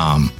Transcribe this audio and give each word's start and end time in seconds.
com. 0.00 0.39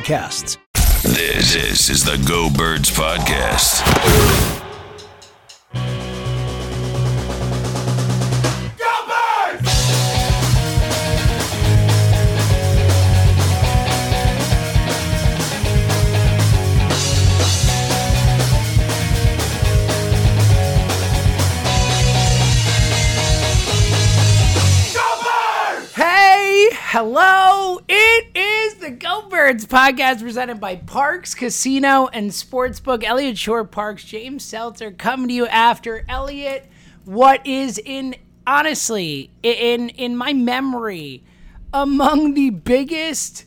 podcasts. 0.00 0.56
This, 1.02 1.54
this 1.54 1.90
is 1.90 2.04
the 2.04 2.22
Go 2.26 2.50
Birds 2.50 2.90
Podcast. 2.90 3.80
Hey, 25.94 26.68
hello. 26.72 27.49
The 28.90 28.96
Go 28.96 29.28
Birds 29.28 29.66
podcast 29.66 30.20
presented 30.20 30.58
by 30.58 30.74
Parx 30.74 31.36
Casino 31.36 32.08
and 32.08 32.32
Sportsbook. 32.32 33.04
Eliot 33.04 33.38
Shorr-Parks, 33.38 34.02
James 34.02 34.44
Seltzer 34.44 34.90
coming 34.90 35.28
to 35.28 35.34
you 35.34 35.46
after 35.46 36.04
Eliot. 36.08 36.66
What 37.04 37.46
is 37.46 37.78
in 37.78 38.16
honestly 38.48 39.30
in 39.44 39.90
in 39.90 40.16
my 40.16 40.32
memory 40.32 41.22
among 41.72 42.34
the 42.34 42.50
biggest 42.50 43.44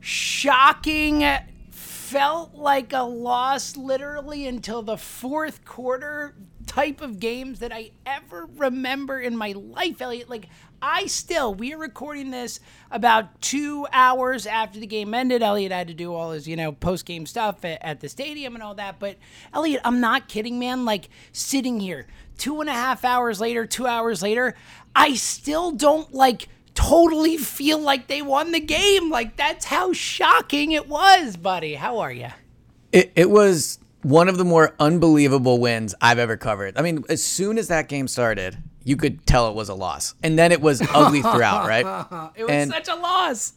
shocking 0.00 1.26
felt 1.70 2.54
like 2.54 2.94
a 2.94 3.02
loss 3.02 3.76
literally 3.76 4.46
until 4.46 4.80
the 4.80 4.96
fourth 4.96 5.62
quarter 5.66 6.34
type 6.76 7.00
of 7.00 7.18
games 7.18 7.60
that 7.60 7.72
I 7.72 7.90
ever 8.04 8.50
remember 8.58 9.18
in 9.18 9.34
my 9.34 9.52
life, 9.52 10.02
Eliot. 10.02 10.28
Like 10.28 10.50
I 10.82 11.06
still, 11.06 11.54
we 11.54 11.72
are 11.72 11.78
recording 11.78 12.30
this 12.30 12.60
about 12.90 13.40
two 13.40 13.86
hours 13.94 14.46
after 14.46 14.78
the 14.78 14.86
game 14.86 15.14
ended. 15.14 15.42
Eliot 15.42 15.72
had 15.72 15.88
to 15.88 15.94
do 15.94 16.12
all 16.12 16.32
his, 16.32 16.46
you 16.46 16.54
know, 16.54 16.72
post 16.72 17.06
game 17.06 17.24
stuff 17.24 17.64
at, 17.64 17.82
at, 17.82 18.00
the 18.00 18.10
stadium 18.10 18.54
and 18.54 18.62
all 18.62 18.74
that. 18.74 18.98
But 18.98 19.16
Eliot, 19.54 19.80
I'm 19.86 20.00
not 20.00 20.28
kidding, 20.28 20.58
man. 20.58 20.84
Like 20.84 21.08
sitting 21.32 21.80
here 21.80 22.06
two 22.36 22.60
and 22.60 22.68
a 22.68 22.74
half 22.74 23.06
hours 23.06 23.40
later, 23.40 23.64
two 23.64 23.86
hours 23.86 24.20
later, 24.20 24.54
I 24.94 25.14
still 25.14 25.70
don't 25.70 26.12
like 26.12 26.46
totally 26.74 27.38
feel 27.38 27.78
like 27.78 28.06
they 28.06 28.20
won 28.20 28.52
the 28.52 28.60
game. 28.60 29.08
Like 29.08 29.38
that's 29.38 29.64
how 29.64 29.94
shocking 29.94 30.72
it 30.72 30.86
was, 30.88 31.38
buddy. 31.38 31.76
How 31.76 32.00
are 32.00 32.12
you? 32.12 32.28
It, 32.92 33.12
it 33.16 33.30
was 33.30 33.78
one 34.06 34.28
of 34.28 34.38
the 34.38 34.44
more 34.44 34.72
unbelievable 34.78 35.58
wins 35.58 35.92
I've 36.00 36.20
ever 36.20 36.36
covered. 36.36 36.78
I 36.78 36.82
mean, 36.82 37.02
as 37.08 37.24
soon 37.24 37.58
as 37.58 37.66
that 37.68 37.88
game 37.88 38.06
started, 38.06 38.56
you 38.84 38.96
could 38.96 39.26
tell 39.26 39.48
it 39.48 39.56
was 39.56 39.68
a 39.68 39.74
loss. 39.74 40.14
And 40.22 40.38
then 40.38 40.52
it 40.52 40.60
was 40.60 40.80
ugly 40.94 41.22
throughout, 41.22 41.66
right? 41.66 42.30
it 42.36 42.44
was 42.44 42.52
and 42.52 42.70
such 42.70 42.86
a 42.86 42.94
loss. 42.94 43.54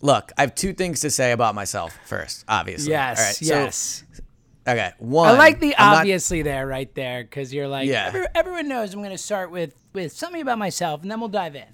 Look, 0.00 0.30
I 0.38 0.42
have 0.42 0.54
two 0.54 0.72
things 0.72 1.00
to 1.00 1.10
say 1.10 1.32
about 1.32 1.56
myself 1.56 1.98
first, 2.06 2.44
obviously. 2.46 2.92
Yes, 2.92 3.18
All 3.18 3.24
right, 3.24 3.42
yes. 3.42 4.04
So, 4.12 4.22
okay, 4.68 4.92
one. 4.98 5.30
I 5.30 5.32
like 5.32 5.58
the 5.58 5.76
I'm 5.76 5.98
obviously 5.98 6.44
not, 6.44 6.50
there, 6.50 6.66
right 6.68 6.94
there, 6.94 7.24
because 7.24 7.52
you're 7.52 7.66
like, 7.66 7.88
yeah. 7.88 8.06
Every, 8.06 8.26
everyone 8.36 8.68
knows 8.68 8.94
I'm 8.94 9.00
going 9.00 9.10
to 9.10 9.18
start 9.18 9.50
with 9.50 9.74
with 9.92 10.12
something 10.12 10.40
about 10.40 10.58
myself, 10.58 11.02
and 11.02 11.10
then 11.10 11.18
we'll 11.18 11.28
dive 11.28 11.56
in. 11.56 11.66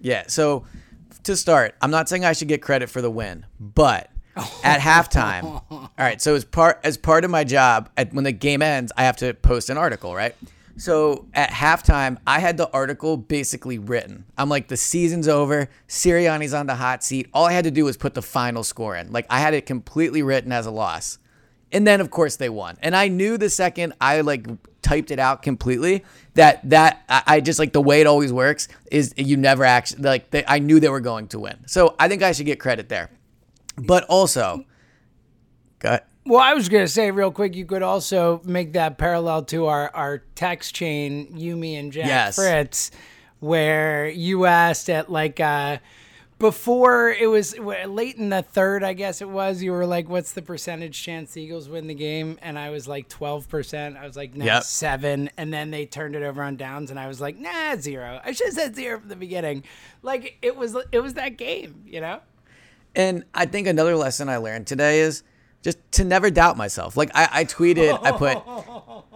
Yeah. 0.00 0.24
So 0.28 0.64
to 1.24 1.36
start, 1.36 1.74
I'm 1.82 1.90
not 1.90 2.08
saying 2.08 2.24
I 2.24 2.32
should 2.32 2.48
get 2.48 2.62
credit 2.62 2.88
for 2.88 3.02
the 3.02 3.10
win, 3.10 3.44
but 3.60 4.10
at 4.64 4.80
halftime, 4.80 5.44
all 5.70 5.90
right. 5.98 6.20
So 6.20 6.34
as 6.34 6.44
part 6.44 6.80
as 6.82 6.96
part 6.96 7.24
of 7.24 7.30
my 7.30 7.44
job, 7.44 7.88
at, 7.96 8.12
when 8.12 8.24
the 8.24 8.32
game 8.32 8.62
ends, 8.62 8.92
I 8.96 9.04
have 9.04 9.16
to 9.18 9.34
post 9.34 9.70
an 9.70 9.76
article, 9.76 10.14
right? 10.14 10.34
So 10.76 11.26
at 11.34 11.50
halftime, 11.50 12.18
I 12.26 12.40
had 12.40 12.56
the 12.56 12.68
article 12.72 13.16
basically 13.16 13.78
written. 13.78 14.24
I'm 14.36 14.48
like, 14.48 14.68
the 14.68 14.76
season's 14.76 15.28
over. 15.28 15.68
Sirianni's 15.88 16.52
on 16.52 16.66
the 16.66 16.74
hot 16.74 17.04
seat. 17.04 17.28
All 17.32 17.46
I 17.46 17.52
had 17.52 17.64
to 17.64 17.70
do 17.70 17.84
was 17.84 17.96
put 17.96 18.14
the 18.14 18.22
final 18.22 18.64
score 18.64 18.96
in. 18.96 19.12
Like 19.12 19.26
I 19.30 19.38
had 19.38 19.54
it 19.54 19.66
completely 19.66 20.22
written 20.22 20.50
as 20.50 20.66
a 20.66 20.72
loss. 20.72 21.18
And 21.70 21.86
then 21.86 22.00
of 22.00 22.10
course 22.10 22.36
they 22.36 22.48
won. 22.48 22.76
And 22.82 22.96
I 22.96 23.08
knew 23.08 23.38
the 23.38 23.50
second 23.50 23.94
I 24.00 24.20
like 24.22 24.46
typed 24.82 25.10
it 25.10 25.18
out 25.18 25.42
completely 25.42 26.04
that 26.34 26.68
that 26.68 27.02
I 27.08 27.40
just 27.40 27.58
like 27.58 27.72
the 27.72 27.80
way 27.80 28.00
it 28.00 28.06
always 28.06 28.32
works 28.32 28.68
is 28.90 29.14
you 29.16 29.36
never 29.36 29.64
actually 29.64 30.02
like 30.02 30.30
they, 30.30 30.44
I 30.46 30.58
knew 30.58 30.78
they 30.80 30.88
were 30.88 31.00
going 31.00 31.28
to 31.28 31.38
win. 31.38 31.64
So 31.66 31.94
I 31.98 32.08
think 32.08 32.22
I 32.22 32.32
should 32.32 32.46
get 32.46 32.60
credit 32.60 32.88
there. 32.88 33.10
But 33.76 34.04
also, 34.04 34.64
got 35.80 36.06
well, 36.26 36.40
I 36.40 36.54
was 36.54 36.68
gonna 36.68 36.88
say 36.88 37.10
real 37.10 37.30
quick, 37.30 37.54
you 37.54 37.66
could 37.66 37.82
also 37.82 38.40
make 38.44 38.72
that 38.72 38.96
parallel 38.96 39.42
to 39.44 39.66
our 39.66 39.90
our 39.94 40.18
text 40.34 40.74
chain, 40.74 41.36
you, 41.36 41.56
me, 41.56 41.76
and 41.76 41.92
Jack 41.92 42.06
yes. 42.06 42.36
Fritz, 42.36 42.90
where 43.40 44.08
you 44.08 44.46
asked 44.46 44.88
at 44.88 45.10
like 45.10 45.38
uh, 45.38 45.78
before 46.38 47.10
it 47.10 47.26
was 47.26 47.58
late 47.58 48.16
in 48.16 48.30
the 48.30 48.40
third, 48.40 48.82
I 48.82 48.94
guess 48.94 49.20
it 49.20 49.28
was. 49.28 49.62
You 49.62 49.72
were 49.72 49.86
like, 49.86 50.08
"What's 50.08 50.32
the 50.32 50.40
percentage 50.40 51.02
chance 51.02 51.32
the 51.32 51.42
Eagles 51.42 51.68
win 51.68 51.88
the 51.88 51.94
game?" 51.94 52.38
And 52.40 52.58
I 52.58 52.70
was 52.70 52.88
like, 52.88 53.08
twelve 53.08 53.46
percent. 53.50 53.98
I 53.98 54.06
was 54.06 54.16
like, 54.16 54.34
"No, 54.34 54.46
yep. 54.46 54.62
seven. 54.62 55.28
And 55.36 55.52
then 55.52 55.70
they 55.70 55.84
turned 55.84 56.16
it 56.16 56.22
over 56.22 56.42
on 56.42 56.56
downs, 56.56 56.90
and 56.90 56.98
I 56.98 57.06
was 57.06 57.20
like, 57.20 57.38
"Nah, 57.38 57.76
zero. 57.76 58.18
I 58.24 58.32
should 58.32 58.46
have 58.46 58.54
said 58.54 58.76
zero 58.76 58.98
from 58.98 59.10
the 59.10 59.16
beginning. 59.16 59.62
Like 60.02 60.38
it 60.40 60.56
was, 60.56 60.74
it 60.90 61.00
was 61.00 61.14
that 61.14 61.36
game, 61.36 61.82
you 61.86 62.00
know. 62.00 62.20
And 62.96 63.24
I 63.34 63.46
think 63.46 63.66
another 63.66 63.96
lesson 63.96 64.28
I 64.28 64.36
learned 64.36 64.66
today 64.66 65.00
is 65.00 65.22
just 65.62 65.78
to 65.92 66.04
never 66.04 66.30
doubt 66.30 66.56
myself. 66.56 66.96
Like 66.96 67.10
I, 67.14 67.28
I 67.32 67.44
tweeted, 67.44 67.98
I 68.02 68.12
put, 68.12 68.38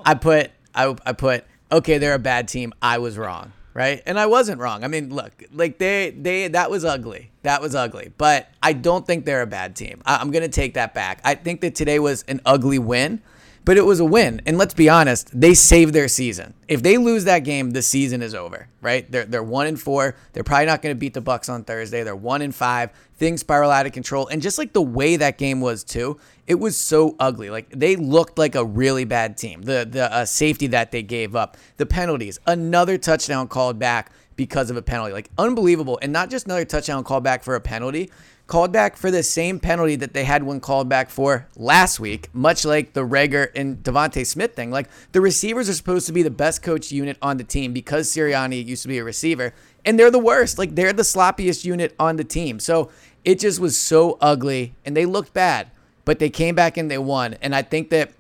I 0.04 0.14
put, 0.14 0.50
I, 0.74 0.96
I 1.06 1.12
put, 1.12 1.44
okay, 1.70 1.98
they're 1.98 2.14
a 2.14 2.18
bad 2.18 2.48
team. 2.48 2.72
I 2.80 2.98
was 2.98 3.18
wrong, 3.18 3.52
right? 3.74 4.02
And 4.06 4.18
I 4.18 4.26
wasn't 4.26 4.60
wrong. 4.60 4.82
I 4.82 4.88
mean, 4.88 5.14
look, 5.14 5.44
like 5.52 5.78
they, 5.78 6.10
they, 6.10 6.48
that 6.48 6.70
was 6.70 6.84
ugly. 6.84 7.30
That 7.42 7.60
was 7.60 7.74
ugly. 7.74 8.12
But 8.16 8.48
I 8.62 8.72
don't 8.72 9.06
think 9.06 9.24
they're 9.26 9.42
a 9.42 9.46
bad 9.46 9.76
team. 9.76 10.00
I, 10.06 10.16
I'm 10.16 10.30
gonna 10.30 10.48
take 10.48 10.74
that 10.74 10.94
back. 10.94 11.20
I 11.24 11.34
think 11.34 11.60
that 11.60 11.74
today 11.74 11.98
was 11.98 12.24
an 12.28 12.40
ugly 12.46 12.78
win 12.78 13.22
but 13.68 13.76
it 13.76 13.84
was 13.84 14.00
a 14.00 14.04
win. 14.06 14.40
And 14.46 14.56
let's 14.56 14.72
be 14.72 14.88
honest, 14.88 15.28
they 15.38 15.52
saved 15.52 15.92
their 15.92 16.08
season. 16.08 16.54
If 16.68 16.82
they 16.82 16.96
lose 16.96 17.24
that 17.24 17.40
game, 17.40 17.72
the 17.72 17.82
season 17.82 18.22
is 18.22 18.34
over, 18.34 18.66
right? 18.80 19.04
They're 19.12 19.26
they're 19.26 19.42
one 19.42 19.66
and 19.66 19.78
four. 19.78 20.14
They're 20.32 20.42
probably 20.42 20.64
not 20.64 20.80
going 20.80 20.94
to 20.94 20.98
beat 20.98 21.12
the 21.12 21.20
Bucks 21.20 21.50
on 21.50 21.64
Thursday. 21.64 22.02
They're 22.02 22.16
one 22.16 22.40
and 22.40 22.54
five. 22.54 22.92
Things 23.16 23.40
spiral 23.40 23.70
out 23.70 23.84
of 23.84 23.92
control, 23.92 24.26
and 24.28 24.40
just 24.40 24.56
like 24.56 24.72
the 24.72 24.80
way 24.80 25.16
that 25.16 25.36
game 25.36 25.60
was 25.60 25.84
too, 25.84 26.19
it 26.46 26.54
was 26.54 26.78
so 26.78 27.14
ugly. 27.20 27.50
Like 27.50 27.69
they 27.69 27.94
looked 27.94 28.38
like 28.38 28.54
a 28.54 28.64
really 28.64 29.04
bad 29.04 29.37
team. 29.37 29.60
The 29.60 29.87
the 29.90 30.10
uh, 30.10 30.25
safety 30.25 30.69
that 30.69 30.90
they 30.90 31.02
gave 31.02 31.37
up, 31.37 31.58
the 31.76 31.84
penalties, 31.84 32.38
another 32.46 32.96
touchdown 32.96 33.48
called 33.48 33.78
back 33.78 34.12
because 34.34 34.70
of 34.70 34.78
a 34.78 34.82
penalty, 34.82 35.12
like 35.12 35.28
unbelievable, 35.37 35.98
and 36.00 36.10
not 36.10 36.31
just 36.31 36.46
another 36.46 36.64
touchdown 36.64 37.04
called 37.04 37.22
back 37.22 37.43
for 37.43 37.54
a 37.54 37.60
penalty 37.60 38.10
called 38.48 38.72
back 38.72 38.96
for 38.96 39.10
the 39.10 39.22
same 39.22 39.60
penalty 39.60 39.94
that 39.94 40.14
they 40.14 40.24
had 40.24 40.42
one 40.42 40.58
called 40.58 40.88
back 40.88 41.10
for 41.10 41.46
last 41.54 42.00
week, 42.00 42.30
much 42.32 42.64
like 42.64 42.94
the 42.94 43.06
Reagor 43.06 43.50
and 43.54 43.76
DeVonta 43.84 44.26
Smith 44.26 44.54
thing. 44.54 44.70
Like 44.70 44.88
the 45.12 45.20
receivers 45.20 45.68
are 45.68 45.74
supposed 45.74 46.06
to 46.06 46.12
be 46.12 46.22
the 46.22 46.30
best 46.30 46.62
coach 46.62 46.90
unit 46.90 47.18
on 47.22 47.36
the 47.36 47.44
team 47.44 47.72
because 47.72 48.08
Sirianni 48.08 48.64
used 48.64 48.82
to 48.82 48.88
be 48.88 48.98
a 48.98 49.04
receiver, 49.04 49.52
and 49.84 49.98
they're 49.98 50.10
the 50.10 50.18
worst. 50.18 50.58
Like 50.58 50.74
they're 50.74 50.94
the 50.94 51.02
sloppiest 51.02 51.64
unit 51.64 51.94
on 52.00 52.16
the 52.16 52.24
team. 52.24 52.58
So 52.58 52.90
it 53.22 53.38
just 53.38 53.60
was 53.60 53.78
so 53.78 54.16
ugly, 54.20 54.74
and 54.84 54.96
they 54.96 55.04
looked 55.04 55.34
bad, 55.34 55.70
but 56.06 56.18
they 56.18 56.30
came 56.30 56.54
back 56.54 56.78
and 56.78 56.90
they 56.90 56.98
won. 56.98 57.34
And 57.42 57.54
I 57.54 57.60
think 57.60 57.90
that 57.90 58.12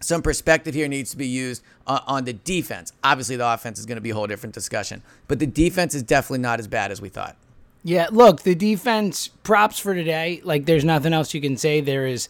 some 0.00 0.20
perspective 0.20 0.74
here 0.74 0.88
needs 0.88 1.12
to 1.12 1.16
be 1.16 1.26
used 1.26 1.62
uh, 1.86 2.00
on 2.06 2.24
the 2.24 2.34
defense. 2.34 2.92
Obviously, 3.02 3.36
the 3.36 3.48
offense 3.48 3.78
is 3.78 3.86
going 3.86 3.96
to 3.96 4.02
be 4.02 4.10
a 4.10 4.14
whole 4.14 4.26
different 4.26 4.54
discussion, 4.54 5.02
but 5.28 5.38
the 5.38 5.46
defense 5.46 5.94
is 5.94 6.02
definitely 6.02 6.40
not 6.40 6.60
as 6.60 6.68
bad 6.68 6.92
as 6.92 7.00
we 7.00 7.08
thought. 7.08 7.36
Yeah, 7.84 8.08
look, 8.10 8.42
the 8.42 8.54
defense 8.54 9.28
props 9.28 9.78
for 9.78 9.94
today. 9.94 10.40
Like, 10.44 10.66
there's 10.66 10.84
nothing 10.84 11.12
else 11.12 11.34
you 11.34 11.40
can 11.40 11.56
say. 11.56 11.80
There 11.80 12.06
is 12.06 12.28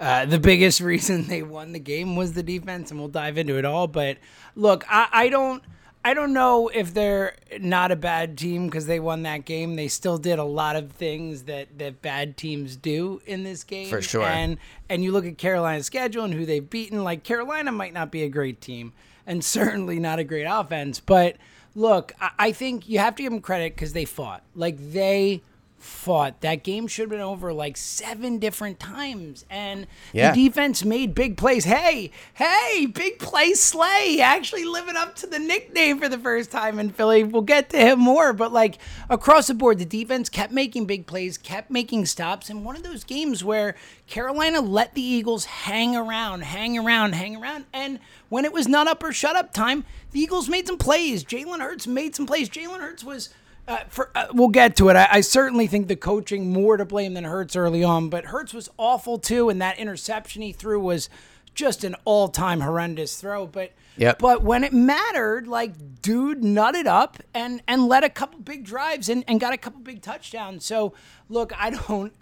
uh, 0.00 0.24
the 0.26 0.38
biggest 0.38 0.80
reason 0.92 1.26
they 1.26 1.42
won 1.42 1.72
the 1.72 1.78
game 1.78 2.16
was 2.16 2.32
the 2.32 2.42
defense, 2.42 2.90
and 2.90 2.98
we'll 2.98 3.08
dive 3.08 3.38
into 3.38 3.58
it 3.58 3.64
all. 3.64 3.86
But 3.86 4.18
look, 4.54 4.84
I, 4.88 5.08
I 5.12 5.28
don't. 5.28 5.62
I 6.04 6.14
don't 6.14 6.32
know 6.32 6.68
if 6.68 6.94
they're 6.94 7.34
not 7.60 7.90
a 7.90 7.96
bad 7.96 8.38
team 8.38 8.66
because 8.66 8.86
they 8.86 9.00
won 9.00 9.24
that 9.24 9.44
game. 9.44 9.74
They 9.74 9.88
still 9.88 10.16
did 10.16 10.38
a 10.38 10.44
lot 10.44 10.76
of 10.76 10.92
things 10.92 11.42
that, 11.42 11.76
that 11.78 12.00
bad 12.00 12.36
teams 12.36 12.76
do 12.76 13.20
in 13.26 13.42
this 13.42 13.64
game. 13.64 13.88
For 13.88 14.00
sure. 14.00 14.24
And 14.24 14.58
and 14.88 15.02
you 15.02 15.12
look 15.12 15.26
at 15.26 15.38
Carolina's 15.38 15.86
schedule 15.86 16.24
and 16.24 16.32
who 16.32 16.46
they've 16.46 16.68
beaten. 16.68 17.02
Like 17.04 17.24
Carolina 17.24 17.72
might 17.72 17.92
not 17.92 18.10
be 18.10 18.22
a 18.22 18.28
great 18.28 18.60
team, 18.60 18.92
and 19.26 19.44
certainly 19.44 19.98
not 19.98 20.18
a 20.18 20.24
great 20.24 20.44
offense. 20.44 21.00
But 21.00 21.36
look, 21.74 22.12
I, 22.20 22.30
I 22.38 22.52
think 22.52 22.88
you 22.88 22.98
have 22.98 23.14
to 23.16 23.22
give 23.22 23.32
them 23.32 23.40
credit 23.40 23.74
because 23.74 23.92
they 23.92 24.04
fought. 24.04 24.42
Like 24.54 24.76
they 24.92 25.42
fought. 25.78 26.40
That 26.40 26.64
game 26.64 26.86
should 26.88 27.02
have 27.02 27.10
been 27.10 27.20
over 27.20 27.52
like 27.52 27.76
seven 27.76 28.38
different 28.38 28.80
times. 28.80 29.44
And 29.48 29.86
Yeah. 30.12 30.32
the 30.32 30.48
defense 30.48 30.84
made 30.84 31.14
big 31.14 31.36
plays. 31.36 31.64
Hey, 31.64 32.10
hey, 32.34 32.86
big 32.86 33.18
play 33.18 33.54
Slay 33.54 34.20
actually 34.20 34.64
living 34.64 34.96
up 34.96 35.14
to 35.16 35.26
the 35.26 35.38
nickname 35.38 35.98
for 35.98 36.08
the 36.08 36.18
first 36.18 36.50
time 36.50 36.78
in 36.78 36.90
Philly. 36.90 37.22
We'll 37.24 37.42
get 37.42 37.70
to 37.70 37.78
him 37.78 38.00
more. 38.00 38.32
But 38.32 38.52
like 38.52 38.78
across 39.08 39.46
the 39.46 39.54
board, 39.54 39.78
the 39.78 39.84
defense 39.84 40.28
kept 40.28 40.52
making 40.52 40.86
big 40.86 41.06
plays, 41.06 41.38
kept 41.38 41.70
making 41.70 42.06
stops. 42.06 42.50
And 42.50 42.64
one 42.64 42.76
of 42.76 42.82
those 42.82 43.04
games 43.04 43.44
where 43.44 43.74
Carolina 44.06 44.60
let 44.60 44.94
the 44.94 45.02
Eagles 45.02 45.44
hang 45.44 45.94
around, 45.96 46.42
hang 46.42 46.76
around, 46.78 47.14
hang 47.14 47.36
around. 47.36 47.66
And 47.72 48.00
when 48.28 48.44
it 48.44 48.52
was 48.52 48.66
not 48.66 48.88
up 48.88 49.02
or 49.02 49.12
shut 49.12 49.36
up 49.36 49.52
time, 49.52 49.84
the 50.10 50.20
Eagles 50.20 50.48
made 50.48 50.66
some 50.66 50.78
plays. 50.78 51.22
Jalen 51.24 51.60
Hurts 51.60 51.86
made 51.86 52.16
some 52.16 52.26
plays. 52.26 52.48
Jalen 52.48 52.80
Hurts 52.80 53.04
was 53.04 53.28
uh, 53.68 53.84
for, 53.88 54.10
uh, 54.14 54.26
we'll 54.32 54.48
get 54.48 54.76
to 54.76 54.88
it. 54.88 54.96
I, 54.96 55.08
I 55.12 55.20
certainly 55.20 55.66
think 55.66 55.86
the 55.88 55.96
coaching 55.96 56.52
more 56.52 56.76
to 56.76 56.84
blame 56.84 57.14
than 57.14 57.24
Hurts 57.24 57.54
early 57.54 57.84
on, 57.84 58.08
but 58.08 58.26
Hurts 58.26 58.52
was 58.54 58.68
awful 58.78 59.18
too, 59.18 59.48
and 59.48 59.60
that 59.62 59.78
interception 59.78 60.42
he 60.42 60.52
threw 60.52 60.80
was 60.80 61.08
just 61.54 61.84
an 61.84 61.94
all-time 62.04 62.60
horrendous 62.60 63.20
throw. 63.20 63.46
But 63.46 63.72
Yep. 63.96 64.20
but 64.20 64.42
when 64.44 64.62
it 64.62 64.72
mattered, 64.72 65.48
like 65.48 66.02
dude 66.02 66.40
nutted 66.42 66.86
up 66.86 67.18
and 67.34 67.60
and 67.66 67.88
led 67.88 68.04
a 68.04 68.08
couple 68.08 68.38
big 68.38 68.64
drives 68.64 69.08
and, 69.08 69.24
and 69.26 69.40
got 69.40 69.52
a 69.52 69.56
couple 69.56 69.80
big 69.80 70.02
touchdowns. 70.02 70.64
So 70.64 70.94
look, 71.28 71.52
I 71.60 71.70
don't. 71.70 72.14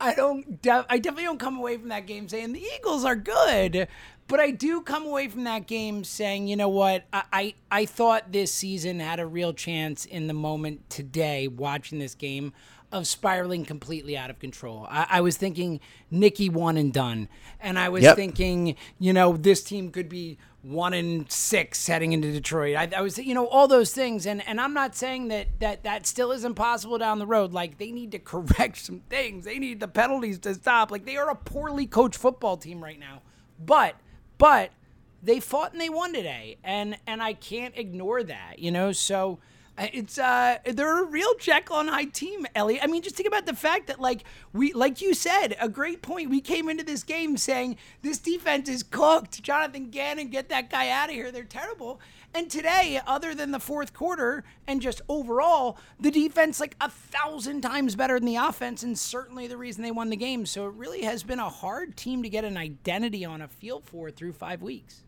I 0.00 0.12
don't. 0.14 0.58
I 0.66 0.98
definitely 0.98 1.24
don't 1.24 1.38
come 1.38 1.56
away 1.56 1.78
from 1.78 1.88
that 1.88 2.06
game 2.06 2.28
saying 2.28 2.52
the 2.52 2.62
Eagles 2.76 3.04
are 3.06 3.16
good, 3.16 3.88
but 4.28 4.40
I 4.40 4.50
do 4.50 4.80
come 4.80 5.04
away 5.06 5.28
from 5.28 5.44
that 5.44 5.66
game 5.66 6.04
saying, 6.04 6.48
you 6.48 6.56
know 6.56 6.68
what? 6.68 7.04
I 7.12 7.22
I, 7.32 7.54
I 7.70 7.84
thought 7.86 8.32
this 8.32 8.52
season 8.52 9.00
had 9.00 9.20
a 9.20 9.26
real 9.26 9.52
chance 9.52 10.04
in 10.04 10.26
the 10.26 10.34
moment 10.34 10.88
today, 10.90 11.48
watching 11.48 11.98
this 11.98 12.14
game, 12.14 12.52
of 12.92 13.06
spiraling 13.06 13.64
completely 13.64 14.16
out 14.16 14.30
of 14.30 14.38
control. 14.38 14.86
I, 14.88 15.06
I 15.10 15.20
was 15.20 15.36
thinking 15.36 15.80
Nicky 16.10 16.48
one 16.48 16.76
and 16.76 16.92
done, 16.92 17.28
and 17.60 17.78
I 17.78 17.88
was 17.88 18.04
Yep. 18.04 18.16
thinking, 18.16 18.76
you 19.00 19.12
know, 19.12 19.36
this 19.36 19.62
team 19.64 19.90
could 19.90 20.08
be 20.08 20.38
one 20.62 20.94
and 20.94 21.30
six 21.30 21.86
heading 21.88 22.12
into 22.12 22.30
Detroit. 22.32 22.76
I, 22.76 22.88
I 22.96 23.00
was, 23.02 23.18
you 23.18 23.34
know, 23.34 23.46
all 23.48 23.68
those 23.68 23.92
things, 23.92 24.26
and 24.26 24.46
and 24.46 24.60
I'm 24.60 24.72
not 24.72 24.94
saying 24.94 25.28
that 25.28 25.48
that 25.60 25.82
that 25.84 26.06
still 26.06 26.30
isn't 26.32 26.54
possible 26.54 26.96
down 26.96 27.18
the 27.18 27.26
road. 27.26 27.52
Like 27.52 27.78
they 27.78 27.90
need 27.90 28.12
to 28.12 28.18
correct 28.20 28.78
some 28.78 29.00
things. 29.10 29.44
They 29.44 29.58
need 29.58 29.80
the 29.80 29.88
penalties 29.88 30.38
to 30.40 30.54
stop. 30.54 30.90
Like 30.90 31.04
they 31.04 31.16
are 31.16 31.28
a 31.28 31.34
poorly 31.34 31.86
coached 31.86 32.16
football 32.18 32.56
team 32.56 32.82
right 32.82 32.98
now, 32.98 33.22
but 33.58 33.96
but 34.44 34.72
they 35.22 35.40
fought 35.40 35.72
and 35.72 35.80
they 35.80 35.88
won 35.88 36.12
today, 36.12 36.58
and 36.62 36.98
and 37.06 37.22
I 37.22 37.32
can't 37.32 37.72
ignore 37.78 38.22
that. 38.24 38.58
You 38.58 38.70
know, 38.70 38.92
so. 38.92 39.38
uh, 39.78 39.86
It's 40.00 40.18
uh 40.18 40.58
they're 40.76 41.02
a 41.02 41.06
real 41.06 41.34
Jekyll 41.40 41.80
and 41.80 41.88
Hyde 41.88 42.12
team, 42.12 42.46
Ellie. 42.54 42.78
I 42.80 42.86
mean, 42.86 43.02
just 43.02 43.16
think 43.16 43.26
about 43.26 43.46
the 43.46 43.54
fact 43.54 43.86
that 43.88 43.98
like 44.00 44.20
we 44.52 44.72
like 44.74 45.00
you 45.00 45.14
said, 45.14 45.56
a 45.58 45.68
great 45.68 46.02
point. 46.02 46.28
We 46.28 46.42
came 46.42 46.68
into 46.68 46.84
this 46.84 47.02
game 47.02 47.38
saying 47.38 47.76
this 48.02 48.18
defense 48.18 48.68
is 48.68 48.82
cooked. 48.82 49.42
Jonathan 49.42 49.88
Gannon, 49.90 50.28
get 50.28 50.50
that 50.50 50.68
guy 50.70 50.90
out 50.90 51.08
of 51.08 51.14
here. 51.14 51.32
They're 51.32 51.44
terrible. 51.44 51.98
And 52.36 52.50
today, 52.50 53.00
other 53.06 53.32
than 53.32 53.52
the 53.52 53.60
fourth 53.60 53.94
quarter 53.94 54.42
and 54.66 54.82
just 54.82 55.00
overall, 55.08 55.78
the 56.00 56.10
defense 56.10 56.58
like 56.58 56.74
a 56.80 56.90
thousand 56.90 57.60
times 57.60 57.94
better 57.94 58.18
than 58.18 58.26
the 58.26 58.34
offense, 58.36 58.82
and 58.82 58.98
certainly 58.98 59.46
the 59.46 59.56
reason 59.56 59.84
they 59.84 59.92
won 59.92 60.10
the 60.10 60.16
game. 60.16 60.44
So 60.44 60.66
it 60.66 60.74
really 60.74 61.02
has 61.02 61.22
been 61.22 61.38
a 61.38 61.48
hard 61.48 61.96
team 61.96 62.24
to 62.24 62.28
get 62.28 62.44
an 62.44 62.56
identity 62.56 63.24
on 63.24 63.40
a 63.40 63.46
field 63.46 63.84
for 63.84 64.10
through 64.10 64.32
five 64.32 64.62
weeks. 64.62 65.02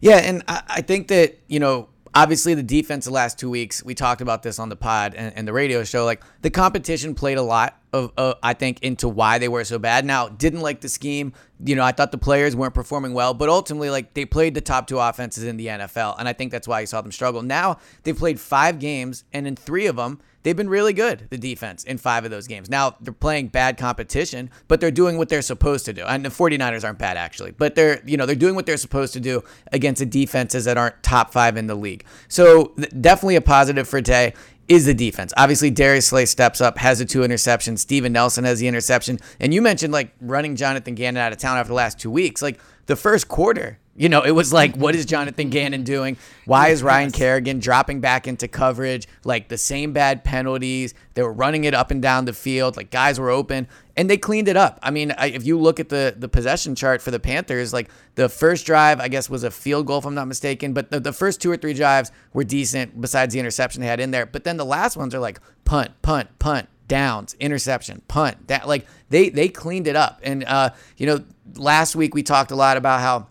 Yeah, 0.00 0.16
and 0.16 0.42
I, 0.48 0.62
I 0.66 0.80
think 0.80 1.08
that, 1.08 1.38
you 1.46 1.60
know, 1.60 1.90
obviously 2.16 2.54
the 2.54 2.62
defense 2.62 3.04
the 3.04 3.10
last 3.10 3.38
two 3.38 3.50
weeks, 3.50 3.84
we 3.84 3.94
talked 3.94 4.22
about 4.22 4.42
this 4.42 4.58
on 4.58 4.70
the 4.70 4.76
pod 4.76 5.14
and, 5.14 5.36
and 5.36 5.46
the 5.46 5.52
radio 5.52 5.84
show. 5.84 6.06
Like 6.06 6.22
the 6.40 6.48
competition 6.50 7.14
played 7.14 7.36
a 7.36 7.42
lot 7.42 7.78
of, 7.92 8.10
uh, 8.16 8.34
I 8.42 8.54
think, 8.54 8.82
into 8.82 9.06
why 9.06 9.38
they 9.38 9.48
were 9.48 9.64
so 9.64 9.78
bad. 9.78 10.06
Now, 10.06 10.28
didn't 10.28 10.60
like 10.60 10.80
the 10.80 10.88
scheme. 10.88 11.34
You 11.62 11.76
know, 11.76 11.84
I 11.84 11.92
thought 11.92 12.12
the 12.12 12.18
players 12.18 12.56
weren't 12.56 12.72
performing 12.72 13.12
well, 13.12 13.34
but 13.34 13.50
ultimately, 13.50 13.90
like 13.90 14.14
they 14.14 14.24
played 14.24 14.54
the 14.54 14.62
top 14.62 14.86
two 14.86 14.98
offenses 14.98 15.44
in 15.44 15.58
the 15.58 15.66
NFL, 15.66 16.16
and 16.18 16.26
I 16.26 16.32
think 16.32 16.52
that's 16.52 16.66
why 16.66 16.80
you 16.80 16.86
saw 16.86 17.02
them 17.02 17.12
struggle. 17.12 17.42
Now 17.42 17.78
they've 18.02 18.16
played 18.16 18.40
five 18.40 18.78
games, 18.78 19.24
and 19.34 19.46
in 19.46 19.54
three 19.54 19.86
of 19.86 19.96
them, 19.96 20.20
they've 20.46 20.56
been 20.56 20.68
really 20.68 20.92
good, 20.92 21.26
the 21.30 21.36
defense, 21.36 21.82
in 21.82 21.98
five 21.98 22.24
of 22.24 22.30
those 22.30 22.46
games. 22.46 22.70
Now, 22.70 22.94
they're 23.00 23.12
playing 23.12 23.48
bad 23.48 23.76
competition, 23.76 24.48
but 24.68 24.80
they're 24.80 24.92
doing 24.92 25.18
what 25.18 25.28
they're 25.28 25.42
supposed 25.42 25.84
to 25.86 25.92
do. 25.92 26.04
And 26.04 26.24
the 26.24 26.28
49ers 26.28 26.84
aren't 26.84 27.00
bad, 27.00 27.16
actually, 27.16 27.50
but 27.50 27.74
they're, 27.74 28.00
you 28.06 28.16
know, 28.16 28.26
they're 28.26 28.36
doing 28.36 28.54
what 28.54 28.64
they're 28.64 28.76
supposed 28.76 29.12
to 29.14 29.20
do 29.20 29.42
against 29.72 29.98
the 29.98 30.06
defenses 30.06 30.64
that 30.66 30.78
aren't 30.78 31.02
top 31.02 31.32
five 31.32 31.56
in 31.56 31.66
the 31.66 31.74
league. 31.74 32.04
So, 32.28 32.76
definitely 33.00 33.34
a 33.34 33.40
positive 33.40 33.88
for 33.88 34.00
today 34.00 34.34
is 34.68 34.86
the 34.86 34.94
defense. 34.94 35.32
Obviously, 35.36 35.68
Darius 35.68 36.06
Slay 36.06 36.26
steps 36.26 36.60
up, 36.60 36.78
has 36.78 37.00
the 37.00 37.04
two 37.04 37.22
interceptions. 37.22 37.80
Steven 37.80 38.12
Nelson 38.12 38.44
has 38.44 38.60
the 38.60 38.68
interception. 38.68 39.18
And 39.40 39.52
you 39.52 39.60
mentioned, 39.60 39.92
like, 39.92 40.12
running 40.20 40.54
Jonathan 40.54 40.94
Gannon 40.94 41.20
out 41.20 41.32
of 41.32 41.38
town 41.38 41.58
after 41.58 41.70
the 41.70 41.74
last 41.74 41.98
two 41.98 42.10
weeks. 42.12 42.40
Like, 42.40 42.60
the 42.86 42.94
first 42.94 43.26
quarter, 43.26 43.80
you 43.96 44.08
know, 44.08 44.22
it 44.22 44.32
was 44.32 44.52
like, 44.52 44.76
what 44.76 44.94
is 44.94 45.06
Jonathan 45.16 45.50
Gannon 45.50 45.82
doing? 45.82 46.16
Why 46.44 46.68
is 46.68 46.82
Ryan 46.82 47.10
Kerrigan 47.10 47.58
dropping 47.58 48.00
back 48.00 48.28
into 48.28 48.46
coverage? 48.46 49.08
Like 49.24 49.48
the 49.48 49.58
same 49.58 49.92
bad 49.92 50.22
penalties. 50.22 50.94
They 51.14 51.22
were 51.22 51.32
running 51.32 51.64
it 51.64 51.74
up 51.74 51.90
and 51.90 52.02
down 52.02 52.26
the 52.26 52.32
field. 52.32 52.76
Like 52.76 52.90
guys 52.90 53.18
were 53.18 53.30
open, 53.30 53.68
and 53.96 54.10
they 54.10 54.18
cleaned 54.18 54.48
it 54.48 54.56
up. 54.56 54.78
I 54.82 54.90
mean, 54.90 55.12
I, 55.12 55.28
if 55.28 55.46
you 55.46 55.58
look 55.58 55.80
at 55.80 55.88
the 55.88 56.14
the 56.16 56.28
possession 56.28 56.74
chart 56.74 57.00
for 57.00 57.10
the 57.10 57.20
Panthers, 57.20 57.72
like 57.72 57.90
the 58.14 58.28
first 58.28 58.66
drive, 58.66 59.00
I 59.00 59.08
guess 59.08 59.30
was 59.30 59.44
a 59.44 59.50
field 59.50 59.86
goal 59.86 59.98
if 59.98 60.04
I'm 60.04 60.14
not 60.14 60.28
mistaken. 60.28 60.72
But 60.74 60.90
the, 60.90 61.00
the 61.00 61.12
first 61.12 61.40
two 61.40 61.50
or 61.50 61.56
three 61.56 61.74
drives 61.74 62.12
were 62.32 62.44
decent, 62.44 63.00
besides 63.00 63.32
the 63.32 63.40
interception 63.40 63.80
they 63.80 63.88
had 63.88 64.00
in 64.00 64.10
there. 64.10 64.26
But 64.26 64.44
then 64.44 64.56
the 64.56 64.64
last 64.64 64.96
ones 64.96 65.14
are 65.14 65.20
like 65.20 65.40
punt, 65.64 65.90
punt, 66.02 66.38
punt, 66.38 66.68
downs, 66.86 67.34
interception, 67.40 68.02
punt. 68.08 68.48
That 68.48 68.68
like 68.68 68.86
they 69.08 69.30
they 69.30 69.48
cleaned 69.48 69.86
it 69.86 69.96
up. 69.96 70.20
And 70.22 70.44
uh, 70.44 70.70
you 70.96 71.06
know, 71.06 71.24
last 71.54 71.96
week 71.96 72.14
we 72.14 72.22
talked 72.22 72.50
a 72.50 72.56
lot 72.56 72.76
about 72.76 73.00
how 73.00 73.28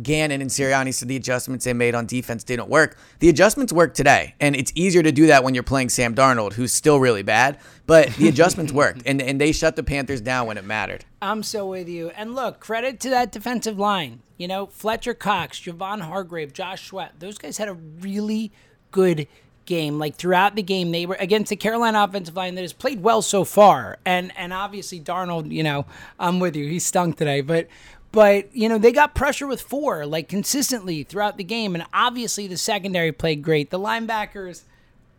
Gannon 0.00 0.40
and 0.40 0.50
Sirianni 0.50 0.94
said 0.94 1.08
the 1.08 1.16
adjustments 1.16 1.64
they 1.64 1.72
made 1.72 1.94
on 1.94 2.06
defense 2.06 2.44
didn't 2.44 2.68
work. 2.68 2.96
The 3.18 3.28
adjustments 3.28 3.72
worked 3.72 3.96
today, 3.96 4.34
and 4.40 4.56
it's 4.56 4.72
easier 4.74 5.02
to 5.02 5.12
do 5.12 5.26
that 5.26 5.44
when 5.44 5.54
you're 5.54 5.62
playing 5.62 5.90
Sam 5.90 6.14
Darnold, 6.14 6.54
who's 6.54 6.72
still 6.72 6.98
really 6.98 7.22
bad. 7.22 7.58
But 7.86 8.08
the 8.14 8.28
adjustments 8.28 8.72
worked, 8.72 9.02
and 9.04 9.20
and 9.20 9.40
they 9.40 9.52
shut 9.52 9.76
the 9.76 9.82
Panthers 9.82 10.20
down 10.20 10.46
when 10.46 10.56
it 10.56 10.64
mattered. 10.64 11.04
I'm 11.20 11.42
so 11.42 11.66
with 11.66 11.88
you. 11.88 12.10
And 12.10 12.34
look, 12.34 12.60
credit 12.60 13.00
to 13.00 13.10
that 13.10 13.32
defensive 13.32 13.78
line. 13.78 14.20
You 14.38 14.48
know, 14.48 14.66
Fletcher 14.66 15.14
Cox, 15.14 15.60
Javon 15.60 16.00
Hargrave, 16.00 16.52
Josh 16.52 16.88
Sweat. 16.88 17.12
Those 17.18 17.38
guys 17.38 17.58
had 17.58 17.68
a 17.68 17.74
really 17.74 18.50
good 18.90 19.26
game. 19.66 19.98
Like 19.98 20.16
throughout 20.16 20.54
the 20.56 20.62
game, 20.62 20.90
they 20.90 21.06
were 21.06 21.16
against 21.18 21.50
the 21.50 21.56
Carolina 21.56 22.02
offensive 22.02 22.36
line 22.36 22.54
that 22.54 22.62
has 22.62 22.72
played 22.72 23.02
well 23.02 23.22
so 23.22 23.44
far. 23.44 23.98
And 24.04 24.32
and 24.36 24.52
obviously 24.52 25.00
Darnold, 25.00 25.50
you 25.52 25.62
know, 25.62 25.86
I'm 26.18 26.40
with 26.40 26.56
you. 26.56 26.68
He 26.68 26.78
stunk 26.78 27.18
today, 27.18 27.40
but 27.40 27.68
but 28.12 28.54
you 28.54 28.68
know 28.68 28.78
they 28.78 28.92
got 28.92 29.14
pressure 29.14 29.46
with 29.46 29.60
four 29.60 30.06
like 30.06 30.28
consistently 30.28 31.02
throughout 31.02 31.36
the 31.38 31.44
game, 31.44 31.74
and 31.74 31.84
obviously 31.92 32.46
the 32.46 32.56
secondary 32.56 33.10
played 33.12 33.42
great. 33.42 33.70
The 33.70 33.78
linebackers, 33.78 34.62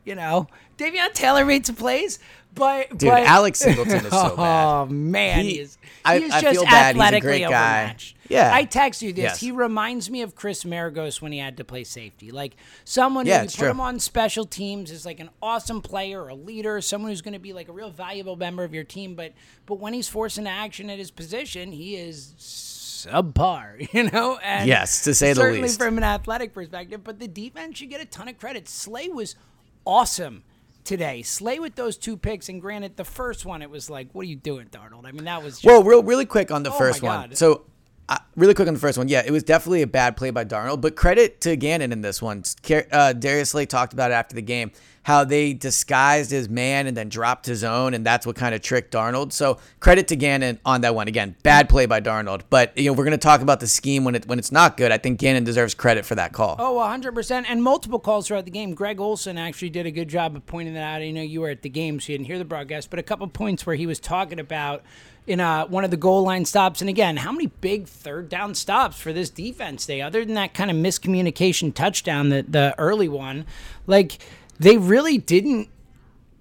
you 0.06 0.16
know, 0.16 0.48
Davion 0.78 1.14
Taylor 1.14 1.44
made 1.46 1.66
some 1.66 1.76
plays, 1.76 2.20
but 2.56 2.90
Dude, 2.92 3.10
but, 3.10 3.24
Alex 3.24 3.60
Singleton 3.60 4.06
is 4.06 4.12
so 4.12 4.34
oh, 4.34 4.36
bad. 4.38 4.66
Oh 4.66 4.86
man, 4.88 5.44
He- 5.46 5.54
he, 5.56 5.60
is. 5.60 5.78
I- 6.06 6.20
He 6.20 6.26
is 6.26 6.32
I 6.34 6.42
just 6.42 6.54
feel 6.54 6.64
bad. 6.66 6.96
He's 6.96 7.02
a 7.02 7.04
athletically 7.06 7.30
great 7.40 7.42
guy. 7.50 7.80
overmatched. 7.82 8.18
Yeah. 8.30 8.52
I 8.54 8.64
text 8.66 9.02
you 9.02 9.14
this. 9.14 9.24
Yes. 9.24 9.40
He 9.40 9.52
reminds 9.52 10.10
me 10.10 10.22
of 10.22 10.34
Chris 10.36 10.64
Maragos 10.64 11.22
when 11.22 11.32
he 11.32 11.38
had 11.40 11.58
to 11.58 11.64
play 11.64 11.84
safety. 11.84 12.32
Like 12.32 12.56
someone 12.84 13.26
Yeah, 13.26 13.38
who 13.40 13.44
you 13.44 13.50
put 13.50 13.58
true. 13.58 13.70
him 13.70 13.80
on 13.80 14.00
special 14.00 14.46
teams 14.46 14.92
is 14.92 15.06
like 15.06 15.20
an 15.20 15.30
awesome 15.42 15.82
player, 15.82 16.28
a 16.28 16.34
leader, 16.36 16.82
someone 16.82 17.12
who's 17.12 17.22
going 17.22 17.34
to 17.36 17.40
be 17.40 17.54
like 17.54 17.68
a 17.68 17.72
real 17.72 17.90
valuable 17.92 18.36
member 18.36 18.64
of 18.64 18.74
your 18.74 18.84
team. 18.86 19.14
But 19.16 19.34
but 19.66 19.76
when 19.80 19.94
he's 19.94 20.08
forced 20.08 20.38
into 20.38 20.50
action 20.50 20.90
at 20.90 20.98
his 20.98 21.12
position, 21.12 21.72
he 21.74 21.96
is 21.96 22.34
subpar. 23.08 23.88
You 23.94 24.10
know, 24.10 24.38
and 24.44 24.68
Yes, 24.68 25.04
to 25.04 25.14
say 25.14 25.34
the 25.34 25.42
least. 25.42 25.42
certainly 25.42 25.70
from 25.70 25.98
an 25.98 26.04
athletic 26.04 26.54
perspective. 26.54 27.04
But 27.04 27.20
the 27.20 27.28
defense 27.28 27.78
should 27.78 27.90
get 27.90 28.02
a 28.02 28.06
ton 28.06 28.28
of 28.28 28.38
credit. 28.40 28.68
Slay 28.68 29.10
was 29.10 29.36
awesome 29.86 30.44
today. 30.84 31.22
Slay 31.22 31.60
with 31.60 31.76
those 31.76 31.98
two 31.98 32.18
picks, 32.18 32.50
and 32.50 32.62
granted, 32.62 32.98
the 32.98 33.06
first 33.06 33.46
one 33.46 33.62
it 33.62 33.70
was 33.70 33.90
like, 33.90 34.10
what 34.14 34.24
are 34.24 34.30
you 34.30 34.36
doing, 34.36 34.68
Darnold? 34.68 35.06
I 35.06 35.12
mean, 35.12 35.26
that 35.26 35.44
was 35.44 35.54
just, 35.56 35.66
Well, 35.66 35.84
real 35.84 36.04
really 36.04 36.26
quick 36.26 36.52
on 36.52 36.64
the 36.64 36.72
Oh, 36.72 36.78
first 36.78 37.02
one. 37.02 37.36
So 37.36 37.66
I, 38.10 38.20
really 38.36 38.54
quick 38.54 38.68
on 38.68 38.74
the 38.74 38.80
first 38.80 38.98
one. 38.98 39.08
Yeah, 39.08 39.24
it 39.26 39.32
was 39.32 39.44
definitely 39.44 39.82
a 39.82 39.88
bad 39.88 40.18
play 40.18 40.32
by 40.32 40.46
Darnold, 40.46 40.82
but 40.82 40.96
credit 40.96 41.42
to 41.42 41.56
Gannon 41.56 41.92
in 41.92 42.02
this 42.02 42.22
one. 42.22 42.44
Uh, 42.92 43.14
Darius 43.14 43.52
Slay 43.52 43.66
talked 43.66 43.94
about 43.94 44.12
it 44.12 44.16
after 44.16 44.36
the 44.36 44.42
game 44.42 44.72
how 45.04 45.26
they 45.26 45.54
disguised 45.54 46.32
his 46.32 46.50
man 46.50 46.88
and 46.88 46.96
then 46.96 47.10
dropped 47.10 47.46
his 47.46 47.64
own, 47.64 47.94
and 47.94 48.06
that's 48.06 48.26
what 48.26 48.36
kind 48.36 48.56
of 48.56 48.62
tricked 48.62 48.92
Darnold. 48.94 49.32
So 49.34 49.60
credit 49.80 50.08
to 50.10 50.16
Gannon 50.16 50.60
on 50.66 50.82
that 50.82 50.96
one. 50.96 51.08
Again, 51.08 51.36
bad 51.44 51.70
play 51.70 51.86
by 51.86 52.02
Darnold, 52.02 52.42
but 52.50 52.76
you 52.78 52.86
know 52.86 52.94
we're 52.94 53.04
going 53.04 53.12
to 53.12 53.18
talk 53.18 53.42
about 53.42 53.60
the 53.60 53.68
scheme 53.68 54.04
when 54.04 54.16
it 54.16 54.26
when 54.28 54.40
it's 54.40 54.52
not 54.52 54.78
good. 54.78 54.92
I 54.92 54.98
think 54.98 55.20
Gannon 55.20 55.44
deserves 55.44 55.74
credit 55.74 56.06
for 56.06 56.16
that 56.16 56.32
call. 56.32 56.56
Oh, 56.58 56.76
100%. 56.76 57.46
And 57.48 57.62
multiple 57.62 58.00
calls 58.00 58.28
throughout 58.28 58.46
the 58.46 58.52
game. 58.52 58.74
Greg 58.74 59.00
Olsen 59.00 59.38
actually 59.38 59.70
did 59.70 59.86
a 59.86 59.92
good 59.92 60.08
job 60.08 60.36
of 60.36 60.46
pointing 60.46 60.74
that 60.74 60.84
out. 60.84 61.02
I 61.02 61.12
know 61.12 61.22
you 61.22 61.42
were 61.42 61.50
at 61.50 61.62
the 61.62 61.70
game, 61.70 62.00
so 62.00 62.12
you 62.12 62.18
didn't 62.18 62.28
hear 62.28 62.40
the 62.40 62.46
broadcast, 62.46 62.90
but 62.90 63.00
a 63.00 63.04
couple 63.04 63.28
points 63.28 63.66
where 63.66 63.76
he 63.76 63.86
was 63.86 64.00
talking 64.00 64.40
about 64.40 64.84
in 65.26 65.40
uh, 65.40 65.66
one 65.68 65.84
of 65.84 65.92
the 65.92 65.98
goal 65.98 66.24
line 66.24 66.46
stops. 66.46 66.82
And 66.82 66.90
again, 66.90 67.18
how 67.18 67.32
many 67.32 67.48
big 67.48 67.88
third 67.88 68.30
down 68.30 68.56
stops 68.56 69.00
for 69.00 69.14
this 69.14 69.30
defense 69.30 69.86
day, 69.86 70.02
other 70.02 70.26
than 70.26 70.36
that 70.36 70.54
kind 70.54 70.70
of 70.70 70.78
miscommunication 70.78 71.74
touchdown, 71.74 72.30
the, 72.30 72.44
the 72.48 72.76
early 72.78 73.08
one? 73.08 73.46
Like, 73.88 74.20
they 74.60 74.78
really 74.78 75.18
didn't 75.18 75.70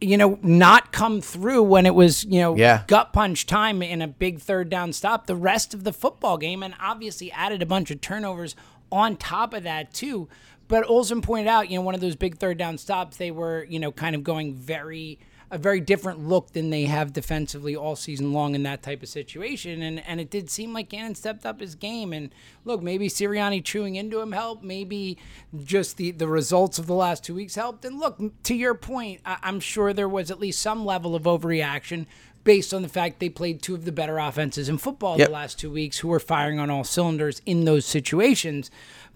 you 0.02 0.16
know, 0.16 0.36
not 0.42 0.90
come 0.92 1.20
through 1.20 1.62
when 1.62 1.86
it 1.86 1.94
was, 1.94 2.24
you 2.24 2.40
know, 2.40 2.56
yeah. 2.56 2.82
gut 2.88 3.12
punch 3.12 3.46
time 3.46 3.82
in 3.82 4.02
a 4.02 4.08
big 4.08 4.40
third 4.40 4.68
down 4.68 4.92
stop 4.92 5.26
the 5.26 5.36
rest 5.36 5.74
of 5.74 5.84
the 5.84 5.92
football 5.92 6.36
game 6.36 6.62
and 6.62 6.74
obviously 6.80 7.30
added 7.30 7.62
a 7.62 7.66
bunch 7.66 7.90
of 7.90 8.00
turnovers 8.00 8.56
on 8.90 9.16
top 9.16 9.54
of 9.54 9.62
that 9.62 9.94
too. 9.94 10.28
But 10.66 10.88
Olsen 10.88 11.22
pointed 11.22 11.48
out, 11.48 11.70
you 11.70 11.78
know, 11.78 11.82
one 11.82 11.94
of 11.94 12.00
those 12.00 12.16
big 12.16 12.38
third 12.38 12.58
down 12.58 12.78
stops, 12.78 13.16
they 13.16 13.30
were, 13.30 13.64
you 13.68 13.78
know, 13.78 13.92
kind 13.92 14.16
of 14.16 14.24
going 14.24 14.54
very 14.54 15.18
a 15.52 15.59
very 15.59 15.80
different 15.80 16.26
look 16.26 16.52
than 16.52 16.71
they 16.71 16.85
have 16.85 17.12
defensively 17.12 17.76
all 17.76 17.94
season 17.94 18.32
long 18.32 18.54
in 18.54 18.62
that 18.62 18.82
type 18.82 19.02
of 19.02 19.09
situation. 19.09 19.82
And 19.82 20.04
and 20.06 20.18
it 20.18 20.30
did 20.30 20.49
seem 20.49 20.73
like 20.73 20.88
Gannon 20.88 21.14
stepped 21.14 21.44
up 21.44 21.61
his 21.61 21.75
game. 21.75 22.14
And 22.14 22.35
look, 22.64 22.82
maybe 22.82 23.09
Sirianni 23.09 23.62
chewing 23.62 23.94
into 23.97 24.18
him 24.18 24.32
helped. 24.32 24.64
Maybe 24.64 25.18
just 25.62 25.99
the, 25.99 26.11
the 26.11 26.26
results 26.26 26.78
of 26.78 26.87
the 26.87 26.94
last 26.94 27.23
two 27.23 27.35
weeks 27.35 27.54
helped. 27.54 27.85
And 27.85 28.00
look, 28.00 28.18
to 28.44 28.54
your 28.54 28.75
point, 28.75 29.21
I, 29.26 29.37
I'm 29.42 29.61
sure 29.61 29.92
there 29.92 30.09
was 30.09 30.30
at 30.30 30.40
least 30.40 30.62
some 30.62 30.87
level 30.87 31.14
of 31.14 31.25
overreaction 31.25 32.06
based 32.44 32.75
on 32.75 32.82
the 32.82 32.88
fact 32.88 33.21
they 33.21 33.28
played 33.28 33.62
two 33.62 33.75
of 33.75 33.85
the 33.85 33.92
better 33.92 34.18
offenses 34.18 34.68
in 34.68 34.78
football 34.78 35.18
yep. 35.18 35.28
the 35.28 35.32
last 35.32 35.59
two 35.59 35.71
weeks 35.71 35.99
who 35.99 36.09
were 36.09 36.18
firing 36.18 36.59
on 36.59 36.71
all 36.71 36.82
cylinders 36.82 37.40
in 37.47 37.64
those 37.66 37.85
situations. 37.85 38.71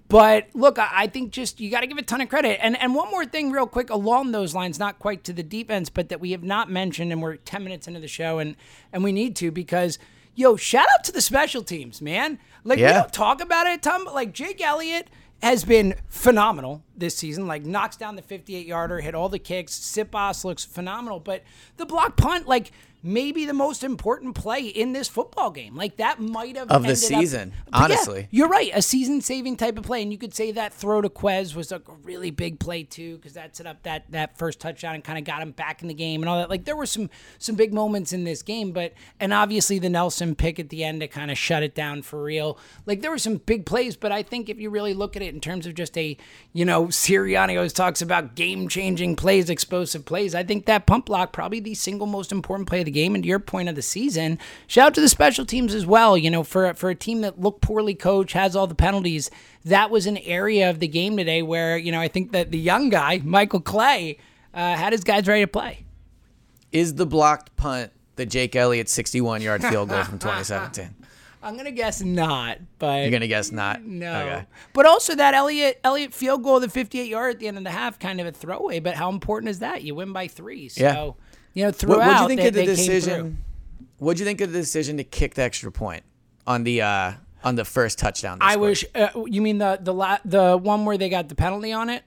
But 0.08 0.48
look, 0.54 0.78
I 0.78 1.08
think 1.08 1.32
just 1.32 1.60
you 1.60 1.70
got 1.70 1.80
to 1.80 1.86
give 1.86 1.98
a 1.98 2.02
ton 2.02 2.20
of 2.20 2.28
credit. 2.28 2.58
And 2.62 2.80
and 2.80 2.94
one 2.94 3.10
more 3.10 3.25
thing, 3.25 3.50
real 3.50 3.66
quick, 3.66 3.90
along 3.90 4.32
those 4.32 4.54
lines, 4.54 4.78
not 4.78 4.98
quite 4.98 5.25
to 5.25 5.32
the 5.32 5.42
defense, 5.42 5.90
but 5.90 6.08
that 6.10 6.20
we 6.20 6.30
have 6.32 6.44
not 6.44 6.70
mentioned, 6.70 7.12
and 7.12 7.20
we're 7.20 7.36
ten 7.36 7.64
minutes 7.64 7.88
into 7.88 8.00
the 8.00 8.08
show, 8.08 8.38
and 8.38 8.56
and 8.92 9.02
we 9.02 9.12
need 9.12 9.34
to 9.36 9.50
because 9.50 9.98
yo, 10.36 10.54
shout 10.54 10.86
out 10.94 11.02
to 11.02 11.12
the 11.12 11.20
special 11.20 11.62
teams, 11.62 12.00
man. 12.00 12.38
Like 12.62 12.78
yeah. 12.78 12.88
we 12.88 12.92
don't 12.92 13.12
talk 13.12 13.40
about 13.40 13.66
it, 13.66 13.82
Tom, 13.82 14.04
but 14.04 14.14
like 14.14 14.32
Jake 14.32 14.60
Elliott 14.60 15.08
has 15.42 15.64
been 15.64 15.94
phenomenal 16.08 16.82
this 16.96 17.16
season. 17.16 17.46
Like 17.46 17.64
knocks 17.64 17.96
down 17.96 18.16
the 18.16 18.22
58 18.22 18.66
yarder, 18.66 19.00
hit 19.00 19.14
all 19.14 19.28
the 19.28 19.38
kicks. 19.38 19.72
Siposs 19.72 20.44
looks 20.44 20.64
phenomenal, 20.64 21.18
but 21.18 21.42
the 21.78 21.86
block 21.86 22.16
punt, 22.16 22.46
like 22.46 22.70
maybe 23.06 23.46
the 23.46 23.54
most 23.54 23.84
important 23.84 24.34
play 24.34 24.66
in 24.66 24.92
this 24.92 25.08
football 25.08 25.50
game. 25.50 25.76
Like 25.76 25.96
that 25.96 26.20
might 26.20 26.56
have 26.56 26.70
of 26.70 26.82
the 26.82 26.96
season. 26.96 27.52
Up, 27.72 27.82
honestly, 27.84 28.22
yeah, 28.22 28.26
you're 28.30 28.48
right. 28.48 28.70
A 28.75 28.82
season-saving 28.82 29.56
type 29.56 29.78
of 29.78 29.84
play, 29.84 30.02
and 30.02 30.10
you 30.12 30.18
could 30.18 30.34
say 30.34 30.52
that 30.52 30.75
throw 30.75 31.00
to 31.00 31.08
Quez 31.08 31.54
was 31.54 31.72
a 31.72 31.80
really 32.02 32.30
big 32.30 32.58
play 32.58 32.82
too, 32.82 33.16
because 33.16 33.34
that 33.34 33.56
set 33.56 33.66
up 33.66 33.82
that 33.84 34.10
that 34.10 34.36
first 34.36 34.60
touchdown 34.60 34.96
and 34.96 35.04
kind 35.04 35.18
of 35.18 35.25
got 35.25 35.40
him 35.40 35.52
back 35.52 35.82
in 35.82 35.88
the 35.88 35.94
game 35.94 36.22
and 36.22 36.28
all 36.28 36.38
that. 36.38 36.50
Like 36.50 36.64
there 36.64 36.76
were 36.76 36.86
some 36.86 37.08
some 37.38 37.54
big 37.54 37.72
moments 37.72 38.12
in 38.12 38.25
this 38.25 38.42
game, 38.42 38.72
but 38.72 38.92
and 39.20 39.32
obviously 39.32 39.78
the 39.78 39.88
Nelson 39.88 40.34
pick 40.34 40.58
at 40.58 40.68
the 40.68 40.82
end 40.82 41.00
to 41.00 41.08
kind 41.08 41.30
of 41.30 41.38
shut 41.38 41.62
it 41.62 41.75
down 41.75 42.02
for 42.02 42.22
real. 42.22 42.58
Like 42.84 43.00
there 43.00 43.10
were 43.10 43.18
some 43.18 43.36
big 43.36 43.66
plays, 43.66 43.96
but 43.96 44.12
I 44.12 44.22
think 44.22 44.48
if 44.48 44.58
you 44.58 44.70
really 44.70 44.94
look 44.94 45.16
at 45.16 45.22
it 45.22 45.32
in 45.32 45.40
terms 45.40 45.66
of 45.66 45.75
just 45.75 45.96
a 45.96 46.16
you 46.52 46.64
know 46.64 46.86
Sirianni 46.86 47.56
always 47.56 47.72
talks 47.72 48.02
about 48.02 48.34
game-changing 48.34 49.16
plays, 49.16 49.48
explosive 49.48 50.04
plays. 50.04 50.34
I 50.34 50.42
think 50.42 50.66
that 50.66 50.86
punt 50.86 51.06
block 51.06 51.32
probably 51.32 51.60
the 51.60 51.75
single 51.75 52.06
most 52.06 52.32
important 52.32 52.68
play 52.68 52.80
of 52.80 52.86
the 52.86 52.90
game. 52.97 53.15
And 53.15 53.23
to 53.23 53.29
your 53.29 53.38
point 53.38 53.69
of 53.69 53.76
the 53.76 53.83
season, 53.83 54.38
shout 54.67 54.88
out 54.88 54.95
to 54.95 55.00
the 55.00 55.09
special 55.09 55.45
teams 55.45 55.75
as 55.75 55.87
well. 55.87 56.19
You 56.19 56.31
know, 56.31 56.43
for 56.43 56.75
for 56.75 56.91
a 56.91 56.95
team 56.97 57.21
that 57.21 57.38
looked 57.38 57.61
poorly 57.61 57.95
coached, 57.95 58.33
has 58.33 58.57
all 58.57 58.67
the 58.67 58.75
penalties, 58.75 59.31
that 59.65 59.91
was 59.91 60.07
an 60.07 60.17
area 60.19 60.69
of 60.69 60.81
the 60.81 60.88
game 60.88 61.17
today 61.17 61.43
where 61.43 61.76
you 61.76 61.93
know 61.93 62.00
I 62.00 62.09
think 62.09 62.33
that 62.33 62.50
the 62.50 62.59
young 62.59 62.88
guy 62.88 63.21
Michael 63.23 63.61
Clay 63.61 64.19
uh, 64.53 64.75
had 64.75 64.93
his 64.93 65.05
guys 65.05 65.29
ready 65.29 65.45
to 65.45 65.49
play. 65.49 65.85
Is 66.73 66.95
the 66.95 67.07
blocked 67.07 67.55
punt 67.57 67.93
the 68.17 68.26
Jake 68.26 68.57
Elliott 68.57 68.88
61 68.88 69.43
yard 69.43 69.62
field 69.62 69.88
goal 69.91 70.03
from 70.03 70.19
2017? 70.19 70.95
I'm 71.43 71.57
gonna 71.57 71.71
guess 71.71 72.03
not, 72.03 72.59
but 72.81 73.03
you're 73.03 73.12
gonna 73.12 73.29
guess 73.29 73.53
not. 73.53 73.81
No, 73.85 74.21
okay. 74.21 74.47
but 74.73 74.85
also 74.85 75.15
that 75.15 75.33
Elliott 75.33 75.79
Elliott 75.85 76.12
field 76.12 76.43
goal, 76.43 76.59
the 76.59 76.69
58 76.69 77.09
yard 77.09 77.35
at 77.35 77.38
the 77.38 77.47
end 77.47 77.57
of 77.57 77.62
the 77.62 77.71
half, 77.71 78.00
kind 78.00 78.21
of 78.21 78.26
a 78.26 78.33
throwaway. 78.33 78.81
But 78.81 78.97
how 78.97 79.11
important 79.11 79.50
is 79.50 79.61
that? 79.61 79.85
You 79.85 79.95
win 79.95 80.12
by 80.12 80.26
three, 80.26 80.69
so 80.69 80.83
yeah 80.83 81.11
you 81.56 81.64
know, 81.64 81.70
throughout. 81.72 81.98
What 81.98 82.14
do 82.14 82.22
you 82.22 82.28
think 82.28 82.40
they, 82.42 82.48
of 82.48 82.54
the 82.54 82.66
decision? 82.66 83.42
What 83.98 84.16
do 84.16 84.20
you 84.20 84.26
think 84.26 84.42
of 84.42 84.52
the 84.52 84.58
decision 84.58 84.98
to 84.98 85.04
kick 85.04 85.34
the 85.34 85.42
extra 85.42 85.72
point 85.72 86.04
on 86.46 86.64
the 86.64 86.82
uh, 86.82 87.12
on 87.42 87.56
the 87.56 87.64
first 87.64 87.98
touchdown? 87.98 88.38
I 88.42 88.56
wish. 88.56 88.84
Uh, 88.94 89.08
you 89.25 89.40
mean 89.40 89.56
the 89.56 89.78
the 89.80 89.94
la- 89.94 90.18
the 90.25 90.58
one 90.58 90.84
where 90.84 90.98
they 90.98 91.08
got 91.08 91.30
the 91.30 91.34
penalty 91.34 91.72
on 91.72 91.88
it? 91.88 92.04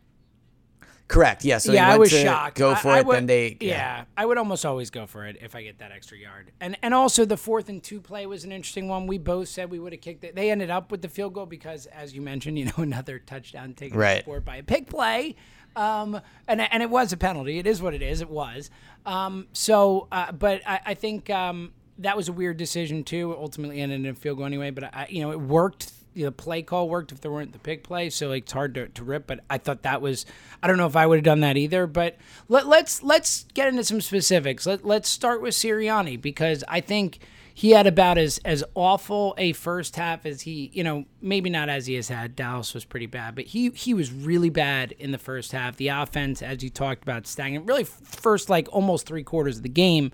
Correct. 1.07 1.43
Yeah. 1.43 1.57
So 1.57 1.71
yeah, 1.71 1.89
I 1.89 1.97
was 1.97 2.11
shocked. 2.11 2.59
Go 2.59 2.75
for 2.75 2.89
I, 2.89 2.99
it. 2.99 3.07
Would, 3.07 3.15
then 3.15 3.25
they. 3.25 3.57
Yeah. 3.59 3.69
yeah. 3.69 4.05
I 4.15 4.27
would 4.27 4.37
almost 4.37 4.63
always 4.67 4.91
go 4.91 5.07
for 5.07 5.25
it 5.25 5.37
if 5.41 5.55
I 5.55 5.63
get 5.63 5.79
that 5.79 5.91
extra 5.91 6.15
yard. 6.15 6.51
And 6.59 6.77
and 6.83 6.93
also 6.93 7.25
the 7.25 7.35
fourth 7.35 7.69
and 7.69 7.81
two 7.81 7.99
play 7.99 8.27
was 8.27 8.43
an 8.43 8.51
interesting 8.51 8.87
one. 8.87 9.07
We 9.07 9.17
both 9.17 9.47
said 9.47 9.71
we 9.71 9.79
would 9.79 9.93
have 9.93 10.01
kicked 10.01 10.23
it. 10.23 10.35
They 10.35 10.51
ended 10.51 10.69
up 10.69 10.91
with 10.91 11.01
the 11.01 11.09
field 11.09 11.33
goal 11.33 11.47
because, 11.47 11.87
as 11.87 12.13
you 12.13 12.21
mentioned, 12.21 12.59
you 12.59 12.65
know, 12.65 12.71
another 12.77 13.17
touchdown 13.17 13.73
taken 13.73 13.97
right. 13.97 14.23
by 14.45 14.57
a 14.57 14.63
pick 14.63 14.87
play. 14.87 15.35
Um, 15.79 16.19
and 16.45 16.59
and 16.59 16.83
it 16.83 16.89
was 16.89 17.13
a 17.13 17.17
penalty. 17.17 17.57
It 17.57 17.65
is 17.65 17.81
what 17.81 17.93
it 17.93 18.01
is. 18.01 18.21
It 18.21 18.29
was. 18.29 18.69
Um, 19.05 19.47
so, 19.53 20.07
uh, 20.11 20.33
but 20.33 20.61
I, 20.67 20.79
I 20.87 20.93
think 20.93 21.29
um, 21.29 21.71
that 21.99 22.17
was 22.17 22.27
a 22.27 22.33
weird 22.33 22.57
decision 22.57 23.03
too. 23.05 23.33
ultimately 23.37 23.79
ended 23.79 24.01
in 24.01 24.05
a 24.07 24.13
field 24.13 24.37
goal 24.37 24.45
anyway. 24.45 24.71
But 24.71 24.93
I, 24.93 25.07
you 25.09 25.21
know, 25.21 25.31
it 25.31 25.39
worked. 25.39 25.93
The 26.15 26.31
play 26.33 26.63
call 26.63 26.89
worked 26.89 27.13
if 27.13 27.21
there 27.21 27.31
weren't 27.31 27.53
the 27.53 27.59
pick 27.59 27.83
play, 27.83 28.09
so 28.09 28.27
like, 28.27 28.43
it's 28.43 28.51
hard 28.51 28.73
to, 28.73 28.89
to 28.89 29.03
rip. 29.05 29.25
But 29.25 29.39
I 29.49 29.57
thought 29.57 29.83
that 29.83 30.01
was. 30.01 30.25
I 30.61 30.67
don't 30.67 30.75
know 30.75 30.87
if 30.87 30.97
I 30.97 31.05
would 31.05 31.19
have 31.19 31.23
done 31.23 31.39
that 31.41 31.55
either. 31.55 31.87
But 31.87 32.17
let, 32.49 32.67
let's 32.67 33.01
let's 33.01 33.45
get 33.53 33.69
into 33.69 33.85
some 33.85 34.01
specifics. 34.01 34.65
Let 34.65 34.83
let's 34.83 35.07
start 35.07 35.41
with 35.41 35.53
Sirianni 35.53 36.21
because 36.21 36.61
I 36.67 36.81
think 36.81 37.19
he 37.59 37.71
had 37.71 37.87
about 37.87 38.17
as 38.17 38.37
as 38.45 38.63
awful 38.73 39.35
a 39.37 39.51
first 39.51 39.97
half 39.97 40.25
as 40.25 40.39
he, 40.39 40.71
you 40.73 40.81
know, 40.81 41.03
maybe 41.21 41.49
not 41.49 41.67
as 41.67 41.87
he 41.87 41.95
has 41.95 42.07
had. 42.07 42.33
Dallas 42.33 42.73
was 42.73 42.85
pretty 42.85 43.05
bad, 43.05 43.35
but 43.35 43.43
he 43.43 43.69
he 43.71 43.93
was 43.93 44.13
really 44.13 44.49
bad 44.49 44.93
in 44.93 45.11
the 45.11 45.17
first 45.17 45.51
half. 45.51 45.75
The 45.75 45.89
offense, 45.89 46.41
as 46.41 46.63
you 46.63 46.69
talked 46.69 47.03
about, 47.03 47.27
stagnant. 47.27 47.67
Really, 47.67 47.83
first 47.83 48.49
like 48.49 48.69
almost 48.71 49.05
three 49.05 49.23
quarters 49.23 49.57
of 49.57 49.63
the 49.63 49.67
game, 49.67 50.13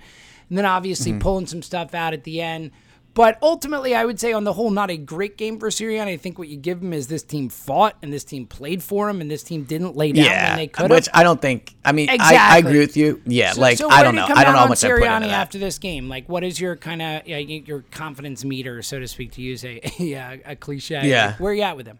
and 0.49 0.57
then 0.57 0.65
obviously 0.65 1.11
mm-hmm. 1.11 1.21
pulling 1.21 1.45
some 1.45 1.61
stuff 1.61 1.93
out 1.93 2.13
at 2.13 2.23
the 2.23 2.41
end. 2.41 2.71
But 3.15 3.39
ultimately, 3.41 3.95
I 3.95 4.03
would 4.03 4.19
say 4.19 4.33
on 4.33 4.43
the 4.43 4.51
whole, 4.51 4.69
not 4.69 4.91
a 4.91 4.97
great 4.97 5.37
game 5.37 5.57
for 5.57 5.69
Sirianni. 5.69 6.09
I 6.09 6.17
think 6.17 6.37
what 6.37 6.49
you 6.49 6.57
give 6.57 6.81
him 6.81 6.91
is 6.91 7.07
this 7.07 7.23
team 7.23 7.47
fought 7.47 7.95
and 8.01 8.11
this 8.11 8.25
team 8.25 8.45
played 8.45 8.83
for 8.83 9.09
him 9.09 9.21
and 9.21 9.31
this 9.31 9.41
team 9.41 9.63
didn't 9.63 9.95
lay 9.95 10.11
down 10.11 10.25
yeah, 10.25 10.49
when 10.49 10.57
they 10.57 10.67
could. 10.67 10.91
Which 10.91 11.07
I 11.13 11.23
don't 11.23 11.41
think. 11.41 11.75
I 11.85 11.93
mean, 11.93 12.09
exactly. 12.09 12.37
I, 12.37 12.55
I, 12.55 12.57
agree 12.57 12.79
with 12.79 12.97
you. 12.97 13.21
Yeah, 13.25 13.53
so, 13.53 13.61
like 13.61 13.77
so 13.77 13.89
I 13.89 14.03
don't 14.03 14.15
know. 14.15 14.25
I 14.25 14.43
don't 14.43 14.53
know 14.53 14.59
how 14.59 14.67
much 14.67 14.79
Sirianni 14.79 15.07
I 15.07 15.19
put 15.19 15.23
into 15.23 15.35
after 15.35 15.57
this 15.57 15.79
game. 15.79 16.09
Like, 16.09 16.27
what 16.27 16.43
is 16.43 16.59
your 16.59 16.75
kind 16.75 17.01
of 17.01 17.25
your 17.25 17.85
confidence 17.89 18.43
meter, 18.43 18.81
so 18.81 18.99
to 18.99 19.07
speak, 19.07 19.31
to 19.31 19.41
use 19.41 19.63
a 19.63 19.79
a, 19.99 20.41
a 20.47 20.55
cliche? 20.57 21.07
Yeah. 21.07 21.27
Like, 21.27 21.39
where 21.39 21.51
are 21.53 21.55
you 21.55 21.61
at 21.61 21.77
with 21.77 21.87
him? 21.87 21.99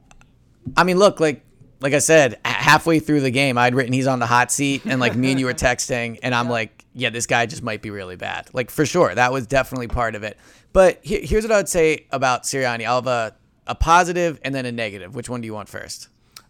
I 0.75 0.83
mean, 0.83 0.97
look, 0.97 1.21
like 1.21 1.45
like 1.79 1.93
I 1.93 1.99
said, 1.99 2.39
halfway 2.43 2.99
through 2.99 3.21
the 3.21 3.31
game, 3.31 3.57
I'd 3.57 3.73
written 3.73 3.93
he's 3.93 4.07
on 4.07 4.19
the 4.19 4.25
hot 4.25 4.51
seat, 4.51 4.81
and 4.85 4.99
like 4.99 5.15
me 5.15 5.31
and 5.31 5.39
you 5.39 5.45
were 5.45 5.53
texting, 5.69 6.19
and 6.23 6.35
I'm 6.35 6.49
like, 6.49 6.83
yeah, 6.93 7.09
this 7.09 7.25
guy 7.25 7.45
just 7.45 7.63
might 7.63 7.81
be 7.81 7.89
really 7.89 8.17
bad. 8.17 8.49
Like 8.53 8.69
for 8.69 8.85
sure, 8.85 9.15
that 9.15 9.31
was 9.31 9.47
definitely 9.47 9.87
part 9.87 10.15
of 10.15 10.23
it. 10.23 10.37
But 10.75 10.99
he- 11.03 11.25
here's 11.25 11.45
what 11.45 11.53
I 11.53 11.57
would 11.57 11.69
say 11.69 12.05
about 12.11 12.43
Sirianni. 12.43 12.85
I'll 12.85 12.95
have 12.97 13.07
a, 13.07 13.33
a 13.65 13.75
positive 13.75 14.41
and 14.43 14.53
then 14.53 14.65
a 14.65 14.73
negative. 14.73 15.15
Which 15.15 15.29
one 15.29 15.39
do 15.39 15.45
you 15.45 15.53
want 15.53 15.69
first? 15.69 16.09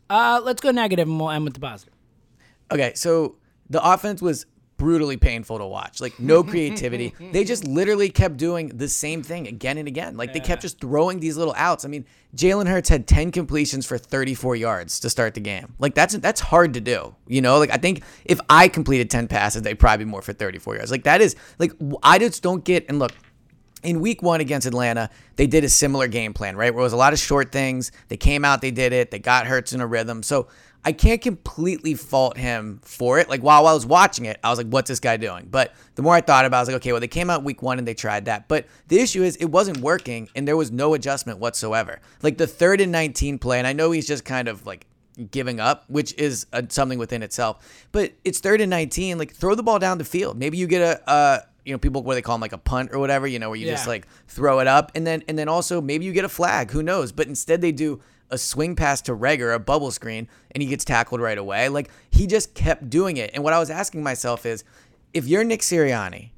Uh, 0.10 0.42
let's 0.44 0.62
go 0.62 0.72
negative 0.72 1.08
and 1.08 1.20
we'll 1.20 1.30
end 1.30 1.44
with 1.46 1.54
the 1.54 1.60
positive. 1.60 1.94
Okay, 2.72 2.94
so 2.96 3.36
the 3.70 3.88
offense 3.88 4.24
was 4.24 4.48
brutally 4.78 5.16
painful 5.16 5.60
to 5.60 5.66
watch. 5.66 6.02
Like 6.02 6.20
no 6.20 6.44
creativity. 6.52 7.14
they 7.34 7.44
just 7.44 7.68
literally 7.68 8.10
kept 8.10 8.38
doing 8.38 8.70
the 8.70 8.90
same 8.90 9.22
thing 9.22 9.48
again 9.48 9.78
and 9.78 9.88
again. 9.88 10.18
Like 10.18 10.34
they 10.34 10.40
kept 10.40 10.64
just 10.64 10.82
throwing 10.82 11.20
these 11.20 11.38
little 11.38 11.54
outs. 11.56 11.86
I 11.86 11.88
mean, 11.88 12.04
Jalen 12.36 12.68
Hurts 12.68 12.90
had 12.90 13.08
10 13.08 13.32
completions 13.32 13.86
for 13.86 14.00
34 14.00 14.56
yards 14.56 15.00
to 15.02 15.10
start 15.12 15.36
the 15.36 15.40
game. 15.40 15.76
Like 15.78 15.94
that's 15.94 16.18
that's 16.18 16.42
hard 16.42 16.74
to 16.74 16.82
do. 16.82 17.16
You 17.28 17.42
know, 17.42 17.60
like 17.60 17.70
I 17.70 17.78
think 17.78 18.02
if 18.26 18.40
I 18.50 18.70
completed 18.70 19.12
10 19.12 19.28
passes, 19.28 19.62
they'd 19.62 19.80
probably 19.80 20.04
be 20.06 20.10
more 20.12 20.24
for 20.24 20.34
34 20.34 20.78
yards. 20.78 20.90
Like 20.92 21.04
that 21.04 21.22
is 21.22 21.36
like 21.60 21.72
I 22.02 22.18
just 22.18 22.42
don't 22.42 22.64
get 22.66 22.86
and 22.90 22.98
look, 23.00 23.12
in 23.86 24.02
week 24.02 24.22
one 24.22 24.42
against 24.42 24.68
Atlanta, 24.68 25.10
they 25.36 25.48
did 25.48 25.64
a 25.64 25.70
similar 25.70 26.08
game 26.08 26.34
plan, 26.34 26.56
right? 26.56 26.74
Where 26.74 26.82
it 26.82 26.84
was 26.84 26.94
a 26.94 26.98
lot 26.98 27.14
of 27.14 27.20
short 27.20 27.52
things. 27.52 27.92
They 28.08 28.18
came 28.18 28.44
out, 28.44 28.62
they 28.62 28.72
did 28.72 28.94
it, 28.94 29.12
they 29.12 29.20
got 29.20 29.48
Hurts 29.48 29.74
in 29.74 29.82
a 29.82 29.88
rhythm. 29.88 30.24
So 30.24 30.48
I 30.84 30.92
can't 30.92 31.22
completely 31.22 31.96
fault 31.96 32.38
him 32.38 32.80
for 32.84 33.20
it. 33.20 33.28
Like 33.28 33.42
while 33.42 33.66
I 33.66 33.74
was 33.74 33.86
watching 33.86 34.26
it, 34.26 34.40
I 34.44 34.50
was 34.50 34.60
like, 34.60 34.68
what's 34.68 34.88
this 34.88 35.00
guy 35.00 35.18
doing? 35.18 35.48
But 35.50 35.74
the 35.96 36.04
more 36.04 36.14
I 36.14 36.22
thought 36.22 36.46
about 36.46 36.58
it, 36.58 36.60
I 36.60 36.62
was 36.62 36.70
like, 36.70 36.76
okay, 36.78 36.92
well, 36.92 37.02
they 37.02 37.08
came 37.08 37.30
out 37.30 37.44
week 37.44 37.64
one 37.64 37.80
and 37.80 37.88
they 37.88 37.96
tried 37.96 38.26
that. 38.26 38.48
But 38.48 38.68
the 38.88 39.00
issue 39.00 39.24
is 39.24 39.36
it 39.38 39.46
wasn't 39.46 39.80
working 39.80 40.30
and 40.36 40.48
there 40.48 40.58
was 40.58 40.72
no 40.72 40.94
adjustment 40.94 41.40
whatsoever. 41.40 42.02
Like 42.22 42.38
the 42.38 42.48
third 42.48 42.82
and 42.82 42.92
19 42.92 43.40
play, 43.40 43.58
and 43.58 43.66
I 43.66 43.74
know 43.74 43.92
he's 43.92 44.08
just 44.08 44.26
kind 44.26 44.48
of 44.48 44.66
like 44.68 44.86
giving 45.32 45.60
up, 45.60 45.86
which 45.88 46.14
is 46.20 46.46
a, 46.54 46.64
something 46.70 47.00
within 47.00 47.24
itself. 47.24 47.88
But 47.92 48.14
it's 48.24 48.40
third 48.40 48.62
and 48.62 48.70
19. 48.70 49.18
Like 49.18 49.34
throw 49.34 49.56
the 49.56 49.64
ball 49.64 49.80
down 49.80 49.98
the 49.98 50.06
field. 50.06 50.38
Maybe 50.38 50.58
you 50.58 50.68
get 50.68 50.82
a, 50.82 51.10
uh, 51.10 51.40
you 51.66 51.74
know, 51.74 51.78
people 51.78 52.04
where 52.04 52.16
they 52.16 52.22
call 52.22 52.36
them 52.36 52.42
like 52.42 52.54
a 52.54 52.58
punt 52.58 52.92
or 52.94 53.00
whatever. 53.00 53.28
You 53.28 53.40
know, 53.40 53.50
where 53.50 53.60
you 53.60 53.66
just 53.66 53.88
like 53.88 54.08
throw 54.28 54.60
it 54.60 54.68
up, 54.68 54.92
and 54.96 55.06
then 55.06 55.24
and 55.28 55.38
then 55.38 55.50
also 55.50 55.82
maybe 55.82 56.06
you 56.06 56.14
get 56.14 56.26
a 56.26 56.30
flag. 56.30 56.72
Who 56.72 56.84
knows? 56.84 57.12
But 57.12 57.28
instead 57.28 57.62
they 57.62 57.72
do 57.72 58.02
a 58.30 58.38
swing 58.38 58.76
pass 58.76 59.02
to 59.02 59.16
Reagor, 59.16 59.54
a 59.54 59.60
bubble 59.60 59.92
screen, 59.92 60.28
and 60.52 60.62
he 60.62 60.70
gets 60.70 60.86
tackled 60.86 61.22
right 61.22 61.38
away. 61.38 61.70
Like 61.70 61.90
he 62.10 62.28
just 62.28 62.54
kept 62.54 62.90
doing 62.90 63.18
it. 63.18 63.32
And 63.34 63.44
what 63.44 63.54
I 63.54 63.60
was 63.60 63.70
asking 63.70 64.04
myself 64.04 64.46
is, 64.46 64.64
if 65.14 65.28
you're 65.28 65.44
Nick 65.44 65.62
Sirianni, 65.62 66.30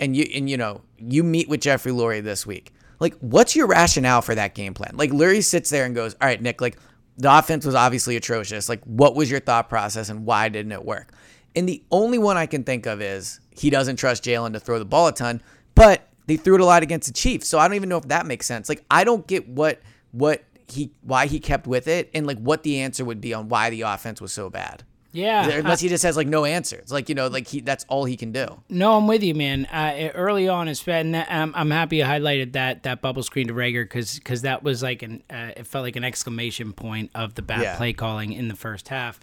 and 0.00 0.16
you 0.16 0.26
and 0.34 0.48
you 0.48 0.56
know 0.56 0.82
you 0.98 1.22
meet 1.22 1.48
with 1.48 1.60
Jeffrey 1.60 1.92
Lurie 1.92 2.22
this 2.22 2.46
week, 2.46 2.72
like 3.00 3.14
what's 3.18 3.56
your 3.56 3.66
rationale 3.66 4.22
for 4.22 4.34
that 4.34 4.54
game 4.54 4.74
plan? 4.74 4.92
Like 4.94 5.10
Lurie 5.10 5.44
sits 5.44 5.70
there 5.70 5.84
and 5.84 5.94
goes, 5.94 6.14
"All 6.20 6.28
right, 6.28 6.40
Nick, 6.40 6.60
like 6.60 6.76
the 7.18 7.36
offense 7.36 7.64
was 7.64 7.74
obviously 7.74 8.16
atrocious. 8.16 8.68
Like 8.68 8.84
what 8.84 9.14
was 9.14 9.30
your 9.30 9.40
thought 9.40 9.68
process 9.68 10.08
and 10.08 10.26
why 10.26 10.48
didn't 10.48 10.72
it 10.72 10.84
work?" 10.84 11.12
And 11.56 11.68
the 11.68 11.82
only 11.90 12.18
one 12.18 12.36
I 12.36 12.46
can 12.46 12.62
think 12.62 12.86
of 12.86 13.00
is 13.00 13.40
he 13.50 13.70
doesn't 13.70 13.96
trust 13.96 14.22
Jalen 14.22 14.52
to 14.52 14.60
throw 14.60 14.78
the 14.78 14.84
ball 14.84 15.08
a 15.08 15.12
ton, 15.12 15.40
but 15.74 16.06
they 16.26 16.36
threw 16.36 16.54
it 16.56 16.60
a 16.60 16.64
lot 16.64 16.82
against 16.82 17.08
the 17.08 17.14
Chiefs. 17.14 17.48
So 17.48 17.58
I 17.58 17.66
don't 17.66 17.74
even 17.76 17.88
know 17.88 17.96
if 17.96 18.08
that 18.08 18.26
makes 18.26 18.46
sense. 18.46 18.68
Like 18.68 18.84
I 18.90 19.02
don't 19.04 19.26
get 19.26 19.48
what 19.48 19.80
what 20.12 20.44
he 20.68 20.90
why 21.02 21.26
he 21.26 21.40
kept 21.40 21.66
with 21.66 21.88
it 21.88 22.10
and 22.14 22.26
like 22.26 22.38
what 22.38 22.62
the 22.62 22.80
answer 22.80 23.04
would 23.04 23.20
be 23.20 23.32
on 23.32 23.48
why 23.48 23.70
the 23.70 23.82
offense 23.82 24.20
was 24.20 24.32
so 24.32 24.50
bad. 24.50 24.82
Yeah. 25.12 25.48
Unless 25.48 25.80
he 25.80 25.88
just 25.88 26.02
has 26.02 26.14
like 26.14 26.26
no 26.26 26.44
answers. 26.44 26.92
Like, 26.92 27.08
you 27.08 27.14
know, 27.14 27.28
like 27.28 27.46
he 27.48 27.60
that's 27.60 27.86
all 27.88 28.04
he 28.04 28.18
can 28.18 28.32
do. 28.32 28.60
No, 28.68 28.98
I'm 28.98 29.06
with 29.06 29.22
you, 29.22 29.34
man. 29.34 29.64
Uh, 29.66 30.10
early 30.14 30.46
on, 30.46 30.68
it's. 30.68 30.86
Um, 30.86 31.14
I'm 31.56 31.70
happy 31.70 31.96
you 31.98 32.04
highlighted 32.04 32.52
that 32.52 32.82
that 32.82 33.00
bubble 33.00 33.22
screen 33.22 33.46
to 33.48 33.54
Reagor 33.54 33.84
because 33.84 34.42
that 34.42 34.62
was 34.62 34.82
like 34.82 35.02
an. 35.02 35.22
Uh, 35.30 35.52
it 35.56 35.66
felt 35.66 35.84
like 35.84 35.96
an 35.96 36.04
exclamation 36.04 36.74
point 36.74 37.10
of 37.14 37.34
the 37.34 37.40
bad 37.40 37.62
Yeah. 37.62 37.76
play 37.78 37.94
calling 37.94 38.32
in 38.32 38.48
the 38.48 38.56
first 38.56 38.88
half, 38.88 39.18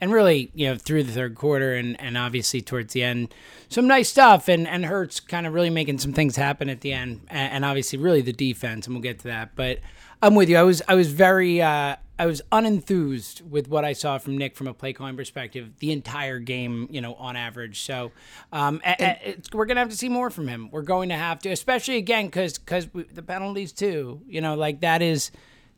and 0.00 0.12
really, 0.12 0.50
you 0.54 0.66
know, 0.68 0.76
through 0.76 1.02
the 1.04 1.12
third 1.12 1.34
quarter 1.34 1.74
and 1.74 2.00
and 2.00 2.16
obviously 2.16 2.60
towards 2.60 2.92
the 2.92 3.02
end, 3.02 3.34
some 3.68 3.86
nice 3.86 4.08
stuff. 4.08 4.48
And 4.48 4.66
and 4.66 4.84
Hurts 4.86 5.20
kind 5.20 5.46
of 5.46 5.52
really 5.54 5.70
making 5.70 5.98
some 5.98 6.12
things 6.12 6.36
happen 6.36 6.68
at 6.68 6.80
the 6.80 6.92
end, 6.92 7.20
and, 7.28 7.52
and 7.52 7.64
obviously, 7.64 7.98
really 7.98 8.20
the 8.22 8.32
defense, 8.32 8.86
and 8.86 8.94
we'll 8.94 9.02
get 9.02 9.18
to 9.20 9.28
that. 9.28 9.54
But 9.56 9.80
I'm 10.22 10.34
with 10.34 10.48
you. 10.48 10.56
I 10.56 10.62
was 10.62 10.82
I 10.88 10.94
was 10.94 11.12
very. 11.12 11.60
Uh, 11.62 11.96
I 12.18 12.26
was 12.26 12.42
unenthused 12.52 13.40
with 13.40 13.66
what 13.68 13.82
I 13.82 13.94
saw 13.94 14.18
from 14.18 14.36
Nick 14.36 14.54
from 14.54 14.66
a 14.66 14.74
play 14.74 14.92
calling 14.92 15.16
perspective 15.16 15.70
the 15.78 15.90
entire 15.90 16.38
game, 16.38 16.86
you 16.90 17.00
know, 17.00 17.14
on 17.14 17.34
average. 17.34 17.80
So 17.80 18.12
um, 18.52 18.82
a- 18.84 19.02
a- 19.02 19.20
it's, 19.30 19.50
we're 19.54 19.64
gonna 19.64 19.80
have 19.80 19.88
to 19.88 19.96
see 19.96 20.10
more 20.10 20.28
from 20.28 20.46
him. 20.46 20.68
We're 20.70 20.82
going 20.82 21.08
to 21.08 21.14
have 21.14 21.38
to, 21.40 21.48
especially 21.50 21.96
again, 21.96 22.26
because 22.26 22.58
because 22.58 22.88
the 22.92 23.22
penalties 23.22 23.72
too. 23.72 24.20
You 24.28 24.42
know, 24.42 24.54
like 24.54 24.80
that 24.80 25.00
is 25.00 25.30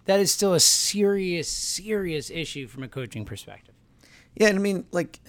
that 0.07 0.19
is 0.19 0.33
still 0.33 0.53
a 0.55 0.59
serious 0.59 1.49
serious 1.49 2.29
issue 2.29 2.67
from 2.67 2.83
a 2.83 2.89
coaching 2.89 3.25
perspective. 3.25 3.72
Yeah, 4.35 4.49
and 4.49 4.59
I 4.59 4.63
mean, 4.63 4.87
like, 4.93 5.21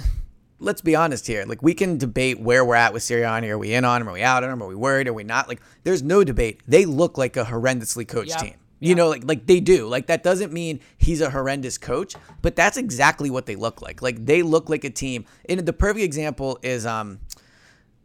let's 0.59 0.81
be 0.81 0.95
honest 0.95 1.27
here. 1.27 1.45
Like, 1.45 1.61
we 1.61 1.73
can 1.73 1.97
debate 1.97 2.39
where 2.39 2.63
we're 2.63 2.75
at 2.75 2.93
with 2.93 3.03
Sirianni. 3.03 3.49
Are 3.49 3.57
we 3.57 3.73
in 3.73 3.85
on 3.85 4.01
him? 4.01 4.09
Are 4.09 4.13
we 4.13 4.23
out 4.23 4.43
on 4.43 4.49
him? 4.49 4.63
Are 4.63 4.67
we 4.67 4.75
worried? 4.75 5.07
Are 5.07 5.13
we 5.13 5.23
not? 5.23 5.47
Like, 5.47 5.61
there's 5.83 6.01
no 6.01 6.23
debate. 6.23 6.61
They 6.67 6.85
look 6.85 7.17
like 7.17 7.37
a 7.37 7.43
horrendously 7.43 8.07
coached 8.07 8.39
team. 8.39 8.55
You 8.79 8.95
know, 8.95 9.07
like 9.07 9.23
like 9.23 9.45
they 9.45 9.61
do. 9.61 9.87
Like 9.87 10.07
that 10.07 10.23
doesn't 10.23 10.51
mean 10.51 10.81
he's 10.97 11.21
a 11.21 11.29
horrendous 11.29 11.77
coach, 11.77 12.15
but 12.41 12.57
that's 12.57 12.75
exactly 12.75 13.29
what 13.29 13.45
they 13.45 13.55
look 13.55 13.81
like. 13.81 14.01
Like 14.01 14.25
they 14.25 14.41
look 14.43 14.69
like 14.69 14.83
a 14.83 14.89
team. 14.89 15.23
And 15.47 15.61
the 15.61 15.71
perfect 15.71 16.03
example 16.03 16.59
is 16.61 16.85
um 16.85 17.19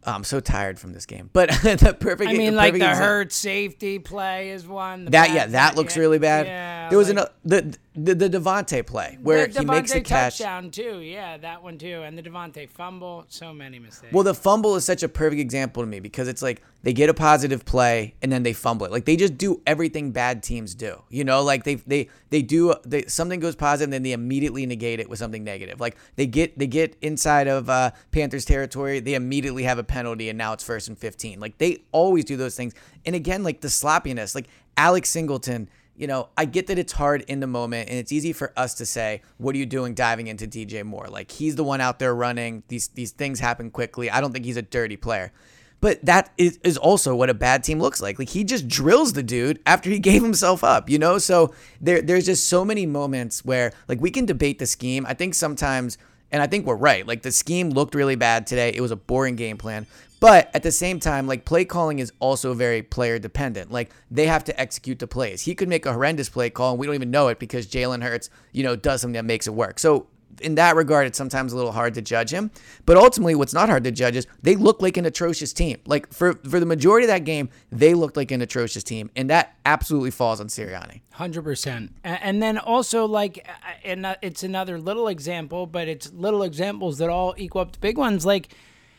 oh, 0.05 0.11
I'm 0.11 0.23
so 0.23 0.39
tired 0.39 0.79
from 0.79 0.93
this 0.93 1.05
game. 1.05 1.29
But 1.33 1.49
the 1.63 1.95
perfect 1.99 2.29
I 2.29 2.33
mean, 2.33 2.51
the 2.51 2.57
like 2.57 2.73
the 2.73 2.87
Hurt 2.87 3.27
uh, 3.27 3.29
safety 3.29 3.99
play 3.99 4.51
is 4.51 4.67
one. 4.67 5.05
that 5.05 5.11
bad 5.11 5.35
yeah, 5.35 5.45
that 5.47 5.75
looks 5.75 5.95
yeah, 5.95 6.01
really 6.01 6.19
bad. 6.19 6.45
Yeah, 6.45 6.89
there 6.89 6.97
was 6.97 7.07
like- 7.07 7.17
another 7.17 7.31
the 7.45 7.77
the, 7.95 8.15
the 8.15 8.29
DeVonta 8.29 8.85
play 8.85 9.17
where 9.21 9.47
the 9.47 9.59
he 9.59 9.65
makes 9.65 9.91
a 9.93 10.01
catch. 10.01 10.37
touchdown 10.37 10.71
too. 10.71 10.99
Yeah, 10.99 11.37
that 11.37 11.63
one 11.63 11.77
too, 11.77 12.01
and 12.03 12.17
the 12.17 12.23
DeVonta 12.23 12.69
fumble. 12.69 13.25
So 13.29 13.53
many 13.53 13.79
mistakes. 13.79 14.13
Well, 14.13 14.23
the 14.23 14.33
fumble 14.33 14.75
is 14.75 14.85
such 14.85 15.03
a 15.03 15.09
perfect 15.09 15.41
example 15.41 15.83
to 15.83 15.87
me 15.87 15.99
because 15.99 16.27
it's 16.27 16.41
like 16.41 16.61
they 16.81 16.93
get 16.93 17.09
a 17.09 17.13
positive 17.13 17.65
play 17.65 18.15
and 18.21 18.31
then 18.31 18.43
they 18.43 18.53
fumble 18.53 18.85
it. 18.85 18.91
Like 18.91 19.05
they 19.05 19.15
just 19.15 19.37
do 19.37 19.61
everything 19.67 20.11
bad 20.11 20.41
teams 20.41 20.75
do. 20.75 21.01
You 21.09 21.23
know, 21.23 21.43
like 21.43 21.63
they 21.63 21.75
they 21.75 22.09
they 22.29 22.41
do 22.41 22.73
they, 22.85 23.03
something 23.05 23.39
goes 23.39 23.55
positive 23.55 23.85
and 23.85 23.93
then 23.93 24.03
they 24.03 24.13
immediately 24.13 24.65
negate 24.65 24.99
it 24.99 25.09
with 25.09 25.19
something 25.19 25.43
negative. 25.43 25.79
Like 25.79 25.97
they 26.15 26.25
get 26.25 26.57
they 26.57 26.67
get 26.67 26.95
inside 27.01 27.47
of 27.47 27.69
uh, 27.69 27.91
Panthers 28.11 28.45
territory, 28.45 28.99
they 28.99 29.15
immediately 29.15 29.63
have 29.63 29.77
a 29.77 29.83
penalty 29.83 30.29
and 30.29 30.37
now 30.37 30.53
it's 30.53 30.63
first 30.63 30.87
and 30.87 30.97
15. 30.97 31.39
Like 31.39 31.57
they 31.57 31.83
always 31.91 32.25
do 32.25 32.37
those 32.37 32.55
things. 32.55 32.73
And 33.05 33.15
again, 33.15 33.43
like 33.43 33.61
the 33.61 33.69
sloppiness, 33.69 34.35
like 34.35 34.47
Alex 34.77 35.09
Singleton 35.09 35.69
you 35.99 36.07
know, 36.07 36.29
I 36.37 36.45
get 36.45 36.67
that 36.67 36.79
it's 36.79 36.93
hard 36.93 37.23
in 37.27 37.41
the 37.41 37.47
moment 37.47 37.89
and 37.89 37.99
it's 37.99 38.13
easy 38.13 38.31
for 38.31 38.53
us 38.55 38.75
to 38.75 38.85
say, 38.85 39.21
what 39.37 39.53
are 39.53 39.57
you 39.57 39.65
doing 39.65 39.93
diving 39.93 40.27
into 40.27 40.47
DJ 40.47 40.85
Moore? 40.85 41.07
Like 41.09 41.29
he's 41.29 41.57
the 41.57 41.63
one 41.65 41.81
out 41.81 41.99
there 41.99 42.15
running. 42.15 42.63
These 42.69 42.87
these 42.89 43.11
things 43.11 43.41
happen 43.41 43.69
quickly. 43.69 44.09
I 44.09 44.21
don't 44.21 44.31
think 44.31 44.45
he's 44.45 44.55
a 44.55 44.61
dirty 44.61 44.95
player. 44.95 45.33
But 45.81 46.03
that 46.05 46.31
is, 46.37 46.59
is 46.63 46.77
also 46.77 47.15
what 47.15 47.29
a 47.29 47.33
bad 47.33 47.63
team 47.63 47.79
looks 47.79 48.01
like. 48.01 48.19
Like 48.19 48.29
he 48.29 48.43
just 48.43 48.67
drills 48.67 49.13
the 49.13 49.23
dude 49.23 49.59
after 49.65 49.89
he 49.89 49.99
gave 50.09 50.21
himself 50.21 50.63
up, 50.63 50.89
you 50.89 50.99
know? 50.99 51.17
So 51.17 51.53
there 51.79 52.01
there's 52.01 52.25
just 52.25 52.47
so 52.47 52.65
many 52.65 52.85
moments 52.85 53.45
where 53.45 53.71
like 53.87 54.01
we 54.01 54.11
can 54.11 54.25
debate 54.25 54.59
the 54.59 54.65
scheme. 54.65 55.05
I 55.05 55.13
think 55.13 55.35
sometimes 55.35 55.97
and 56.31 56.43
I 56.43 56.47
think 56.47 56.65
we're 56.65 56.75
right. 56.75 57.07
Like 57.07 57.23
the 57.23 57.31
scheme 57.31 57.69
looked 57.69 57.95
really 57.95 58.15
bad 58.15 58.45
today. 58.45 58.71
It 58.73 58.81
was 58.81 58.91
a 58.91 58.95
boring 58.95 59.35
game 59.35 59.57
plan. 59.57 59.87
But 60.19 60.51
at 60.53 60.63
the 60.63 60.71
same 60.71 60.99
time, 60.99 61.27
like 61.27 61.45
play 61.45 61.63
calling 61.63 61.99
is 61.99 62.11
also 62.19 62.53
very 62.53 62.83
player 62.83 63.19
dependent. 63.19 63.71
Like 63.71 63.91
they 64.11 64.27
have 64.27 64.43
to 64.45 64.59
execute 64.59 64.99
the 64.99 65.07
plays. 65.07 65.41
He 65.41 65.55
could 65.55 65.69
make 65.69 65.85
a 65.85 65.93
horrendous 65.93 66.29
play 66.29 66.49
call 66.49 66.71
and 66.71 66.79
we 66.79 66.85
don't 66.85 66.95
even 66.95 67.11
know 67.11 67.29
it 67.29 67.39
because 67.39 67.67
Jalen 67.67 68.03
Hurts, 68.03 68.29
you 68.51 68.63
know, 68.63 68.75
does 68.75 69.01
something 69.01 69.13
that 69.13 69.25
makes 69.25 69.47
it 69.47 69.53
work. 69.53 69.79
So 69.79 70.07
in 70.41 70.55
that 70.55 70.75
regard, 70.75 71.05
it's 71.07 71.17
sometimes 71.17 71.51
a 71.53 71.55
little 71.55 71.71
hard 71.71 71.93
to 71.95 72.01
judge 72.01 72.31
him. 72.31 72.51
But 72.85 72.97
ultimately, 72.97 73.35
what's 73.35 73.53
not 73.53 73.69
hard 73.69 73.83
to 73.83 73.91
judge 73.91 74.15
is 74.15 74.27
they 74.41 74.55
look 74.55 74.81
like 74.81 74.95
an 74.97 75.05
atrocious 75.05 75.51
team. 75.53 75.77
Like 75.85 76.11
for 76.13 76.33
for 76.49 76.59
the 76.59 76.65
majority 76.65 77.05
of 77.05 77.09
that 77.09 77.25
game, 77.25 77.49
they 77.71 77.93
looked 77.93 78.15
like 78.17 78.31
an 78.31 78.41
atrocious 78.41 78.83
team, 78.83 79.09
and 79.15 79.29
that 79.29 79.55
absolutely 79.65 80.11
falls 80.11 80.39
on 80.39 80.47
Sirianni. 80.47 81.01
Hundred 81.11 81.43
percent, 81.43 81.91
and 82.03 82.41
then 82.41 82.57
also 82.57 83.05
like, 83.05 83.45
and 83.83 84.15
it's 84.21 84.43
another 84.43 84.79
little 84.79 85.07
example, 85.09 85.65
but 85.65 85.87
it's 85.87 86.11
little 86.13 86.43
examples 86.43 86.97
that 86.99 87.09
all 87.09 87.33
equal 87.37 87.61
up 87.61 87.71
to 87.73 87.79
big 87.79 87.97
ones. 87.97 88.25
Like, 88.25 88.49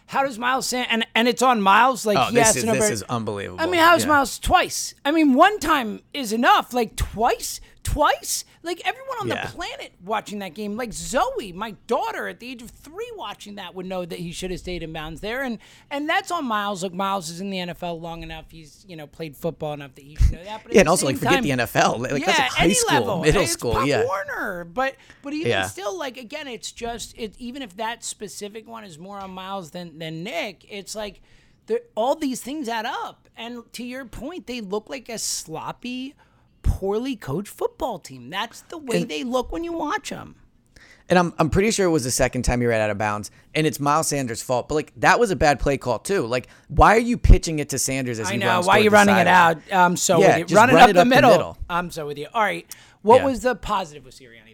how 0.07 0.25
does 0.25 0.39
Miles 0.39 0.67
Sand 0.67 0.89
and 0.91 1.07
and 1.15 1.29
it's 1.29 1.41
on 1.43 1.63
Miles? 1.63 2.05
Like, 2.05 2.19
Oh, 2.19 2.25
he 2.25 2.35
this 2.35 2.57
is 2.57 2.65
know 2.65 2.75
this 2.75 2.91
is 2.91 3.03
unbelievable. 3.05 3.61
I 3.63 3.67
mean, 3.67 3.81
how's 3.81 4.03
Yeah. 4.03 4.09
Miles 4.11 4.39
twice? 4.39 4.95
I 5.05 5.13
mean, 5.13 5.33
one 5.35 5.59
time 5.61 6.01
is 6.13 6.33
enough. 6.33 6.75
Like 6.75 6.97
twice, 6.97 7.61
twice. 7.83 8.45
Like 8.63 8.81
everyone 8.85 9.17
on 9.21 9.29
Yeah. 9.29 9.47
the 9.47 9.53
planet 9.53 9.93
watching 10.05 10.39
that 10.41 10.55
game, 10.55 10.77
like 10.77 10.93
Zoe, 10.93 11.53
my 11.53 11.73
daughter, 11.87 12.29
at 12.29 12.39
the 12.41 12.51
age 12.51 12.61
of 12.63 12.71
three, 12.71 13.11
watching 13.17 13.55
that 13.55 13.75
would 13.75 13.87
know 13.87 14.05
that 14.05 14.19
he 14.19 14.33
should 14.33 14.51
have 14.51 14.61
stayed 14.61 14.83
in 14.83 14.93
bounds 14.93 15.21
there, 15.23 15.43
and 15.43 15.59
and 15.91 16.09
that's 16.09 16.31
on 16.31 16.45
Miles. 16.45 16.83
Look, 16.83 16.93
Miles 16.93 17.31
is 17.31 17.41
in 17.41 17.49
the 17.51 17.59
NFL 17.59 18.01
long 18.01 18.23
enough. 18.23 18.51
He's 18.51 18.85
you 18.87 18.97
know 18.97 19.07
played 19.07 19.35
football 19.37 19.73
enough 19.73 19.95
that 19.95 20.05
he 20.05 20.17
should 20.17 20.33
know 20.33 20.45
that. 20.45 20.63
But 20.63 20.75
Yeah, 20.75 20.81
and 20.81 20.89
also 20.89 21.07
like 21.07 21.17
forget 21.17 21.33
time- 21.35 21.43
the 21.43 21.51
NFL. 21.51 21.99
Like 22.01 22.11
that's 22.11 22.21
yeah, 22.21 22.27
like 22.45 22.53
high 22.53 22.65
any 22.65 22.75
school, 22.75 22.99
level. 23.01 23.21
middle 23.23 23.43
It's 23.43 23.53
school. 23.53 23.73
Pop 23.73 23.87
Yeah. 23.87 24.05
Warner, 24.05 24.65
but 24.65 24.97
but 25.23 25.33
even 25.33 25.49
Yeah. 25.51 25.67
still, 25.67 25.97
like 25.99 26.17
again, 26.19 26.47
it's 26.49 26.73
just 26.73 27.15
it. 27.17 27.35
Even 27.39 27.63
if 27.63 27.77
that 27.77 28.05
specific 28.05 28.69
one 28.69 28.85
is 28.85 28.99
more 28.99 29.19
on 29.19 29.31
Miles 29.31 29.71
than 29.71 29.99
than 29.99 30.23
Nick, 30.23 30.67
it's 30.69 30.95
like 30.95 31.23
all 31.95 32.15
these 32.17 32.41
things 32.43 32.69
add 32.69 32.85
up. 32.85 33.29
And 33.37 33.63
to 33.75 33.85
your 33.85 34.05
point, 34.05 34.47
they 34.49 34.61
look 34.61 34.91
like 34.91 35.09
a 35.09 35.19
sloppy, 35.19 36.15
poorly 36.63 37.17
coached 37.17 37.49
football 37.53 37.99
team. 37.99 38.31
That's 38.31 38.63
the 38.63 38.79
way 38.79 39.05
they 39.05 39.25
look 39.25 39.53
when 39.53 39.65
you 39.65 39.73
watch 39.73 40.11
them. 40.11 40.37
And 41.09 41.19
I'm, 41.19 41.35
I'm 41.41 41.51
pretty 41.51 41.73
sure 41.73 41.87
it 41.87 41.91
was 41.91 42.05
the 42.05 42.11
second 42.13 42.43
time 42.43 42.61
he 42.61 42.69
ran 42.69 42.81
out 42.81 42.91
of 42.91 42.97
bounds, 42.97 43.33
and 43.53 43.67
it's 43.67 43.81
Miles 43.81 44.07
Sanders' 44.07 44.43
fault. 44.43 44.69
But 44.69 44.77
like 44.77 44.93
that 44.99 45.19
was 45.19 45.33
a 45.33 45.37
bad 45.37 45.59
play 45.59 45.77
call 45.77 45.99
too. 45.99 46.25
Like 46.25 46.47
why 46.69 46.95
are 46.95 47.01
you 47.01 47.19
pitching 47.19 47.59
it 47.59 47.71
to 47.71 47.81
Sanders 47.81 48.21
as 48.21 48.29
I 48.29 48.33
he 48.33 48.39
know 48.39 48.61
why 48.61 48.77
are 48.79 48.81
you 48.81 48.91
the 48.91 48.95
running 48.95 49.17
it 49.17 49.27
out. 49.27 49.59
I'm 49.73 49.97
so 49.97 50.21
Yeah, 50.21 50.29
with 50.29 50.39
you. 50.39 50.45
just 50.45 50.55
Run 50.57 50.71
it 50.71 50.77
up 50.77 50.89
it 50.91 50.93
the 50.93 51.01
up 51.01 51.05
the 51.05 51.11
middle. 51.11 51.31
middle. 51.31 51.59
I'm 51.69 51.91
so 51.91 52.07
with 52.07 52.17
you. 52.17 52.29
All 52.33 52.43
right, 52.43 52.65
what 53.03 53.19
Yeah. 53.19 53.25
was 53.25 53.41
the 53.41 53.57
positive 53.57 54.05
with 54.05 54.15
Sirianni 54.17 54.25
that 54.25 54.39
you 54.39 54.47
had? 54.47 54.50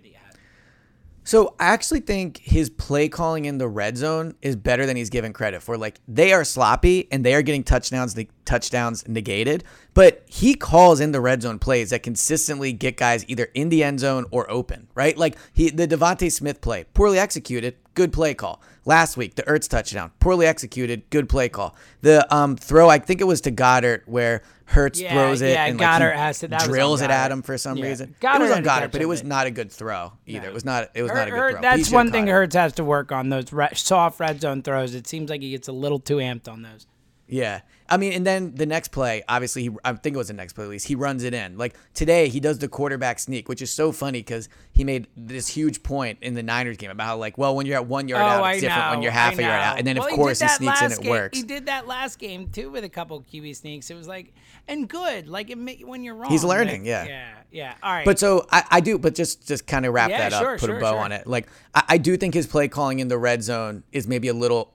So 1.26 1.56
I 1.58 1.66
actually 1.66 2.00
think 2.00 2.38
his 2.38 2.70
play 2.70 3.08
calling 3.08 3.46
in 3.46 3.58
the 3.58 3.66
red 3.66 3.96
zone 3.96 4.36
is 4.42 4.54
better 4.54 4.86
than 4.86 4.96
he's 4.96 5.10
given 5.10 5.32
credit 5.32 5.60
for. 5.60 5.76
Like 5.76 5.98
they 6.06 6.32
are 6.32 6.44
sloppy 6.44 7.08
and 7.10 7.24
they 7.24 7.34
are 7.34 7.42
getting 7.42 7.64
touchdowns. 7.64 8.16
Touchdowns 8.44 9.08
negated, 9.08 9.64
but 9.92 10.22
he 10.28 10.54
calls 10.54 11.00
in 11.00 11.10
the 11.10 11.20
red 11.20 11.42
zone 11.42 11.58
plays 11.58 11.90
that 11.90 12.04
consistently 12.04 12.72
get 12.72 12.96
guys 12.96 13.24
either 13.26 13.48
in 13.54 13.70
the 13.70 13.82
end 13.82 13.98
zone 13.98 14.24
or 14.30 14.48
open, 14.48 14.86
right? 14.94 15.18
Like 15.18 15.36
he 15.52 15.68
the 15.68 15.88
DeVonta 15.88 16.30
Smith 16.30 16.60
play, 16.60 16.84
poorly 16.94 17.18
executed, 17.18 17.74
good 17.94 18.12
play 18.12 18.32
call. 18.32 18.62
Last 18.86 19.16
week, 19.16 19.34
the 19.34 19.42
Ertz 19.42 19.68
touchdown, 19.68 20.12
poorly 20.20 20.46
executed, 20.46 21.10
good 21.10 21.28
play 21.28 21.48
call. 21.48 21.74
The 22.02 22.24
um, 22.34 22.54
throw, 22.56 22.88
I 22.88 22.98
think 23.00 23.20
it 23.20 23.24
was 23.24 23.40
to 23.42 23.50
Goedert 23.50 24.02
where 24.06 24.42
Hurts 24.66 25.00
Yeah, 25.00 25.12
throws 25.12 25.42
it 25.42 25.50
yeah, 25.50 25.66
and 25.66 25.78
Goedert 25.78 26.10
like, 26.10 26.18
has 26.18 26.38
to- 26.40 26.48
that 26.48 26.60
was 26.62 26.68
drills 26.68 27.00
it 27.02 27.10
at 27.10 27.30
him 27.32 27.42
for 27.42 27.58
some 27.58 27.76
Yeah. 27.78 27.86
reason. 27.86 28.14
Goedert 28.20 28.36
it 28.36 28.42
was 28.42 28.50
on 28.52 28.62
Goedert, 28.62 28.92
but 28.92 29.02
it 29.02 29.06
was 29.06 29.24
not 29.24 29.46
a 29.48 29.50
good 29.50 29.72
throw 29.72 30.12
either. 30.24 30.42
No. 30.42 30.48
It 30.48 30.54
was 30.54 30.64
not. 30.64 30.90
It 30.94 31.02
was 31.02 31.10
not 31.12 31.26
a 31.26 31.30
good 31.32 31.50
throw. 31.52 31.60
that's 31.60 31.90
one 31.90 32.12
thing. 32.12 32.28
Hurts 32.28 32.54
has 32.54 32.72
to 32.74 32.84
work 32.84 33.10
on 33.10 33.28
those 33.28 33.52
re- 33.52 33.68
soft 33.74 34.20
red 34.20 34.40
zone 34.40 34.62
throws. 34.62 34.94
It 34.94 35.08
seems 35.08 35.30
like 35.30 35.40
he 35.42 35.50
gets 35.50 35.66
a 35.66 35.72
little 35.72 35.98
too 35.98 36.16
amped 36.18 36.48
on 36.48 36.62
those. 36.62 36.86
Yeah. 37.28 37.62
I 37.88 37.96
mean, 37.96 38.12
and 38.12 38.26
then 38.26 38.54
the 38.54 38.66
next 38.66 38.88
play, 38.88 39.22
obviously, 39.28 39.62
he, 39.64 39.70
I 39.84 39.92
think 39.92 40.14
it 40.14 40.18
was 40.18 40.28
the 40.28 40.34
next 40.34 40.54
play 40.54 40.64
at 40.64 40.70
least, 40.70 40.88
he 40.88 40.94
runs 40.94 41.22
it 41.24 41.34
in. 41.34 41.56
Like 41.56 41.74
today, 41.94 42.28
he 42.28 42.40
does 42.40 42.58
the 42.58 42.68
quarterback 42.68 43.18
sneak, 43.18 43.48
which 43.48 43.62
is 43.62 43.70
so 43.70 43.92
funny 43.92 44.20
because 44.20 44.48
he 44.72 44.84
made 44.84 45.06
this 45.16 45.48
huge 45.48 45.82
point 45.82 46.18
in 46.22 46.34
the 46.34 46.42
Niners 46.42 46.76
game 46.76 46.90
about 46.90 47.04
how, 47.06 47.16
like, 47.16 47.38
well, 47.38 47.54
when 47.54 47.66
you're 47.66 47.76
at 47.76 47.86
one 47.86 48.08
yard 48.08 48.22
out, 48.22 48.40
Oh, 48.40 48.44
I 48.44 48.52
it's 48.52 48.60
different 48.62 48.84
know. 48.86 48.90
when 48.90 49.02
you're 49.02 49.12
half 49.12 49.34
I 49.38 49.42
a 49.42 49.46
yard 49.46 49.60
out. 49.62 49.78
And 49.78 49.86
then, 49.86 49.96
Well, 49.98 50.08
of 50.08 50.14
course, 50.14 50.40
he, 50.40 50.46
that 50.46 50.56
sneaks 50.56 50.82
in, 50.82 50.92
it 50.92 51.00
game- 51.00 51.10
works. 51.10 51.38
He 51.38 51.44
did 51.44 51.66
that 51.66 51.86
last 51.86 52.18
game 52.18 52.48
too 52.50 52.70
with 52.70 52.84
a 52.84 52.88
couple 52.88 53.20
QB 53.22 53.54
sneaks. 53.56 53.90
It 53.90 53.94
was 53.94 54.08
like, 54.08 54.34
and 54.68 54.88
good. 54.88 55.28
Like 55.28 55.50
it, 55.50 55.86
when 55.86 56.02
you're 56.02 56.14
wrong, 56.14 56.30
He's 56.30 56.44
learning, 56.44 56.80
like- 56.82 56.88
yeah. 56.88 57.04
yeah, 57.06 57.28
yeah. 57.52 57.74
All 57.82 57.92
right, 57.92 58.04
But 58.04 58.18
so 58.18 58.46
I, 58.50 58.64
I 58.70 58.80
do, 58.80 58.98
but 58.98 59.14
just 59.14 59.46
just 59.46 59.66
kind 59.66 59.86
of 59.86 59.94
wrap 59.94 60.10
Yeah, 60.10 60.28
that 60.28 60.32
up, 60.32 60.42
sure, 60.42 60.58
put 60.58 60.66
sure, 60.66 60.78
a 60.78 60.80
bow 60.80 60.92
sure. 60.92 60.98
on 61.00 61.12
it. 61.12 61.26
Like 61.26 61.46
I, 61.74 61.82
I 61.90 61.98
do 61.98 62.16
think 62.16 62.34
his 62.34 62.46
play 62.46 62.66
calling 62.68 62.98
in 62.98 63.08
the 63.08 63.18
red 63.18 63.42
zone 63.42 63.84
is 63.92 64.06
maybe 64.08 64.28
a 64.28 64.34
little 64.34 64.72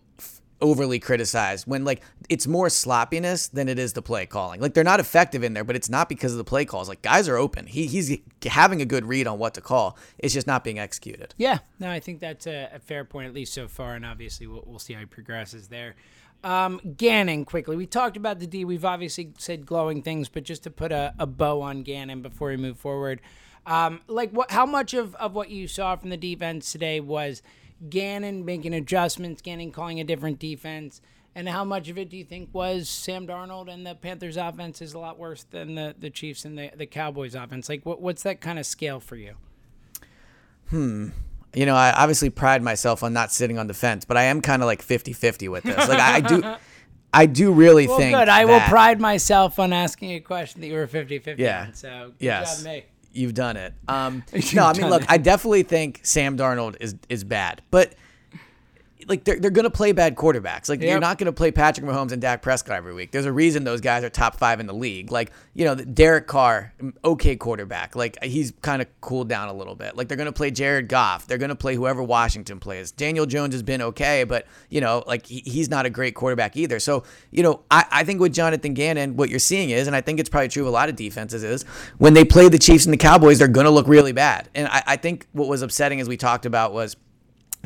overly 0.62 1.00
criticized 1.00 1.68
when 1.68 1.84
like 1.84 2.02
it's 2.30 2.48
more 2.48 2.70
sloppiness 2.70 3.48
than 3.48 3.68
it 3.68 3.80
is 3.80 3.94
the 3.94 4.02
play 4.02 4.26
calling. 4.26 4.62
Like 4.62 4.74
they're 4.74 4.84
not 4.84 5.00
effective 5.00 5.44
in 5.44 5.54
there, 5.54 5.64
but 5.64 5.76
it's 5.76 5.90
not 5.90 6.08
because 6.08 6.32
of 6.32 6.38
the 6.38 6.44
play 6.44 6.66
calls. 6.66 6.88
Like 6.88 7.02
guys 7.02 7.28
are 7.28 7.38
open. 7.38 7.68
He 7.68 7.88
he's 7.88 8.18
having 8.44 8.82
a 8.82 8.86
good 8.86 9.06
read 9.06 9.28
on 9.28 9.40
what 9.40 9.54
to 9.56 9.62
call. 9.62 9.98
It's 10.18 10.34
just 10.34 10.48
not 10.48 10.64
being 10.64 10.80
executed. 10.80 11.34
Yeah, 11.38 11.60
no, 11.80 11.90
I 11.90 12.00
think 12.00 12.20
that's 12.20 12.48
a, 12.48 12.70
a 12.74 12.80
fair 12.80 13.04
point, 13.04 13.28
at 13.28 13.34
least 13.34 13.54
so 13.54 13.68
far, 13.68 13.96
and 13.96 14.06
obviously 14.06 14.48
we'll, 14.48 14.64
we'll 14.66 14.80
see 14.80 14.94
how 14.94 15.00
he 15.00 15.06
progresses 15.06 15.68
there. 15.68 15.96
Um, 16.44 16.82
Gannon, 16.98 17.46
quickly. 17.46 17.76
We 17.76 17.86
talked 17.86 18.18
about 18.18 18.40
the 18.40 18.48
D. 18.48 18.66
We've 18.66 18.86
obviously 18.86 19.34
said 19.38 19.66
glowing 19.66 20.02
things, 20.02 20.28
but 20.28 20.44
just 20.44 20.64
to 20.64 20.72
put 20.72 20.92
a, 20.92 21.14
a 21.20 21.28
bow 21.28 21.62
on 21.62 21.84
Gannon 21.84 22.22
before 22.22 22.50
we 22.50 22.58
move 22.58 22.78
forward, 22.78 23.22
um, 23.66 24.02
like 24.08 24.32
what? 24.32 24.52
How 24.52 24.66
much 24.66 24.94
of, 24.94 25.14
of 25.16 25.34
what 25.36 25.50
you 25.50 25.68
saw 25.68 25.96
from 25.96 26.10
the 26.10 26.18
defense 26.18 26.72
today 26.72 27.00
was 27.00 27.42
Gannon 27.90 28.46
making 28.46 28.74
adjustments, 28.74 29.42
Gannon 29.42 29.72
calling 29.72 30.00
a 30.00 30.04
different 30.04 30.40
defense, 30.40 31.02
and 31.34 31.48
how 31.48 31.64
much 31.64 31.88
of 31.90 31.98
it 31.98 32.10
do 32.10 32.18
you 32.18 32.24
think 32.26 32.50
was 32.54 32.90
Sam 32.90 33.26
Darnold 33.26 33.72
and 33.72 33.86
the 33.86 33.96
Panthers' 33.96 34.38
offense 34.38 34.82
is 34.82 34.94
a 34.94 35.00
lot 35.00 35.18
worse 35.18 35.44
than 35.50 35.76
the, 35.76 35.96
the 35.98 36.10
Chiefs 36.10 36.44
and 36.46 36.58
the, 36.58 36.72
the 36.76 36.86
Cowboys' 36.86 37.36
offense? 37.36 37.70
Like, 37.70 37.86
what, 37.86 38.02
what's 38.02 38.24
that 38.24 38.42
kind 38.42 38.60
of 38.60 38.66
scale 38.66 39.00
for 39.00 39.16
you? 39.16 39.36
Hmm. 40.70 41.10
You 41.54 41.66
know, 41.66 41.76
I 41.76 41.92
obviously 41.92 42.30
pride 42.30 42.64
myself 42.64 43.04
on 43.04 43.12
not 43.14 43.32
sitting 43.32 43.58
on 43.58 43.68
the 43.68 43.74
fence, 43.74 44.06
but 44.06 44.16
I 44.16 44.24
am 44.24 44.42
kind 44.42 44.62
of 44.62 44.68
like 44.68 44.82
50-50 44.86 45.50
with 45.52 45.64
this. 45.66 45.76
Like 45.76 46.00
I, 46.00 46.16
I 46.16 46.22
do 46.22 46.44
I 47.14 47.26
do 47.26 47.52
really 47.52 47.88
Well, 47.88 47.98
think 47.98 48.16
good. 48.16 48.30
I 48.30 48.46
will 48.46 48.62
pride 48.62 49.02
myself 49.02 49.60
on 49.60 49.74
asking 49.74 50.12
a 50.12 50.22
question 50.22 50.62
that 50.62 50.68
you 50.68 50.76
were 50.76 50.88
50 50.88 51.20
50 51.20 51.44
Yeah. 51.44 51.66
on. 51.68 51.74
So, 51.74 52.14
good 52.18 52.26
Yes. 52.26 52.58
job, 52.64 52.66
me. 52.72 52.86
You've 53.14 53.34
done 53.34 53.58
it. 53.58 53.74
Um, 53.88 54.24
You've 54.34 54.54
no, 54.54 54.66
I 54.66 54.74
mean, 54.74 54.90
look, 54.90 55.04
it. 55.04 55.12
I 55.12 55.18
definitely 55.18 55.64
think 55.64 56.02
Sam 56.04 56.38
Darnold 56.38 56.78
is 56.80 56.96
is 57.10 57.24
bad, 57.24 57.62
but 57.72 57.94
like 59.08 59.24
they're, 59.24 59.40
they're 59.40 59.52
gonna 59.52 59.70
play 59.70 59.92
bad 59.92 60.16
quarterbacks. 60.16 60.70
Like 60.70 60.82
you're 60.82 61.00
not 61.00 61.18
gonna 61.18 61.32
play 61.32 61.52
Patrick 61.52 61.86
Mahomes 61.86 62.12
and 62.12 62.22
Dak 62.22 62.42
Prescott 62.42 62.76
every 62.76 62.94
week. 62.94 63.12
There's 63.12 63.26
a 63.26 63.32
reason 63.32 63.64
those 63.64 63.82
guys 63.82 64.04
are 64.04 64.10
top 64.10 64.36
five 64.38 64.60
in 64.60 64.68
the 64.68 64.74
league. 64.74 65.12
Like 65.12 65.32
you 65.54 65.66
know, 65.66 65.76
Derek 65.76 66.28
Carr, 66.28 66.74
okay 67.04 67.36
quarterback. 67.36 67.96
Like 67.96 68.24
he's 68.24 68.54
kind 68.62 68.82
of 68.82 68.88
cooled 69.02 69.30
down 69.30 69.50
a 69.50 69.54
little 69.54 69.76
bit. 69.76 69.96
Like 69.96 70.08
they're 70.08 70.18
gonna 70.18 70.32
play 70.32 70.52
Jared 70.52 70.88
Goff. 70.88 71.28
They're 71.28 71.38
gonna 71.38 71.56
play 71.56 71.76
whoever 71.76 72.04
Washington 72.04 72.60
plays. 72.60 72.92
Daniel 72.92 73.26
Jones 73.26 73.54
has 73.54 73.64
been 73.64 73.82
okay, 73.82 74.24
but 74.24 74.46
you 74.70 74.82
know, 74.82 75.04
like 75.08 75.26
he, 75.26 75.42
he's 75.46 75.70
not 75.70 75.86
a 75.86 75.90
great 75.90 76.16
quarterback 76.16 76.56
either. 76.58 76.80
So 76.80 77.04
you 77.32 77.44
know, 77.44 77.62
I, 77.70 77.86
I 77.92 78.04
think 78.04 78.20
with 78.20 78.34
Jonathan 78.34 78.74
Gannon, 78.74 79.16
what 79.16 79.30
you're 79.30 79.40
seeing 79.40 79.70
is, 79.70 79.88
and 79.88 79.96
I 79.96 80.02
think 80.02 80.20
it's 80.20 80.30
probably 80.30 80.50
true 80.50 80.64
of 80.64 80.68
a 80.68 80.72
lot 80.72 80.90
of 80.90 80.96
defenses, 80.96 81.44
is 81.44 81.64
when 81.98 82.14
they 82.14 82.26
play 82.26 82.50
the 82.50 82.60
Chiefs 82.60 82.86
and 82.86 82.94
the 82.94 82.98
Cowboys, 82.98 83.40
they're 83.40 83.48
gonna 83.48 83.72
look 83.72 83.88
really 83.88 84.12
bad. 84.12 84.50
And 84.56 84.68
I, 84.68 84.84
I 84.88 84.96
think 84.98 85.28
what 85.32 85.48
was 85.48 85.62
upsetting, 85.62 86.00
as 86.00 86.08
we 86.08 86.18
talked 86.18 86.46
about, 86.46 86.74
was 86.74 86.96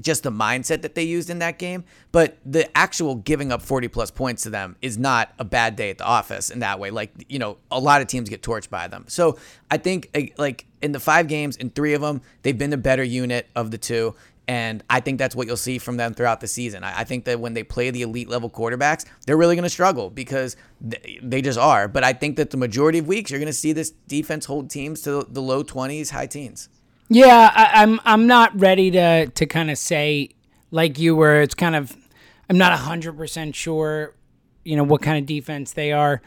just 0.01 0.23
the 0.23 0.31
mindset 0.31 0.81
that 0.81 0.95
they 0.95 1.03
used 1.03 1.29
in 1.29 1.39
that 1.39 1.58
game. 1.58 1.84
But 2.12 2.38
the 2.45 2.75
actual 2.77 3.15
giving 3.15 3.51
up 3.51 3.62
40 3.62 3.88
plus 3.88 4.12
points 4.12 4.43
to 4.43 4.49
them 4.49 4.75
is 4.81 4.97
not 4.97 5.34
a 5.39 5.45
bad 5.45 5.75
day 5.75 5.89
at 5.89 5.97
the 5.97 6.05
office 6.05 6.49
in 6.49 6.60
that 6.60 6.79
way. 6.79 6.91
Like, 6.91 7.12
you 7.29 7.39
know, 7.39 7.58
a 7.71 7.79
lot 7.79 8.01
of 8.01 8.08
teams 8.08 8.29
get 8.29 8.41
torched 8.41 8.69
by 8.69 8.88
them. 8.88 9.05
So 9.08 9.38
I 9.71 9.77
think, 9.77 10.10
eh, 10.13 10.27
like, 10.38 10.65
in 10.81 10.91
the 10.91 10.99
five 10.99 11.27
games, 11.27 11.55
in 11.55 11.69
three 11.69 11.93
of 11.93 12.01
them, 12.01 12.21
they've 12.43 12.58
been 12.58 12.69
the 12.69 12.77
better 12.77 13.03
unit 13.03 13.47
of 13.55 13.71
the 13.71 13.77
two. 13.77 14.15
And 14.47 14.84
I 14.89 14.99
think 14.99 15.17
that's 15.17 15.36
what 15.36 15.47
you'll 15.47 15.58
see 15.58 15.79
from 15.79 15.97
them 15.97 16.13
throughout 16.13 16.39
the 16.39 16.47
season. 16.47 16.84
I, 16.84 17.03
think 17.03 17.25
that 17.25 17.39
when 17.39 17.55
they 17.55 17.63
play 17.63 17.89
the 17.89 18.03
elite 18.03 18.29
level 18.29 18.49
quarterbacks, 18.49 19.05
they're 19.25 19.38
really 19.38 19.55
going 19.55 19.63
to 19.63 19.69
struggle 19.69 20.12
because 20.12 20.55
they 20.79 21.41
just 21.41 21.58
are. 21.58 21.88
But 21.88 22.03
I 22.03 22.13
think 22.13 22.36
that 22.38 22.51
the 22.51 22.58
majority 22.58 22.99
of 22.99 23.08
weeks, 23.08 23.31
you're 23.31 23.39
going 23.39 23.47
to 23.47 23.53
see 23.53 23.73
this 23.73 23.91
defense 24.08 24.45
hold 24.45 24.69
teams 24.69 25.01
to 25.01 25.25
the 25.27 25.41
low 25.41 25.63
20s, 25.63 26.12
high 26.12 26.27
teens. 26.27 26.69
Yeah, 27.07 27.51
I, 27.53 27.83
I'm 27.83 27.99
I'm 28.03 28.27
not 28.27 28.59
ready 28.59 28.91
to 28.91 29.27
to 29.27 29.45
kind 29.45 29.69
of 29.69 29.77
say 29.77 30.29
like 30.71 30.97
you 30.99 31.15
were. 31.15 31.41
It's 31.41 31.55
kind 31.55 31.75
of 31.75 31.95
I'm 32.49 32.57
not 32.57 32.77
hundred 32.79 33.17
percent 33.17 33.55
sure, 33.55 34.15
you 34.63 34.75
know, 34.75 34.83
what 34.83 35.01
kind 35.01 35.17
of 35.17 35.25
defense 35.25 35.73
they 35.73 35.91
are. 35.91 36.21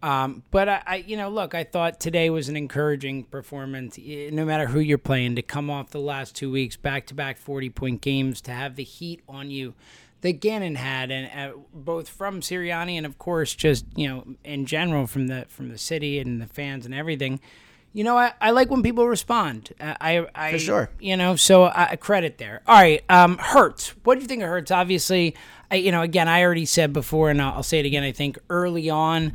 Um, 0.00 0.44
but 0.52 0.68
I, 0.68 0.82
I, 0.86 0.96
you 0.96 1.16
know, 1.16 1.28
look, 1.28 1.56
I 1.56 1.64
thought 1.64 1.98
today 1.98 2.30
was 2.30 2.48
an 2.48 2.56
encouraging 2.56 3.24
performance. 3.24 3.98
No 3.98 4.44
matter 4.44 4.66
who 4.66 4.78
you're 4.78 4.96
playing, 4.96 5.34
to 5.36 5.42
come 5.42 5.70
off 5.70 5.90
the 5.90 5.98
last 5.98 6.36
two 6.36 6.52
weeks, 6.52 6.76
back 6.76 7.06
to 7.06 7.14
back 7.14 7.36
40 7.36 7.70
point 7.70 8.00
games, 8.00 8.40
to 8.42 8.52
have 8.52 8.76
the 8.76 8.84
heat 8.84 9.22
on 9.28 9.50
you 9.50 9.74
that 10.20 10.40
Gannon 10.40 10.76
had, 10.76 11.10
and 11.10 11.52
uh, 11.52 11.56
both 11.72 12.08
from 12.08 12.40
Sirianni 12.40 12.94
and 12.94 13.06
of 13.06 13.18
course 13.18 13.54
just 13.54 13.86
you 13.96 14.08
know 14.08 14.24
in 14.44 14.66
general 14.66 15.06
from 15.06 15.28
the 15.28 15.46
from 15.48 15.68
the 15.68 15.78
city 15.78 16.18
and 16.18 16.40
the 16.40 16.46
fans 16.46 16.84
and 16.84 16.94
everything. 16.94 17.40
You 17.98 18.04
know, 18.04 18.16
I, 18.16 18.32
I 18.40 18.52
like 18.52 18.70
when 18.70 18.84
people 18.84 19.08
respond. 19.08 19.70
Uh, 19.80 19.92
I, 20.00 20.24
I 20.32 20.52
For 20.52 20.60
sure. 20.60 20.90
You 21.00 21.16
know, 21.16 21.34
so 21.34 21.64
I, 21.64 21.96
credit 21.96 22.38
there. 22.38 22.62
All 22.64 22.76
right, 22.76 23.02
um, 23.08 23.38
Hurts. 23.38 23.88
What 24.04 24.14
do 24.14 24.20
you 24.20 24.28
think 24.28 24.40
of 24.40 24.48
Hurts? 24.48 24.70
Obviously, 24.70 25.34
I, 25.68 25.74
you 25.74 25.90
know, 25.90 26.02
again, 26.02 26.28
I 26.28 26.44
already 26.44 26.64
said 26.64 26.92
before, 26.92 27.28
and 27.28 27.42
I'll, 27.42 27.54
I'll 27.54 27.62
say 27.64 27.80
it 27.80 27.86
again. 27.86 28.04
I 28.04 28.12
think 28.12 28.38
early 28.50 28.88
on, 28.88 29.32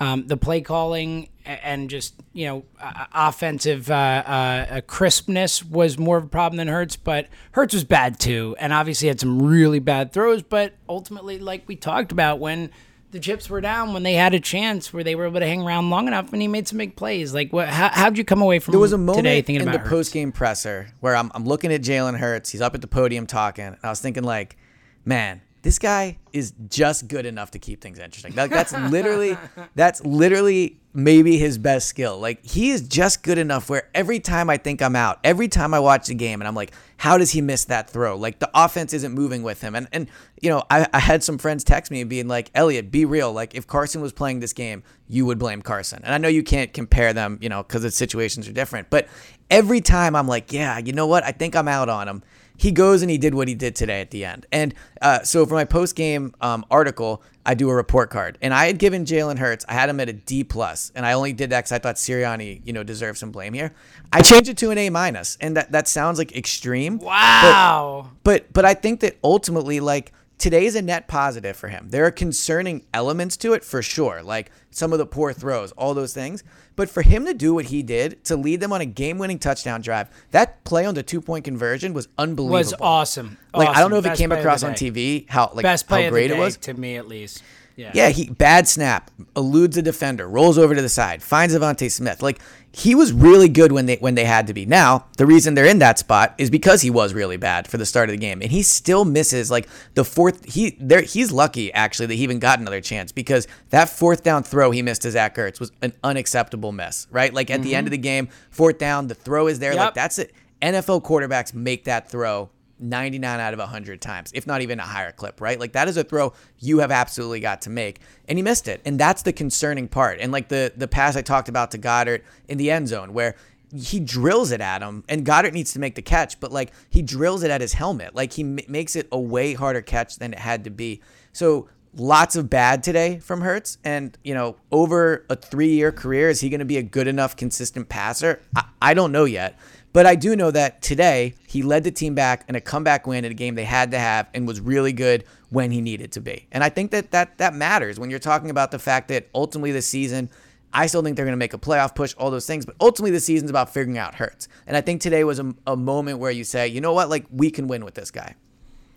um, 0.00 0.26
the 0.28 0.38
play 0.38 0.62
calling 0.62 1.28
and 1.44 1.90
just 1.90 2.14
you 2.32 2.46
know 2.46 2.64
uh, 2.80 3.04
offensive 3.12 3.90
uh, 3.90 3.94
uh, 3.94 4.80
crispness 4.86 5.62
was 5.62 5.98
more 5.98 6.16
of 6.16 6.24
a 6.24 6.28
problem 6.28 6.56
than 6.56 6.68
Hurts, 6.68 6.96
but 6.96 7.28
Hurts 7.52 7.74
was 7.74 7.84
bad 7.84 8.18
too, 8.18 8.56
and 8.58 8.72
obviously 8.72 9.08
had 9.08 9.20
some 9.20 9.42
really 9.42 9.78
bad 9.78 10.14
throws. 10.14 10.42
But 10.42 10.72
ultimately, 10.88 11.38
like 11.38 11.64
we 11.66 11.76
talked 11.76 12.12
about, 12.12 12.40
when 12.40 12.70
the 13.10 13.20
chips 13.20 13.48
were 13.48 13.60
down, 13.60 13.92
when 13.92 14.02
they 14.02 14.14
had 14.14 14.34
a 14.34 14.40
chance, 14.40 14.92
where 14.92 15.04
they 15.04 15.14
were 15.14 15.26
able 15.26 15.40
to 15.40 15.46
hang 15.46 15.62
around 15.62 15.90
long 15.90 16.08
enough, 16.08 16.32
and 16.32 16.42
he 16.42 16.48
made 16.48 16.68
some 16.68 16.78
big 16.78 16.96
plays. 16.96 17.32
Like, 17.32 17.52
what? 17.52 17.68
How, 17.68 17.90
how'd 17.92 18.18
you 18.18 18.24
come 18.24 18.42
away 18.42 18.58
from 18.58 18.72
There 18.72 18.80
was 18.80 18.92
a 18.92 18.98
moment 18.98 19.24
today 19.24 19.42
thinking 19.42 19.62
in 19.62 19.68
about 19.68 19.84
the 19.84 19.88
post 19.88 20.12
game 20.12 20.32
presser 20.32 20.88
where 21.00 21.16
I'm, 21.16 21.30
I'm 21.34 21.44
looking 21.44 21.72
at 21.72 21.82
Jalen 21.82 22.18
Hurts. 22.18 22.50
He's 22.50 22.60
up 22.60 22.74
at 22.74 22.80
the 22.80 22.86
podium 22.86 23.26
talking, 23.26 23.64
and 23.64 23.76
I 23.82 23.90
was 23.90 24.00
thinking 24.00 24.24
like, 24.24 24.56
man, 25.04 25.40
this 25.62 25.78
guy 25.78 26.18
is 26.32 26.52
just 26.68 27.08
good 27.08 27.26
enough 27.26 27.50
to 27.52 27.58
keep 27.58 27.80
things 27.80 27.98
interesting. 27.98 28.32
That, 28.34 28.50
that's 28.50 28.72
literally 28.72 29.36
that's 29.74 30.04
literally 30.04 30.78
maybe 30.96 31.36
his 31.36 31.58
best 31.58 31.86
skill. 31.88 32.18
Like 32.18 32.44
he 32.44 32.70
is 32.70 32.80
just 32.80 33.22
good 33.22 33.36
enough 33.36 33.68
where 33.68 33.88
every 33.94 34.18
time 34.18 34.48
I 34.48 34.56
think 34.56 34.80
I'm 34.80 34.96
out, 34.96 35.20
every 35.22 35.46
time 35.46 35.74
I 35.74 35.78
watch 35.78 36.06
the 36.06 36.14
game, 36.14 36.40
and 36.40 36.48
I'm 36.48 36.54
like, 36.54 36.72
how 36.96 37.18
does 37.18 37.30
he 37.30 37.42
miss 37.42 37.66
that 37.66 37.90
throw? 37.90 38.16
Like 38.16 38.38
the 38.38 38.50
offense 38.54 38.94
isn't 38.94 39.12
moving 39.12 39.42
with 39.42 39.60
him. 39.60 39.74
And 39.74 39.86
and 39.92 40.08
you 40.40 40.48
know, 40.48 40.64
I, 40.70 40.86
I 40.92 40.98
had 40.98 41.22
some 41.22 41.36
friends 41.36 41.64
text 41.64 41.92
me 41.92 42.02
being 42.04 42.28
like, 42.28 42.50
Eliot, 42.54 42.90
be 42.90 43.04
real. 43.04 43.30
Like 43.30 43.54
if 43.54 43.66
Carson 43.66 44.00
was 44.00 44.14
playing 44.14 44.40
this 44.40 44.54
game, 44.54 44.82
you 45.06 45.26
would 45.26 45.38
blame 45.38 45.60
Carson. 45.60 46.00
And 46.02 46.14
I 46.14 46.18
know 46.18 46.28
you 46.28 46.42
can't 46.42 46.72
compare 46.72 47.12
them, 47.12 47.38
you 47.42 47.50
know, 47.50 47.62
because 47.62 47.82
the 47.82 47.90
situations 47.90 48.48
are 48.48 48.52
different. 48.52 48.88
But 48.88 49.06
every 49.50 49.82
time 49.82 50.16
I'm 50.16 50.26
like, 50.26 50.50
yeah, 50.50 50.78
you 50.78 50.94
know 50.94 51.06
what? 51.06 51.24
I 51.24 51.32
think 51.32 51.54
I'm 51.54 51.68
out 51.68 51.90
on 51.90 52.08
him 52.08 52.22
he 52.56 52.72
goes 52.72 53.02
and 53.02 53.10
he 53.10 53.18
did 53.18 53.34
what 53.34 53.48
he 53.48 53.54
did 53.54 53.76
today 53.76 54.00
at 54.00 54.10
the 54.10 54.24
end. 54.24 54.46
And 54.50 54.74
uh, 55.00 55.22
so 55.22 55.44
for 55.46 55.54
my 55.54 55.64
post 55.64 55.94
game 55.94 56.34
um, 56.40 56.64
article, 56.70 57.22
I 57.44 57.54
do 57.54 57.70
a 57.70 57.74
report 57.74 58.10
card, 58.10 58.38
and 58.42 58.52
I 58.52 58.66
had 58.66 58.78
given 58.78 59.04
Jalen 59.04 59.38
Hurts, 59.38 59.64
I 59.68 59.74
had 59.74 59.88
him 59.88 60.00
at 60.00 60.08
a 60.08 60.12
D 60.12 60.42
plus, 60.42 60.90
and 60.96 61.06
I 61.06 61.12
only 61.12 61.32
did 61.32 61.50
that 61.50 61.60
because 61.60 61.72
I 61.72 61.78
thought 61.78 61.94
Sirianni, 61.94 62.60
you 62.64 62.72
know, 62.72 62.82
deserves 62.82 63.20
some 63.20 63.30
blame 63.30 63.52
here. 63.52 63.72
I 64.12 64.20
changed 64.22 64.50
it 64.50 64.58
to 64.58 64.70
an 64.70 64.78
A 64.78 64.90
minus, 64.90 65.38
and 65.40 65.56
that 65.56 65.70
that 65.70 65.86
sounds 65.86 66.18
like 66.18 66.34
extreme. 66.36 66.98
Wow. 66.98 68.10
But 68.24 68.52
but 68.52 68.64
I 68.64 68.74
think 68.74 68.98
that 69.00 69.16
ultimately, 69.22 69.78
like 69.78 70.12
today 70.38 70.66
is 70.66 70.74
a 70.74 70.82
net 70.82 71.06
positive 71.08 71.56
for 71.56 71.68
him. 71.68 71.88
There 71.90 72.04
are 72.04 72.10
concerning 72.10 72.84
elements 72.92 73.36
to 73.38 73.52
it 73.52 73.64
for 73.64 73.80
sure, 73.80 74.22
like 74.22 74.50
some 74.70 74.92
of 74.92 74.98
the 74.98 75.06
poor 75.06 75.32
throws, 75.32 75.72
all 75.72 75.94
those 75.94 76.12
things. 76.12 76.42
But 76.76 76.90
for 76.90 77.02
him 77.02 77.24
to 77.24 77.34
do 77.34 77.54
what 77.54 77.66
he 77.66 77.82
did, 77.82 78.22
to 78.24 78.36
lead 78.36 78.60
them 78.60 78.72
on 78.72 78.82
a 78.82 78.86
game-winning 78.86 79.38
touchdown 79.38 79.80
drive, 79.80 80.08
that 80.30 80.62
play 80.64 80.84
on 80.84 80.94
the 80.94 81.02
two-point 81.02 81.44
conversion 81.44 81.94
was 81.94 82.06
unbelievable. 82.18 82.52
was 82.58 82.74
awesome. 82.80 83.38
Like 83.54 83.68
I 83.70 83.80
don't 83.80 83.90
know 83.90 83.96
if 83.96 84.04
Best 84.04 84.20
it 84.20 84.22
came 84.22 84.32
across 84.32 84.62
on. 84.62 84.74
TV 84.74 85.28
how 85.28 85.50
like 85.54 85.62
Best 85.62 85.88
play 85.88 86.04
how 86.04 86.10
great 86.10 86.30
it 86.30 86.36
was. 86.36 86.58
to 86.58 86.74
me 86.74 86.96
at 86.96 87.08
least. 87.08 87.42
Yeah. 87.76 87.92
Yeah, 87.94 88.08
he 88.08 88.30
bad 88.30 88.66
snap, 88.66 89.10
eludes 89.36 89.76
a 89.76 89.82
defender, 89.82 90.26
rolls 90.26 90.56
over 90.56 90.74
to 90.74 90.80
the 90.80 90.88
side, 90.88 91.22
finds 91.22 91.54
DeVonta 91.54 91.90
Smith. 91.90 92.22
Like 92.22 92.40
he 92.72 92.94
was 92.94 93.12
really 93.12 93.48
good 93.48 93.70
when 93.70 93.84
they 93.86 93.96
when 93.96 94.14
they 94.14 94.24
had 94.24 94.46
to 94.46 94.54
be. 94.54 94.64
Now, 94.64 95.06
the 95.18 95.26
reason 95.26 95.54
they're 95.54 95.66
in 95.66 95.78
that 95.80 95.98
spot 95.98 96.34
is 96.38 96.48
because 96.48 96.80
he 96.80 96.88
was 96.88 97.12
really 97.12 97.36
bad 97.36 97.68
for 97.68 97.76
the 97.76 97.84
start 97.84 98.08
of 98.08 98.14
the 98.14 98.18
game. 98.18 98.40
And 98.40 98.50
he 98.50 98.62
still 98.62 99.04
misses 99.04 99.50
like 99.50 99.68
the 99.94 100.04
fourth 100.04 100.52
he 100.52 100.76
there 100.80 101.02
he's 101.02 101.30
lucky 101.30 101.72
actually 101.74 102.06
that 102.06 102.14
he 102.14 102.22
even 102.22 102.38
got 102.38 102.60
another 102.60 102.80
chance 102.80 103.12
because 103.12 103.46
that 103.70 103.90
fourth 103.90 104.22
down 104.22 104.42
throw 104.42 104.70
he 104.70 104.80
missed 104.80 105.02
to 105.02 105.10
Zach 105.10 105.36
Ertz 105.36 105.60
was 105.60 105.70
an 105.82 105.92
unacceptable 106.02 106.72
miss, 106.72 107.06
right? 107.10 107.32
Like 107.32 107.50
at 107.50 107.62
the 107.62 107.74
end 107.74 107.86
mm-hmm. 107.86 107.88
of 107.88 107.90
the 107.92 107.98
game, 107.98 108.28
fourth 108.50 108.78
down, 108.78 109.08
the 109.08 109.14
throw 109.14 109.48
is 109.48 109.58
there. 109.58 109.72
Yep. 109.72 109.80
Like 109.80 109.94
that's 109.94 110.18
it. 110.18 110.32
NFL 110.62 111.02
quarterbacks 111.02 111.52
make 111.52 111.84
that 111.84 112.10
throw 112.10 112.48
99 112.78 113.40
out 113.40 113.52
of 113.52 113.58
100 113.58 114.00
times, 114.00 114.30
if 114.34 114.46
not 114.46 114.60
even 114.60 114.80
a 114.80 114.84
higher 114.84 115.12
clip, 115.12 115.40
right? 115.40 115.58
Like 115.58 115.72
that 115.72 115.88
is 115.88 115.96
a 115.96 116.04
throw 116.04 116.32
you 116.58 116.78
have 116.80 116.90
absolutely 116.90 117.40
got 117.40 117.62
to 117.62 117.70
make. 117.70 118.00
And 118.28 118.38
he 118.38 118.42
missed 118.42 118.68
it. 118.68 118.80
And 118.84 118.98
that's 118.98 119.22
the 119.22 119.32
concerning 119.32 119.88
part. 119.88 120.20
And 120.20 120.32
like 120.32 120.48
the 120.48 120.72
the 120.76 120.88
pass 120.88 121.16
I 121.16 121.22
talked 121.22 121.48
about 121.48 121.70
to 121.72 121.78
Goedert 121.78 122.22
in 122.48 122.58
the 122.58 122.70
end 122.70 122.88
zone 122.88 123.12
where 123.12 123.36
he 123.74 123.98
drills 123.98 124.52
it 124.52 124.60
at 124.60 124.80
him 124.82 125.04
and 125.08 125.24
Goedert 125.24 125.52
needs 125.52 125.72
to 125.72 125.78
make 125.78 125.96
the 125.96 126.02
catch, 126.02 126.38
but 126.38 126.52
like 126.52 126.72
he 126.88 127.02
drills 127.02 127.42
it 127.42 127.50
at 127.50 127.60
his 127.60 127.72
helmet. 127.72 128.14
Like 128.14 128.34
he 128.34 128.42
m- 128.42 128.58
makes 128.68 128.94
it 128.94 129.08
a 129.10 129.18
way 129.18 129.54
harder 129.54 129.82
catch 129.82 130.16
than 130.16 130.32
it 130.32 130.38
had 130.38 130.64
to 130.64 130.70
be. 130.70 131.00
So 131.32 131.68
lots 131.96 132.36
of 132.36 132.48
bad 132.48 132.82
today 132.82 133.18
from 133.18 133.40
Hurts. 133.40 133.78
And, 133.84 134.16
you 134.22 134.34
know, 134.34 134.56
over 134.70 135.24
a 135.28 135.36
three 135.36 135.70
year 135.70 135.90
career, 135.90 136.28
is 136.28 136.40
he 136.40 136.48
going 136.48 136.60
to 136.60 136.66
be 136.66 136.76
a 136.76 136.82
good 136.82 137.06
enough, 137.06 137.36
consistent 137.36 137.88
passer? 137.88 138.40
I, 138.54 138.64
I 138.80 138.94
don't 138.94 139.12
know 139.12 139.24
yet. 139.24 139.58
But 139.96 140.04
I 140.04 140.14
do 140.14 140.36
know 140.36 140.50
that 140.50 140.82
today 140.82 141.32
he 141.46 141.62
led 141.62 141.82
the 141.82 141.90
team 141.90 142.14
back 142.14 142.44
in 142.50 142.54
a 142.54 142.60
comeback 142.60 143.06
win 143.06 143.24
in 143.24 143.32
a 143.32 143.34
game 143.34 143.54
they 143.54 143.64
had 143.64 143.92
to 143.92 143.98
have 143.98 144.28
and 144.34 144.46
was 144.46 144.60
really 144.60 144.92
good 144.92 145.24
when 145.48 145.70
he 145.70 145.80
needed 145.80 146.12
to 146.12 146.20
be. 146.20 146.46
And 146.52 146.62
I 146.62 146.68
think 146.68 146.90
that 146.90 147.12
that, 147.12 147.38
that 147.38 147.54
matters 147.54 147.98
when 147.98 148.10
you're 148.10 148.18
talking 148.18 148.50
about 148.50 148.72
the 148.72 148.78
fact 148.78 149.08
that 149.08 149.26
ultimately 149.34 149.72
this 149.72 149.86
season, 149.86 150.28
I 150.70 150.86
still 150.86 151.02
think 151.02 151.16
they're 151.16 151.24
going 151.24 151.32
to 151.32 151.38
make 151.38 151.54
a 151.54 151.58
playoff 151.58 151.94
push, 151.94 152.14
all 152.18 152.30
those 152.30 152.44
things. 152.46 152.66
But 152.66 152.76
ultimately, 152.78 153.10
the 153.12 153.20
season's 153.20 153.48
about 153.48 153.72
figuring 153.72 153.96
out 153.96 154.16
Hurts. 154.16 154.48
And 154.66 154.76
I 154.76 154.82
think 154.82 155.00
today 155.00 155.24
was 155.24 155.38
a, 155.38 155.54
a 155.66 155.76
moment 155.78 156.18
where 156.18 156.30
you 156.30 156.44
say, 156.44 156.68
you 156.68 156.82
know 156.82 156.92
what, 156.92 157.08
like 157.08 157.24
we 157.30 157.50
can 157.50 157.66
win 157.66 157.82
with 157.82 157.94
this 157.94 158.10
guy. 158.10 158.34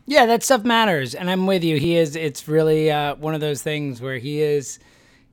Yeah, 0.05 0.25
that 0.25 0.43
stuff 0.43 0.65
matters, 0.65 1.15
and 1.15 1.31
I'm 1.31 1.47
with 1.47 1.63
you. 1.63 1.79
He 1.79 1.95
is. 1.95 2.17
It's 2.17 2.45
really 2.49 2.91
uh, 2.91 3.15
one 3.15 3.33
of 3.33 3.39
those 3.39 3.61
things 3.61 4.01
where 4.01 4.17
he 4.17 4.41
is. 4.41 4.79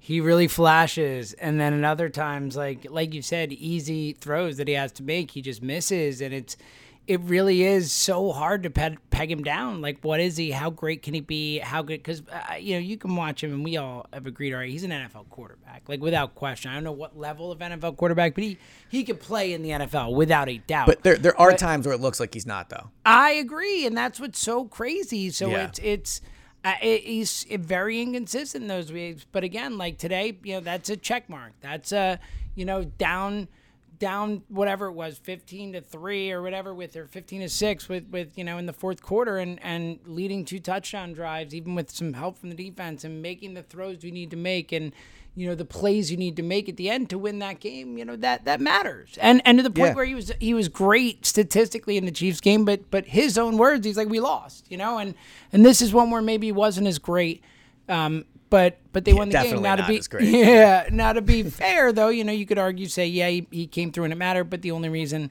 He 0.07 0.21
really 0.21 0.47
flashes, 0.47 1.33
and 1.33 1.59
then 1.59 1.73
in 1.73 1.85
other 1.85 2.09
times, 2.09 2.55
like 2.57 2.87
like 2.89 3.13
you 3.13 3.23
said, 3.23 3.53
easy 3.53 4.13
throws 4.13 4.57
that 4.59 4.69
he 4.69 4.75
has 4.75 4.93
to 4.93 5.03
make, 5.03 5.33
he 5.33 5.43
just 5.43 5.63
misses, 5.63 6.21
and 6.21 6.33
it's. 6.33 6.57
It 7.09 7.21
really 7.21 7.63
is 7.63 7.93
so 7.93 8.33
hard 8.33 8.65
to 8.65 8.71
peg, 8.71 8.99
peg 9.11 9.31
him 9.31 9.45
down. 9.45 9.81
Like, 9.81 9.99
what 10.03 10.19
is 10.19 10.37
he? 10.37 10.51
How 10.51 10.71
great 10.71 11.03
can 11.03 11.15
he 11.15 11.21
be? 11.21 11.59
How 11.59 11.81
good? 11.83 11.99
Because 12.03 12.23
uh, 12.33 12.55
you 12.57 12.75
know 12.75 12.81
you 12.81 12.97
can 12.97 13.15
watch 13.15 13.45
him, 13.45 13.53
and 13.53 13.65
we 13.65 13.77
all 13.77 14.07
have 14.13 14.27
agreed. 14.27 14.53
All 14.53 14.59
right, 14.59 14.69
he's 14.69 14.83
an 14.83 14.91
NFL 14.91 15.29
quarterback, 15.29 15.89
like 15.89 16.01
without 16.01 16.35
question. 16.35 16.73
I 16.73 16.75
don't 16.75 16.83
know 16.83 16.91
what 16.91 17.17
level 17.17 17.53
of 17.53 17.61
NFL 17.61 17.97
quarterback, 17.97 18.35
but 18.35 18.43
he 18.43 18.59
he 18.89 19.05
could 19.05 19.21
play 19.21 19.53
in 19.53 19.63
the 19.63 19.71
NFL 19.71 20.15
without 20.17 20.49
a 20.49 20.59
doubt. 20.59 20.87
But 20.89 21.05
there, 21.05 21.17
there 21.17 21.41
are 21.41 21.53
times 21.53 21.87
where 21.87 21.95
it 21.95 22.01
looks 22.01 22.19
like 22.19 22.35
he's 22.35 22.47
not, 22.47 22.71
though. 22.71 22.91
I 23.05 23.31
agree, 23.33 23.87
and 23.87 23.97
that's 23.97 24.19
what's 24.19 24.41
so 24.41 24.65
crazy. 24.65 25.31
So 25.31 25.49
Yeah. 25.51 25.67
it's 25.67 25.79
it's 25.85 26.21
uh, 26.67 26.75
it, 26.83 27.05
he's 27.05 27.47
very 27.49 28.03
inconsistent 28.03 28.63
in 28.63 28.69
those 28.69 28.91
weeks, 28.91 29.25
But 29.31 29.45
again, 29.45 29.79
like 29.79 29.99
today, 29.99 30.37
you 30.43 30.55
know, 30.55 30.61
that's 30.61 30.91
a 30.91 30.97
check 30.97 31.29
mark. 31.29 31.53
That's 31.61 31.93
a 31.93 32.19
you 32.57 32.65
know 32.65 32.83
down 32.83 33.47
down 34.01 34.43
whatever 34.49 34.87
it 34.87 34.93
was 34.93 35.17
15 35.17 35.75
to 35.75 35.81
3 35.81 36.33
or 36.33 36.43
whatever 36.43 36.75
with 36.75 36.97
or 36.97 37.07
15 37.07 37.43
to 37.43 37.49
6 37.49 37.89
with 37.89 38.09
with 38.11 38.37
you 38.37 38.45
know 38.45 38.59
in 38.59 38.67
the 38.67 38.73
fourth 38.73 39.01
quarter 39.01 39.39
and 39.39 39.59
and 39.63 40.01
leading 40.07 40.45
two 40.45 40.59
touchdown 40.59 41.13
drives 41.13 41.55
even 41.55 41.75
with 41.75 41.91
some 41.91 42.13
help 42.13 42.37
from 42.37 42.51
the 42.51 42.57
defense 42.57 43.05
and 43.05 43.23
making 43.23 43.55
the 43.55 43.63
throws 43.63 44.05
you 44.05 44.11
need 44.11 44.31
to 44.31 44.37
make 44.37 44.71
and 44.73 44.93
you 45.39 45.47
know 45.47 45.55
the 45.55 45.65
plays 45.67 46.11
you 46.11 46.17
need 46.17 46.35
to 46.37 46.43
make 46.43 46.67
at 46.69 46.77
the 46.79 46.89
end 46.89 47.11
to 47.11 47.19
win 47.19 47.39
that 47.41 47.61
game 47.61 47.99
you 47.99 48.05
know 48.05 48.17
that 48.17 48.45
that 48.47 48.61
matters. 48.61 49.19
And 49.21 49.43
and 49.45 49.59
to 49.59 49.63
the 49.63 49.71
point 49.71 49.91
Yeah. 49.91 49.95
where 49.95 50.05
he 50.07 50.15
was 50.15 50.33
he 50.41 50.55
was 50.55 50.69
great 50.69 51.27
statistically 51.27 51.97
in 51.99 52.07
the 52.07 52.11
Chiefs 52.11 52.41
game 52.41 52.65
but 52.65 52.91
but 52.91 53.05
his 53.07 53.37
own 53.37 53.59
words 53.59 53.85
he's 53.87 53.97
like 53.97 54.09
we 54.09 54.19
lost 54.21 54.65
you 54.71 54.77
know 54.79 54.99
and 54.99 55.15
and 55.53 55.65
this 55.65 55.83
is 55.83 55.93
one 55.93 56.11
where 56.11 56.23
maybe 56.23 56.47
he 56.47 56.53
wasn't 56.53 56.87
as 56.87 56.99
great 56.99 57.43
um 57.89 58.25
but 58.49 58.79
but 58.93 59.05
they 59.05 59.13
won 59.13 59.29
the 59.29 59.35
game. 59.35 59.43
definitely 59.43 59.63
now 59.69 59.77
to 59.77 59.87
be 60.19 60.27
yeah 60.39 60.89
now 60.91 61.13
to 61.13 61.21
be 61.21 61.43
fair 61.43 61.93
though 61.93 62.09
you 62.09 62.25
know 62.25 62.33
you 62.33 62.47
could 62.47 62.59
argue 62.59 62.87
say 62.87 63.07
yeah 63.07 63.29
he, 63.29 63.47
he 63.51 63.67
came 63.67 63.93
through 63.93 64.05
and 64.05 64.13
it 64.13 64.17
mattered 64.17 64.45
but 64.45 64.63
the 64.63 64.71
only 64.71 64.89
reason 64.89 65.31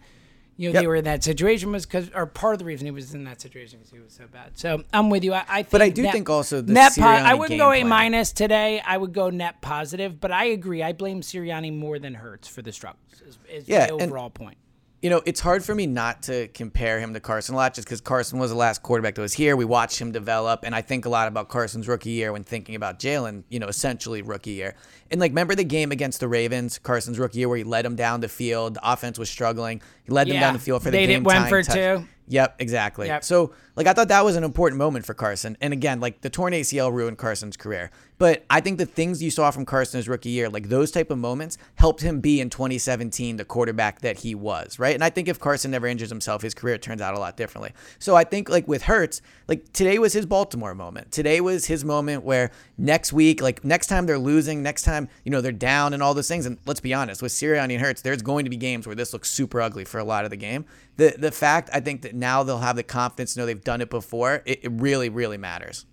you 0.58 0.70
know 0.70 0.74
Yep. 0.76 0.82
they 0.82 0.88
were 0.88 0.96
in 0.96 1.04
that 1.06 1.24
situation 1.24 1.72
was 1.72 1.86
because 1.86 2.10
or 2.16 2.26
part 2.26 2.54
of 2.54 2.60
the 2.60 2.66
reason 2.66 2.86
he 2.86 2.92
was 2.92 3.14
in 3.14 3.24
that 3.26 3.42
situation 3.42 3.80
because 3.80 3.92
he 3.92 4.00
was 4.00 4.14
so 4.14 4.26
bad. 4.32 4.52
So 4.58 4.84
I'm 4.94 5.10
with 5.10 5.24
you. 5.24 5.34
I, 5.34 5.44
I 5.50 5.56
think 5.64 5.70
But 5.72 5.82
I 5.82 5.90
do 5.90 6.04
net- 6.04 6.14
think 6.14 6.30
also 6.30 6.62
the 6.62 6.72
net 6.74 6.94
po- 6.98 7.04
I 7.04 7.34
wouldn't 7.34 7.60
go 7.60 7.72
A 7.74 7.84
minus 7.84 8.32
today. 8.32 8.82
I 8.86 8.98
would 8.98 9.14
go 9.14 9.30
net 9.30 9.62
positive 9.62 10.20
but 10.20 10.32
I 10.32 10.46
agree. 10.46 10.82
I 10.82 10.94
blame 10.94 11.22
Sirianni 11.22 11.76
more 11.78 12.00
than 12.00 12.14
Hurts 12.14 12.48
for 12.48 12.62
the 12.62 12.72
struggles 12.72 13.22
is, 13.28 13.38
is 13.50 13.68
Yeah, 13.68 13.84
and- 13.92 14.02
overall 14.04 14.30
point 14.30 14.58
You 15.06 15.12
know, 15.12 15.22
it's 15.24 15.40
hard 15.40 15.64
for 15.64 15.76
me 15.76 15.86
not 15.86 16.24
to 16.24 16.48
compare 16.48 17.00
him 17.00 17.14
to 17.14 17.20
Carson 17.20 17.54
a 17.54 17.58
lot 17.60 17.76
just 17.76 17.88
because 17.88 18.02
Carson 18.02 18.40
was 18.40 18.50
the 18.50 18.58
last 18.58 18.82
quarterback 18.82 19.14
that 19.14 19.22
was 19.22 19.36
here. 19.36 19.56
We 19.56 19.64
watched 19.64 20.00
him 20.02 20.12
develop, 20.12 20.62
and 20.64 20.74
I 20.74 20.82
think 20.82 21.06
a 21.06 21.10
lot 21.10 21.28
about 21.28 21.48
Carson's 21.48 21.88
rookie 21.88 22.10
year 22.10 22.34
when 22.34 22.44
thinking 22.44 22.74
about 22.74 22.98
Jalen, 22.98 23.44
you 23.50 23.60
know, 23.60 23.68
essentially 23.68 24.24
rookie 24.24 24.54
year. 24.54 24.74
And 25.12 25.22
like, 25.22 25.30
remember 25.30 25.54
the 25.54 25.64
game 25.64 25.92
against 25.92 26.22
the 26.22 26.28
Ravens, 26.28 26.80
Carson's 26.80 27.20
rookie 27.20 27.38
year, 27.38 27.48
where 27.50 27.58
he 27.60 27.64
led 27.64 27.86
them 27.86 27.96
down 27.96 28.20
the 28.22 28.28
field. 28.28 28.74
The 28.78 28.92
offense 28.92 29.20
was 29.20 29.30
struggling. 29.30 29.80
He 30.06 30.12
led 30.12 30.26
them 30.26 30.34
Yeah. 30.38 30.40
down 30.40 30.54
the 30.54 30.60
field 30.60 30.82
for 30.82 30.90
the 30.90 30.98
They 30.98 31.06
game. 31.06 31.24
went 31.24 31.50
tying 31.50 31.64
for 31.64 31.72
two. 31.72 32.08
Yep, 32.28 32.56
exactly. 32.58 33.06
Yep. 33.06 33.24
So, 33.24 33.54
like, 33.76 33.86
I 33.86 33.94
thought 33.94 34.08
that 34.08 34.26
was 34.26 34.36
an 34.36 34.44
important 34.44 34.80
moment 34.80 35.06
for 35.06 35.14
Carson. 35.14 35.56
And 35.62 35.72
again, 35.72 36.00
like, 36.00 36.22
the 36.22 36.32
torn 36.32 36.54
ACL 36.54 36.92
ruined 36.92 37.20
Carson's 37.20 37.56
career. 37.56 37.92
But 38.18 38.46
I 38.50 38.62
think 38.62 38.78
the 38.78 38.86
things 38.86 39.22
you 39.22 39.30
saw 39.30 39.52
from 39.52 39.66
Carson 39.66 39.98
his 39.98 40.08
rookie 40.08 40.30
year, 40.30 40.50
like 40.50 40.70
those 40.70 40.92
type 40.92 41.12
of 41.12 41.18
moments, 41.18 41.58
helped 41.76 42.02
him 42.02 42.22
be 42.22 42.40
in 42.40 42.50
2017 42.50 43.38
the 43.38 43.46
quarterback 43.46 44.02
that 44.02 44.20
he 44.20 44.34
was, 44.34 44.80
right? 44.80 44.96
And 44.96 45.04
I 45.04 45.10
think 45.10 45.28
if 45.28 45.40
Carson 45.40 45.72
never 45.72 45.88
injures 45.88 46.10
himself, 46.10 46.42
his 46.42 46.54
career 46.54 46.78
turns 46.78 47.02
out 47.02 47.16
a 47.16 47.20
lot 47.20 47.36
differently. 47.38 47.74
So 48.00 48.16
I 48.16 48.24
think, 48.24 48.50
like, 48.50 48.68
with 48.68 48.84
Hurts, 48.84 49.22
like, 49.48 49.72
today 49.74 50.00
was 50.00 50.14
his 50.14 50.26
Baltimore 50.26 50.74
moment. 50.74 51.12
Today 51.12 51.42
was 51.42 51.66
his 51.66 51.84
moment 51.84 52.24
where 52.24 52.52
next 52.78 53.12
week, 53.12 53.42
like, 53.42 53.66
next 53.66 53.88
time 53.88 54.06
they're 54.06 54.18
losing, 54.18 54.64
next 54.64 54.84
time, 54.84 55.10
you 55.24 55.32
know, 55.32 55.42
they're 55.42 55.52
down 55.52 55.94
and 55.94 56.02
all 56.02 56.14
those 56.14 56.28
things. 56.28 56.46
And 56.46 56.58
let's 56.66 56.80
be 56.80 56.94
honest, 56.94 57.22
with 57.22 57.32
Sirianni 57.32 57.74
and 57.74 57.82
Hurts, 57.82 58.02
there's 58.02 58.22
going 58.22 58.46
to 58.46 58.50
be 58.50 58.58
games 58.58 58.88
where 58.88 58.96
this 58.96 59.12
looks 59.14 59.30
super 59.30 59.62
ugly 59.62 59.86
for 59.86 60.00
a 60.00 60.04
lot 60.04 60.24
of 60.24 60.32
the 60.32 60.38
game. 60.38 60.66
The, 60.98 61.16
the 61.18 61.32
fact, 61.32 61.70
I 61.74 61.82
think 61.82 62.04
that 62.04 62.16
now 62.16 62.44
they'll 62.44 62.60
have 62.60 62.78
the 62.78 62.84
confidence 62.84 63.34
to 63.34 63.42
know 63.42 63.46
they've 63.46 63.62
done 63.62 63.82
it 63.82 63.90
before, 63.90 64.42
it, 64.46 64.60
it 64.64 64.72
really, 64.72 65.10
really 65.10 65.38
matters. 65.38 65.86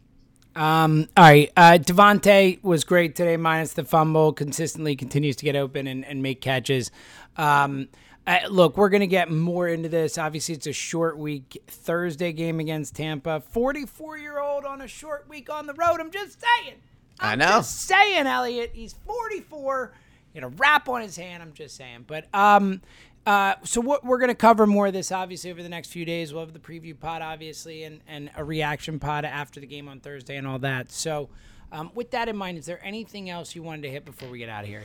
Um, 0.55 1.09
all 1.17 1.25
right. 1.25 1.51
Uh, 1.57 1.79
DeVonta 1.79 2.62
was 2.62 2.85
great 2.85 3.15
today, 3.17 3.37
minus 3.37 3.73
the 3.73 3.85
fumble. 3.85 4.33
Consistently 4.33 4.97
continues 4.97 5.37
to 5.37 5.45
get 5.45 5.57
open 5.57 5.87
and, 5.87 6.05
and 6.05 6.23
make 6.23 6.41
catches. 6.41 6.91
Um, 7.37 7.88
uh, 8.27 8.38
look, 8.51 8.77
we're 8.77 8.88
going 8.88 9.01
to 9.01 9.07
get 9.07 9.31
more 9.31 9.67
into 9.67 9.88
this. 9.88 10.17
Obviously, 10.19 10.55
it's 10.55 10.67
a 10.67 10.73
short 10.73 11.19
week. 11.19 11.61
Thursday 11.67 12.33
game 12.33 12.61
against 12.61 12.95
Tampa. 12.95 13.41
44 13.41 14.19
year 14.19 14.38
old 14.38 14.65
on 14.65 14.81
a 14.81 14.88
short 14.88 15.29
week 15.29 15.51
on 15.51 15.67
the 15.67 15.75
road. 15.75 16.01
I'm 16.01 16.11
just 16.11 16.41
saying. 16.41 16.77
I 17.19 17.33
I'm 17.33 17.38
know. 17.38 17.47
Just 17.47 17.81
saying, 17.81 18.27
Eliot. 18.27 18.71
He's 18.75 18.93
44. 18.93 19.93
He 20.33 20.38
had 20.41 20.45
a 20.45 20.49
wrap 20.49 20.88
on 20.88 21.03
his 21.03 21.17
hand. 21.17 21.43
I'm 21.43 21.53
just 21.53 21.77
saying. 21.77 22.05
But 22.07 22.27
um, 22.33 22.81
uh, 23.27 23.55
so 23.65 23.81
what 23.81 24.05
we're 24.05 24.19
going 24.19 24.29
to 24.31 24.35
cover 24.35 24.67
more 24.67 24.89
of 24.89 24.93
this 24.93 25.13
obviously 25.13 25.51
over 25.51 25.63
the 25.63 25.69
next 25.69 25.89
few 25.89 26.05
days. 26.05 26.33
We'll 26.33 26.45
have 26.45 26.53
the 26.53 26.59
preview 26.59 26.99
pod 26.99 27.23
obviously 27.23 27.85
and 27.85 28.01
and 28.09 28.31
a 28.37 28.43
reaction 28.45 28.99
pod 28.99 29.25
after 29.25 29.61
the 29.61 29.67
game 29.67 29.89
on 29.89 30.01
Thursday 30.01 30.37
and 30.37 30.47
all 30.47 30.59
that. 30.61 30.91
So 30.91 31.29
um, 31.71 31.91
with 31.95 32.11
that 32.11 32.29
in 32.29 32.37
mind, 32.37 32.59
is 32.59 32.67
there 32.67 32.81
anything 32.85 33.31
else 33.31 33.55
you 33.55 33.63
wanted 33.63 33.83
to 33.83 33.91
hit 33.91 34.05
before 34.05 34.29
we 34.29 34.39
get 34.39 34.49
out 34.49 34.65
of 34.65 34.69
here? 34.69 34.83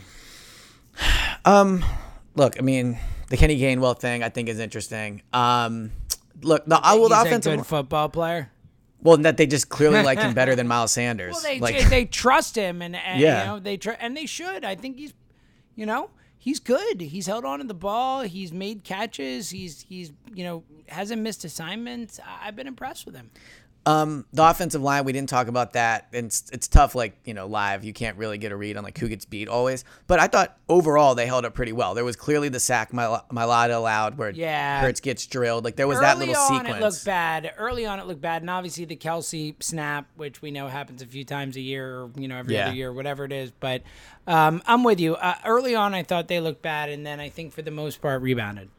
Look, 2.36 2.60
I 2.60 2.62
mean, 2.62 3.00
the 3.30 3.38
Kenny 3.38 3.60
Gainwell 3.60 3.98
thing 4.00 4.22
I 4.24 4.30
think 4.30 4.48
is 4.48 4.60
interesting. 4.60 5.24
Um, 5.34 5.92
look, 6.44 6.66
the, 6.68 6.80
I 6.82 6.94
will 6.94 7.10
the 7.10 7.20
offensive 7.20 7.58
good 7.58 7.66
football 7.66 8.10
player. 8.10 8.52
well 9.02 9.18
that 9.18 9.38
they 9.38 9.48
just 9.48 9.70
clearly 9.70 10.04
like 10.04 10.20
him 10.20 10.34
better 10.36 10.56
than 10.56 10.68
Miles 10.68 10.92
Sanders. 10.92 11.34
Well, 11.34 11.42
they 11.42 11.60
like, 11.60 11.90
they 11.90 12.06
trust 12.06 12.56
him, 12.56 12.84
and, 12.84 12.96
and 12.96 13.20
Yeah. 13.20 13.42
you 13.42 13.48
know 13.48 13.60
they 13.60 13.78
tr- 13.78 13.98
and 14.00 14.16
they 14.16 14.28
should. 14.28 14.64
I 14.64 14.76
think 14.76 14.98
he's, 14.98 15.16
you 15.76 15.88
know, 15.88 16.12
he's 16.38 16.60
good. 16.60 17.02
He's 17.02 17.28
held 17.28 17.46
on 17.46 17.60
to 17.60 17.66
the 17.66 17.74
ball. 17.74 18.22
He's 18.22 18.52
made 18.52 18.84
catches. 18.84 19.50
He's 19.50 19.82
he's 19.88 20.12
you 20.34 20.44
know 20.44 20.64
hasn't 20.88 21.22
missed 21.22 21.44
assignments. 21.46 22.20
I- 22.26 22.48
I've 22.48 22.56
been 22.56 22.68
impressed 22.68 23.06
with 23.06 23.16
him. 23.16 23.32
Um, 23.88 24.26
the 24.34 24.44
offensive 24.44 24.82
line, 24.82 25.06
we 25.06 25.14
didn't 25.14 25.30
talk 25.30 25.48
about 25.48 25.72
that. 25.74 26.08
And 26.12 26.26
it's, 26.26 26.50
it's 26.52 26.68
tough, 26.68 26.94
like, 26.94 27.18
you 27.24 27.34
know, 27.34 27.48
live. 27.48 27.86
You 27.86 27.94
can't 27.94 28.18
really 28.18 28.38
get 28.38 28.52
a 28.52 28.56
read 28.58 28.76
on, 28.76 28.84
like, 28.84 28.98
who 28.98 29.08
gets 29.08 29.24
beat 29.24 29.48
always. 29.48 29.86
But 30.08 30.20
I 30.20 30.28
thought 30.28 30.58
overall 30.68 31.16
they 31.16 31.26
held 31.26 31.46
up 31.46 31.54
pretty 31.54 31.72
well. 31.72 31.94
There 31.96 32.04
was 32.04 32.18
clearly 32.18 32.50
the 32.50 32.60
sack 32.60 32.92
Mil- 32.94 33.24
Mailata 33.32 33.76
allowed 33.76 34.18
where 34.18 34.30
Yeah. 34.32 34.82
Hurts 34.82 35.00
gets 35.00 35.26
drilled. 35.26 35.64
Like, 35.64 35.78
there 35.78 35.88
was 35.88 36.02
that 36.02 36.18
little 36.18 36.36
on 36.36 36.48
sequence. 36.60 36.78
it 36.78 36.82
looked 36.82 37.06
bad. 37.06 37.54
Early 37.58 37.86
on 37.86 38.00
it 38.02 38.08
looked 38.08 38.20
bad, 38.22 38.42
and 38.42 38.50
obviously 38.50 38.84
the 38.84 38.98
Kelce 38.98 39.56
snap, 39.64 40.08
which 40.18 40.42
we 40.42 40.52
know 40.52 40.68
happens 40.68 41.02
a 41.02 41.06
few 41.06 41.24
times 41.24 41.56
a 41.56 41.62
year, 41.62 42.02
or 42.02 42.12
you 42.18 42.28
know 42.28 42.38
every 42.38 42.56
Yeah. 42.56 42.68
other 42.68 42.76
year, 42.76 42.92
whatever 42.92 43.24
it 43.24 43.32
is. 43.32 43.52
But 43.52 43.84
um, 44.28 44.62
I'm 44.68 44.84
with 44.84 45.00
you. 45.00 45.16
Uh, 45.16 45.36
early 45.46 45.76
on, 45.76 45.94
I 45.94 46.04
thought 46.04 46.28
they 46.28 46.42
looked 46.42 46.62
bad, 46.62 46.90
and 46.90 47.06
then 47.06 47.22
I 47.22 47.30
think 47.30 47.54
for 47.54 47.62
the 47.62 47.72
most 47.72 48.02
part 48.02 48.22
rebounded. 48.22 48.70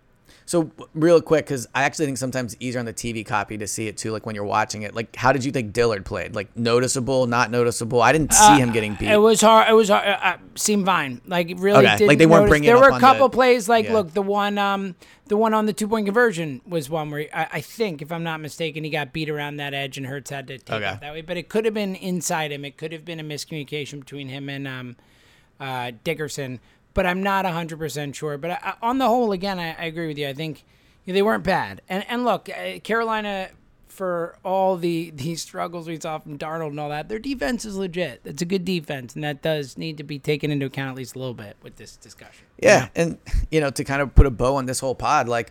So 0.48 0.70
real 0.94 1.20
quick, 1.20 1.44
because 1.44 1.66
I 1.74 1.82
actually 1.82 2.06
think 2.06 2.16
sometimes 2.16 2.54
it's 2.54 2.62
easier 2.62 2.78
on 2.80 2.86
the 2.86 2.94
TV 2.94 3.22
copy 3.24 3.58
to 3.58 3.66
see 3.66 3.86
it 3.86 3.98
too. 3.98 4.12
Like 4.12 4.24
when 4.24 4.34
you're 4.34 4.46
watching 4.46 4.80
it, 4.80 4.94
like 4.94 5.14
how 5.14 5.30
did 5.30 5.44
you 5.44 5.52
think 5.52 5.74
Dillard 5.74 6.06
played? 6.06 6.34
Like 6.34 6.56
noticeable, 6.56 7.26
not 7.26 7.50
noticeable? 7.50 8.00
I 8.00 8.12
didn't 8.12 8.32
see 8.32 8.56
him 8.56 8.72
getting 8.72 8.94
beat. 8.94 9.10
Uh, 9.10 9.16
It 9.16 9.18
was 9.18 9.42
hard. 9.42 9.68
It 9.68 9.74
was 9.74 9.90
hard. 9.90 10.08
Uh, 10.08 10.18
uh, 10.22 10.36
seemed 10.54 10.86
fine. 10.86 11.20
Like 11.26 11.52
really, 11.58 11.86
Okay, 11.86 12.06
like 12.06 12.16
they 12.16 12.24
weren't 12.24 12.44
notice- 12.44 12.48
bringing 12.48 12.66
There 12.68 12.78
were 12.78 12.88
a 12.88 12.98
couple 12.98 13.28
the- 13.28 13.34
plays. 13.36 13.68
Like 13.68 13.84
Yeah. 13.84 13.92
look, 13.92 14.14
the 14.14 14.22
one, 14.22 14.56
um, 14.56 14.94
the 15.26 15.36
one 15.36 15.52
on 15.52 15.66
the 15.66 15.74
two 15.74 15.86
point 15.86 16.06
conversion 16.06 16.62
was 16.66 16.88
one 16.88 17.10
where 17.10 17.26
I, 17.34 17.46
I 17.52 17.60
think, 17.60 18.00
if 18.00 18.10
I'm 18.10 18.24
not 18.24 18.40
mistaken, 18.40 18.84
he 18.84 18.88
got 18.90 19.12
beat 19.12 19.28
around 19.28 19.58
that 19.58 19.74
edge 19.74 19.98
and 19.98 20.06
Hurts 20.06 20.30
had 20.30 20.46
to 20.46 20.56
take 20.56 20.76
Okay. 20.76 20.92
it 20.94 21.00
that 21.02 21.12
way. 21.12 21.20
But 21.20 21.36
it 21.36 21.50
could 21.50 21.66
have 21.66 21.74
been 21.74 21.94
inside 21.94 22.52
him. 22.52 22.64
It 22.64 22.78
could 22.78 22.92
have 22.92 23.04
been 23.04 23.20
a 23.20 23.24
miscommunication 23.24 24.00
between 24.00 24.30
him 24.30 24.48
and 24.48 24.66
um, 24.66 24.96
uh, 25.60 25.92
Dickerson. 26.04 26.58
But 26.94 27.06
I'm 27.06 27.22
not 27.22 27.44
100 27.44 27.78
percent 27.78 28.16
sure. 28.16 28.38
But 28.38 28.50
I, 28.50 28.74
on 28.82 28.98
the 28.98 29.06
whole, 29.06 29.32
again, 29.32 29.58
I, 29.58 29.74
I 29.74 29.84
agree 29.84 30.08
with 30.08 30.18
you. 30.18 30.28
I 30.28 30.34
think 30.34 30.64
you 31.04 31.12
know, 31.12 31.16
they 31.16 31.22
weren't 31.22 31.44
bad. 31.44 31.82
And 31.88 32.04
and 32.08 32.24
look, 32.24 32.48
uh, 32.48 32.78
Carolina. 32.80 33.50
For 33.88 34.38
all 34.44 34.76
the 34.76 35.10
the 35.16 35.34
struggles 35.34 35.88
we 35.88 35.98
saw 35.98 36.18
from 36.18 36.38
Darnold 36.38 36.68
and 36.68 36.78
all 36.78 36.90
that, 36.90 37.08
their 37.08 37.18
defense 37.18 37.64
is 37.64 37.76
legit. 37.76 38.20
It's 38.24 38.40
a 38.40 38.44
good 38.44 38.64
defense, 38.64 39.16
and 39.16 39.24
that 39.24 39.42
does 39.42 39.76
need 39.76 39.96
to 39.96 40.04
be 40.04 40.20
taken 40.20 40.52
into 40.52 40.66
account 40.66 40.90
at 40.90 40.96
least 40.96 41.16
a 41.16 41.18
little 41.18 41.34
bit 41.34 41.56
with 41.62 41.76
this 41.76 41.96
discussion. 41.96 42.46
Yeah, 42.62 42.90
and 42.94 43.18
you 43.50 43.60
know, 43.60 43.70
to 43.70 43.82
kind 43.82 44.00
of 44.00 44.14
put 44.14 44.26
a 44.26 44.30
bow 44.30 44.54
on 44.54 44.66
this 44.66 44.78
whole 44.78 44.94
pod, 44.94 45.26
like 45.26 45.50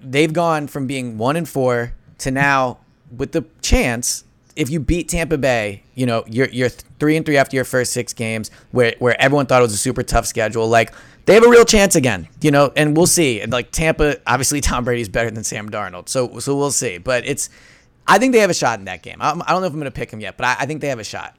they've 0.00 0.32
gone 0.32 0.66
from 0.66 0.88
being 0.88 1.18
one 1.18 1.36
and 1.36 1.48
four 1.48 1.94
to 2.18 2.30
now 2.30 2.78
with 3.16 3.32
the 3.32 3.44
chance. 3.62 4.24
If 4.56 4.70
you 4.70 4.80
beat 4.80 5.08
Tampa 5.08 5.38
Bay, 5.38 5.82
you 5.94 6.06
know 6.06 6.24
you're 6.26 6.48
you're 6.48 6.68
three 6.68 7.16
and 7.16 7.24
three 7.24 7.36
after 7.36 7.54
your 7.56 7.64
first 7.64 7.92
six 7.92 8.12
games, 8.12 8.50
where 8.72 8.94
where 8.98 9.20
everyone 9.20 9.46
thought 9.46 9.60
it 9.60 9.62
was 9.62 9.74
a 9.74 9.78
super 9.78 10.02
tough 10.02 10.26
schedule. 10.26 10.68
Like 10.68 10.92
they 11.26 11.34
have 11.34 11.44
a 11.44 11.48
real 11.48 11.64
chance 11.64 11.94
again, 11.94 12.26
you 12.40 12.50
know, 12.50 12.72
and 12.74 12.96
we'll 12.96 13.06
see. 13.06 13.40
And 13.40 13.52
like 13.52 13.70
Tampa, 13.70 14.16
obviously 14.26 14.60
Tom 14.62 14.84
Brady's 14.84 15.08
better 15.08 15.30
than 15.30 15.44
Sam 15.44 15.68
Darnold, 15.70 16.08
so 16.08 16.38
so 16.38 16.56
we'll 16.56 16.70
see. 16.70 16.98
But 16.98 17.26
it's, 17.26 17.50
I 18.06 18.18
think 18.18 18.32
they 18.32 18.38
have 18.40 18.50
a 18.50 18.54
shot 18.54 18.78
in 18.78 18.86
that 18.86 19.02
game. 19.02 19.18
I, 19.20 19.30
I 19.30 19.52
don't 19.52 19.60
know 19.60 19.66
if 19.66 19.72
I'm 19.72 19.78
going 19.78 19.84
to 19.84 19.90
pick 19.90 20.10
them 20.10 20.20
yet, 20.20 20.36
but 20.36 20.46
I, 20.46 20.56
I 20.60 20.66
think 20.66 20.80
they 20.80 20.88
have 20.88 20.98
a 20.98 21.04
shot. 21.04 21.36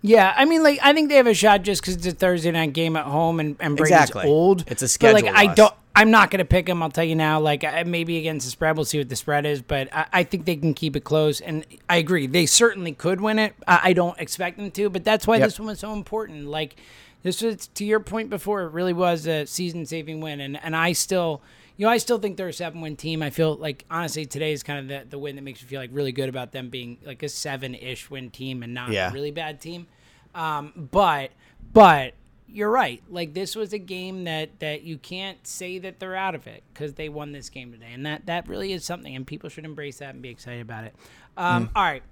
Yeah, 0.00 0.34
I 0.36 0.44
mean, 0.44 0.62
like 0.62 0.78
I 0.82 0.92
think 0.92 1.08
they 1.08 1.16
have 1.16 1.26
a 1.26 1.34
shot 1.34 1.62
just 1.62 1.80
because 1.80 1.96
it's 1.96 2.06
a 2.06 2.12
Thursday 2.12 2.50
night 2.50 2.72
game 2.72 2.96
at 2.96 3.06
home 3.06 3.40
and 3.40 3.56
and 3.60 3.76
Brady's 3.76 3.92
Exactly. 4.00 4.26
old. 4.26 4.64
It's 4.66 4.82
a 4.82 4.98
But, 4.98 5.14
like 5.14 5.24
schedule 5.24 5.38
I 5.50 5.54
don't. 5.54 5.74
I'm 5.96 6.10
not 6.10 6.30
going 6.30 6.38
to 6.40 6.44
pick 6.44 6.66
them. 6.66 6.82
I'll 6.82 6.90
tell 6.90 7.04
you 7.04 7.14
now. 7.14 7.38
Like 7.40 7.62
maybe 7.86 8.18
against 8.18 8.46
the 8.46 8.50
spread, 8.50 8.76
we'll 8.76 8.84
see 8.84 8.98
what 8.98 9.08
the 9.08 9.16
spread 9.16 9.46
is. 9.46 9.62
But 9.62 9.88
I, 9.94 10.06
I 10.12 10.22
think 10.24 10.44
they 10.44 10.56
can 10.56 10.74
keep 10.74 10.96
it 10.96 11.04
close, 11.04 11.40
and 11.40 11.64
I 11.88 11.96
agree 11.98 12.26
they 12.26 12.46
certainly 12.46 12.92
could 12.92 13.20
win 13.20 13.38
it. 13.38 13.54
I, 13.68 13.80
I 13.84 13.92
don't 13.92 14.18
expect 14.18 14.56
them 14.58 14.70
to, 14.72 14.90
but 14.90 15.04
that's 15.04 15.26
why 15.26 15.36
Yep. 15.36 15.46
this 15.46 15.58
one 15.60 15.68
was 15.68 15.78
so 15.80 15.92
important. 15.92 16.46
Like 16.46 16.76
this 17.22 17.40
was 17.42 17.68
to 17.68 17.84
your 17.84 18.00
point 18.00 18.28
before. 18.30 18.62
It 18.62 18.72
really 18.72 18.92
was 18.92 19.26
a 19.26 19.46
season-saving 19.46 20.20
win, 20.20 20.40
and 20.40 20.62
and 20.62 20.74
I 20.76 20.92
still. 20.92 21.42
You 21.76 21.86
know, 21.86 21.90
I 21.90 21.98
still 21.98 22.18
think 22.20 22.36
they're 22.36 22.46
a 22.46 22.52
seven-win 22.52 22.94
team. 22.94 23.20
I 23.20 23.30
feel 23.30 23.56
like 23.56 23.84
honestly, 23.90 24.26
today 24.26 24.52
is 24.52 24.62
kind 24.62 24.78
of 24.78 24.86
the, 24.86 25.10
the 25.10 25.18
win 25.18 25.34
that 25.34 25.42
makes 25.42 25.60
me 25.60 25.66
feel 25.66 25.80
like 25.80 25.90
really 25.92 26.12
good 26.12 26.28
about 26.28 26.52
them 26.52 26.70
being 26.70 26.98
like 27.04 27.24
a 27.24 27.28
seven-ish 27.28 28.08
win 28.10 28.30
team 28.30 28.62
and 28.62 28.72
not 28.74 28.92
Yeah. 28.92 29.10
a 29.10 29.12
really 29.12 29.32
bad 29.32 29.60
team. 29.60 29.88
Um, 30.36 30.88
but 30.92 31.32
but 31.72 32.14
you're 32.54 32.70
right. 32.70 33.02
Like 33.10 33.34
this 33.34 33.54
was 33.56 33.72
a 33.74 33.78
game 33.78 34.24
that 34.24 34.60
that 34.60 34.82
you 34.82 34.96
can't 34.96 35.44
say 35.46 35.78
that 35.80 35.98
they're 35.98 36.16
out 36.16 36.34
of 36.34 36.46
it 36.46 36.62
because 36.72 36.94
they 36.94 37.08
won 37.08 37.32
this 37.32 37.50
game 37.50 37.72
today, 37.72 37.92
and 37.92 38.06
that 38.06 38.26
that 38.26 38.48
really 38.48 38.72
is 38.72 38.84
something, 38.84 39.14
and 39.14 39.26
people 39.26 39.50
should 39.50 39.64
embrace 39.64 39.98
that 39.98 40.14
and 40.14 40.22
be 40.22 40.30
excited 40.30 40.62
about 40.62 40.84
it. 40.84 40.94
Um, 41.36 41.66
Mm. 41.66 41.70
All 41.76 41.82
right. 41.82 42.02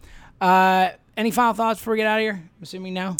Uh, 0.40 0.90
any 1.16 1.31
final 1.31 1.55
thoughts 1.55 1.78
before 1.81 1.92
we 1.92 1.98
get 1.98 2.07
out 2.07 2.18
of 2.18 2.22
here? 2.22 2.33
I'm 2.35 2.62
assuming 2.62 2.94
no. 2.94 3.16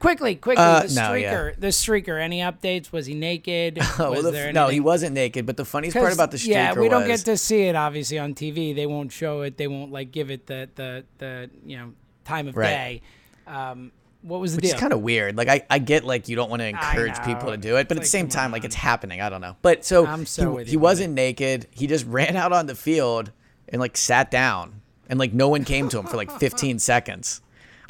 Quickly, 0.00 0.34
quickly, 0.34 0.62
Uh, 0.62 0.82
the 0.82 0.94
no, 0.94 1.00
streaker. 1.02 1.50
yeah. 1.50 1.56
The 1.58 1.68
streaker. 1.68 2.20
Any 2.20 2.40
updates? 2.40 2.92
Was 2.92 3.06
he 3.06 3.14
naked? 3.14 3.78
Oh, 3.98 4.10
was 4.10 4.22
well, 4.22 4.22
the 4.24 4.30
there 4.32 4.52
no, 4.52 4.68
he 4.68 4.80
wasn't 4.80 5.14
naked. 5.14 5.46
But 5.46 5.56
the 5.56 5.64
funniest 5.64 5.96
part 5.96 6.12
about 6.12 6.30
the 6.30 6.36
streaker 6.36 6.48
yeah, 6.48 6.74
we 6.74 6.88
don't 6.90 7.08
was 7.08 7.22
get 7.22 7.26
to 7.32 7.38
see 7.38 7.62
it 7.62 7.76
obviously 7.76 8.18
on 8.18 8.34
TV. 8.34 8.74
They 8.74 8.86
won't 8.86 9.12
show 9.12 9.42
it. 9.42 9.56
They 9.56 9.66
won't 9.68 9.92
like 9.92 10.10
give 10.10 10.30
it 10.30 10.46
the 10.46 10.68
the 10.74 11.04
the 11.18 11.50
you 11.64 11.78
know 11.78 11.92
time 12.24 12.48
of 12.48 12.56
Right. 12.56 12.66
day. 12.68 13.02
Um, 13.46 13.92
what 14.24 14.40
was 14.40 14.52
the 14.52 14.56
Which 14.58 14.64
deal? 14.64 14.74
is 14.74 14.80
kind 14.80 14.92
of 14.92 15.00
weird. 15.02 15.36
Like 15.36 15.48
I, 15.48 15.62
I 15.70 15.78
get 15.78 16.02
like 16.04 16.28
you 16.28 16.36
don't 16.36 16.50
want 16.50 16.60
to 16.60 16.66
encourage 16.68 17.16
people 17.24 17.50
to 17.50 17.56
do 17.56 17.76
it, 17.76 17.88
but 17.88 17.96
at 17.96 18.02
It's 18.02 18.10
the 18.10 18.18
same 18.18 18.28
time, 18.28 18.50
like 18.52 18.64
it's 18.64 18.74
happening. 18.74 19.20
I 19.20 19.28
don't 19.28 19.40
know. 19.40 19.56
But 19.62 19.84
so, 19.84 20.06
I'm 20.06 20.24
so 20.26 20.56
he, 20.56 20.64
he 20.70 20.76
wasn't 20.76 21.14
naked. 21.14 21.66
He 21.70 21.86
just 21.86 22.06
ran 22.08 22.34
out 22.36 22.52
on 22.52 22.66
the 22.66 22.74
field 22.74 23.30
and 23.68 23.80
like 23.80 23.96
sat 23.96 24.30
down, 24.30 24.80
and 25.08 25.18
like 25.18 25.32
no 25.32 25.48
one 25.48 25.64
came 25.64 25.88
to 25.90 25.98
him 25.98 26.06
for 26.06 26.16
like 26.16 26.30
15 26.40 26.78
seconds. 26.78 27.40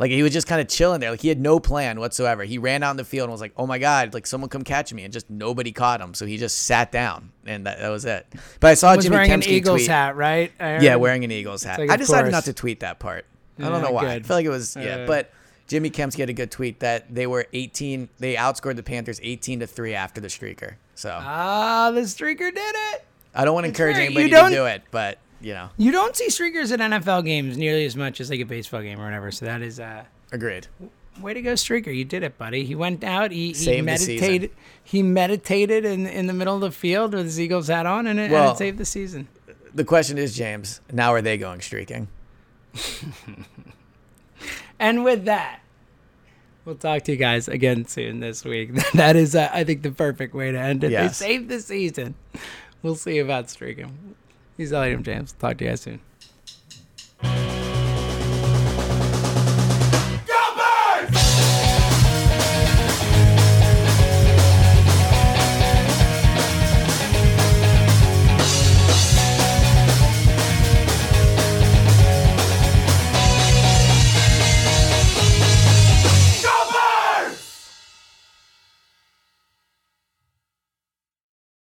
Like 0.01 0.11
he 0.11 0.25
was 0.25 0.33
just 0.33 0.49
kind 0.49 0.61
of 0.61 0.67
chilling 0.67 0.99
there. 0.99 1.13
Like 1.13 1.21
he 1.21 1.29
had 1.29 1.41
no 1.41 1.61
plan 1.61 2.01
whatsoever. 2.01 2.43
He 2.43 2.59
ran 2.59 2.83
out 2.83 2.91
in 2.91 2.97
the 2.97 3.05
field 3.05 3.27
and 3.27 3.33
was 3.33 3.41
like, 3.41 3.53
"Oh 3.57 3.65
my 3.65 3.79
god, 3.79 4.13
like 4.13 4.27
someone 4.27 4.51
come 4.51 4.65
catch 4.65 4.93
me!" 4.93 5.05
And 5.05 5.13
just 5.13 5.31
nobody 5.31 5.71
caught 5.71 6.01
him. 6.01 6.15
So 6.15 6.27
he 6.27 6.37
just 6.37 6.65
sat 6.65 6.91
down, 6.91 7.31
and 7.47 7.65
that, 7.67 7.79
that 7.79 7.91
was 7.91 8.05
it. 8.05 8.27
But 8.59 8.73
I 8.73 8.75
saw 8.75 8.97
was 8.97 9.05
Jimmy 9.05 9.15
wearing 9.19 9.31
an 9.31 9.43
Eagles 9.45 9.83
tweet. 9.83 9.89
hat, 9.91 10.17
right? 10.17 10.51
Yeah, 10.59 10.97
wearing 10.97 11.23
an 11.23 11.31
Eagles 11.31 11.63
hat. 11.63 11.79
like, 11.79 11.91
I 11.91 11.97
decided 11.97 12.25
course. 12.25 12.33
not 12.33 12.45
to 12.47 12.53
tweet 12.53 12.81
that 12.81 12.99
part. 12.99 13.25
I 13.61 13.63
don't 13.69 13.75
Yeah, 13.75 13.81
know 13.83 13.91
why. 13.93 14.03
I 14.07 14.15
good. 14.15 14.27
feel 14.27 14.37
like 14.37 14.47
it 14.47 14.51
was 14.51 14.75
yeah, 14.75 14.97
Uh, 14.97 15.07
but 15.07 15.31
Jimmy 15.67 15.91
Kempski 15.91 16.19
had 16.19 16.29
a 16.31 16.35
good 16.35 16.51
tweet 16.51 16.81
that 16.81 17.15
they 17.15 17.27
were 17.27 17.47
18. 17.53 18.09
They 18.19 18.35
outscored 18.35 18.77
the 18.77 18.83
Panthers 18.83 19.19
18 19.23 19.61
to 19.61 19.67
three 19.67 19.95
after 19.95 20.21
the 20.21 20.29
streaker. 20.29 20.75
So 20.95 21.17
Ah, 21.21 21.91
the 21.95 22.03
streaker 22.03 22.55
did 22.55 22.75
it. 22.93 23.05
I 23.35 23.45
don't 23.45 23.55
want 23.55 23.65
to 23.65 23.71
it's 23.71 23.79
encourage 23.79 23.97
anybody 23.97 24.29
don't- 24.31 24.51
to 24.51 24.57
do 24.57 24.67
it, 24.67 24.83
but 24.91 25.19
you 25.41 25.53
know, 25.53 25.69
You 25.77 25.93
don't 25.93 26.17
see 26.17 26.29
streakers 26.29 26.73
at 26.73 26.81
NFL 26.81 27.25
games 27.25 27.57
nearly 27.59 27.85
as 27.85 27.97
much 27.97 28.21
as 28.21 28.31
like 28.31 28.41
a 28.41 28.45
baseball 28.45 28.81
game 28.83 28.99
or 29.01 29.05
whatever. 29.05 29.31
So 29.31 29.45
that 29.47 29.61
is 29.63 29.79
uh, 29.81 30.05
agreed. 30.33 30.69
way 31.21 31.35
to 31.35 31.43
go, 31.43 31.53
streaker. 31.53 31.95
You 31.95 32.05
did 32.05 32.23
it, 32.23 32.39
buddy. 32.39 32.65
He 32.65 32.75
went 32.75 33.05
out. 33.05 33.31
He, 33.31 33.49
he 33.49 33.55
Saved 33.55 33.87
the 33.89 33.97
season. 33.99 34.15
meditated. 34.17 34.51
He 34.83 35.03
meditated 35.03 35.85
in 35.85 36.07
in 36.07 36.27
the 36.29 36.33
middle 36.33 36.55
of 36.55 36.61
the 36.63 36.71
field 36.71 37.13
with 37.15 37.25
his 37.25 37.39
Eagles 37.41 37.69
hat 37.69 37.85
on, 37.85 38.07
and 38.07 38.19
it, 38.21 38.31
and 38.33 38.53
it 38.53 38.57
saved 38.57 38.79
the 38.79 38.85
season. 38.87 39.29
The 39.75 39.85
question 39.85 40.17
is, 40.19 40.35
James, 40.37 40.81
now 40.93 41.13
are 41.13 41.21
they 41.21 41.37
going 41.37 41.61
streaking? 41.61 42.09
And 44.79 45.05
with 45.05 45.25
that, 45.25 45.61
we'll 46.65 46.75
talk 46.75 47.03
to 47.05 47.13
you 47.13 47.19
guys 47.19 47.49
again 47.49 47.87
soon 47.87 48.21
this 48.21 48.45
week. 48.45 48.75
that 48.95 49.17
is, 49.17 49.35
uh, 49.35 49.51
I 49.53 49.65
think, 49.65 49.83
the 49.83 49.91
perfect 49.93 50.35
way 50.35 50.51
to 50.53 50.59
end 50.59 50.85
it. 50.85 50.91
Yes. 50.91 51.19
They 51.19 51.27
saved 51.27 51.49
the 51.49 51.61
season. 51.61 52.15
We'll 52.83 52.97
see 52.97 53.19
about 53.19 53.51
streaking. 53.51 54.15
He's 54.57 54.73
Eliot 54.73 55.03
James. 55.03 55.33
Talk 55.33 55.59
to 55.59 55.65
you 55.65 55.71
guys 55.71 55.81
soon. 55.81 56.01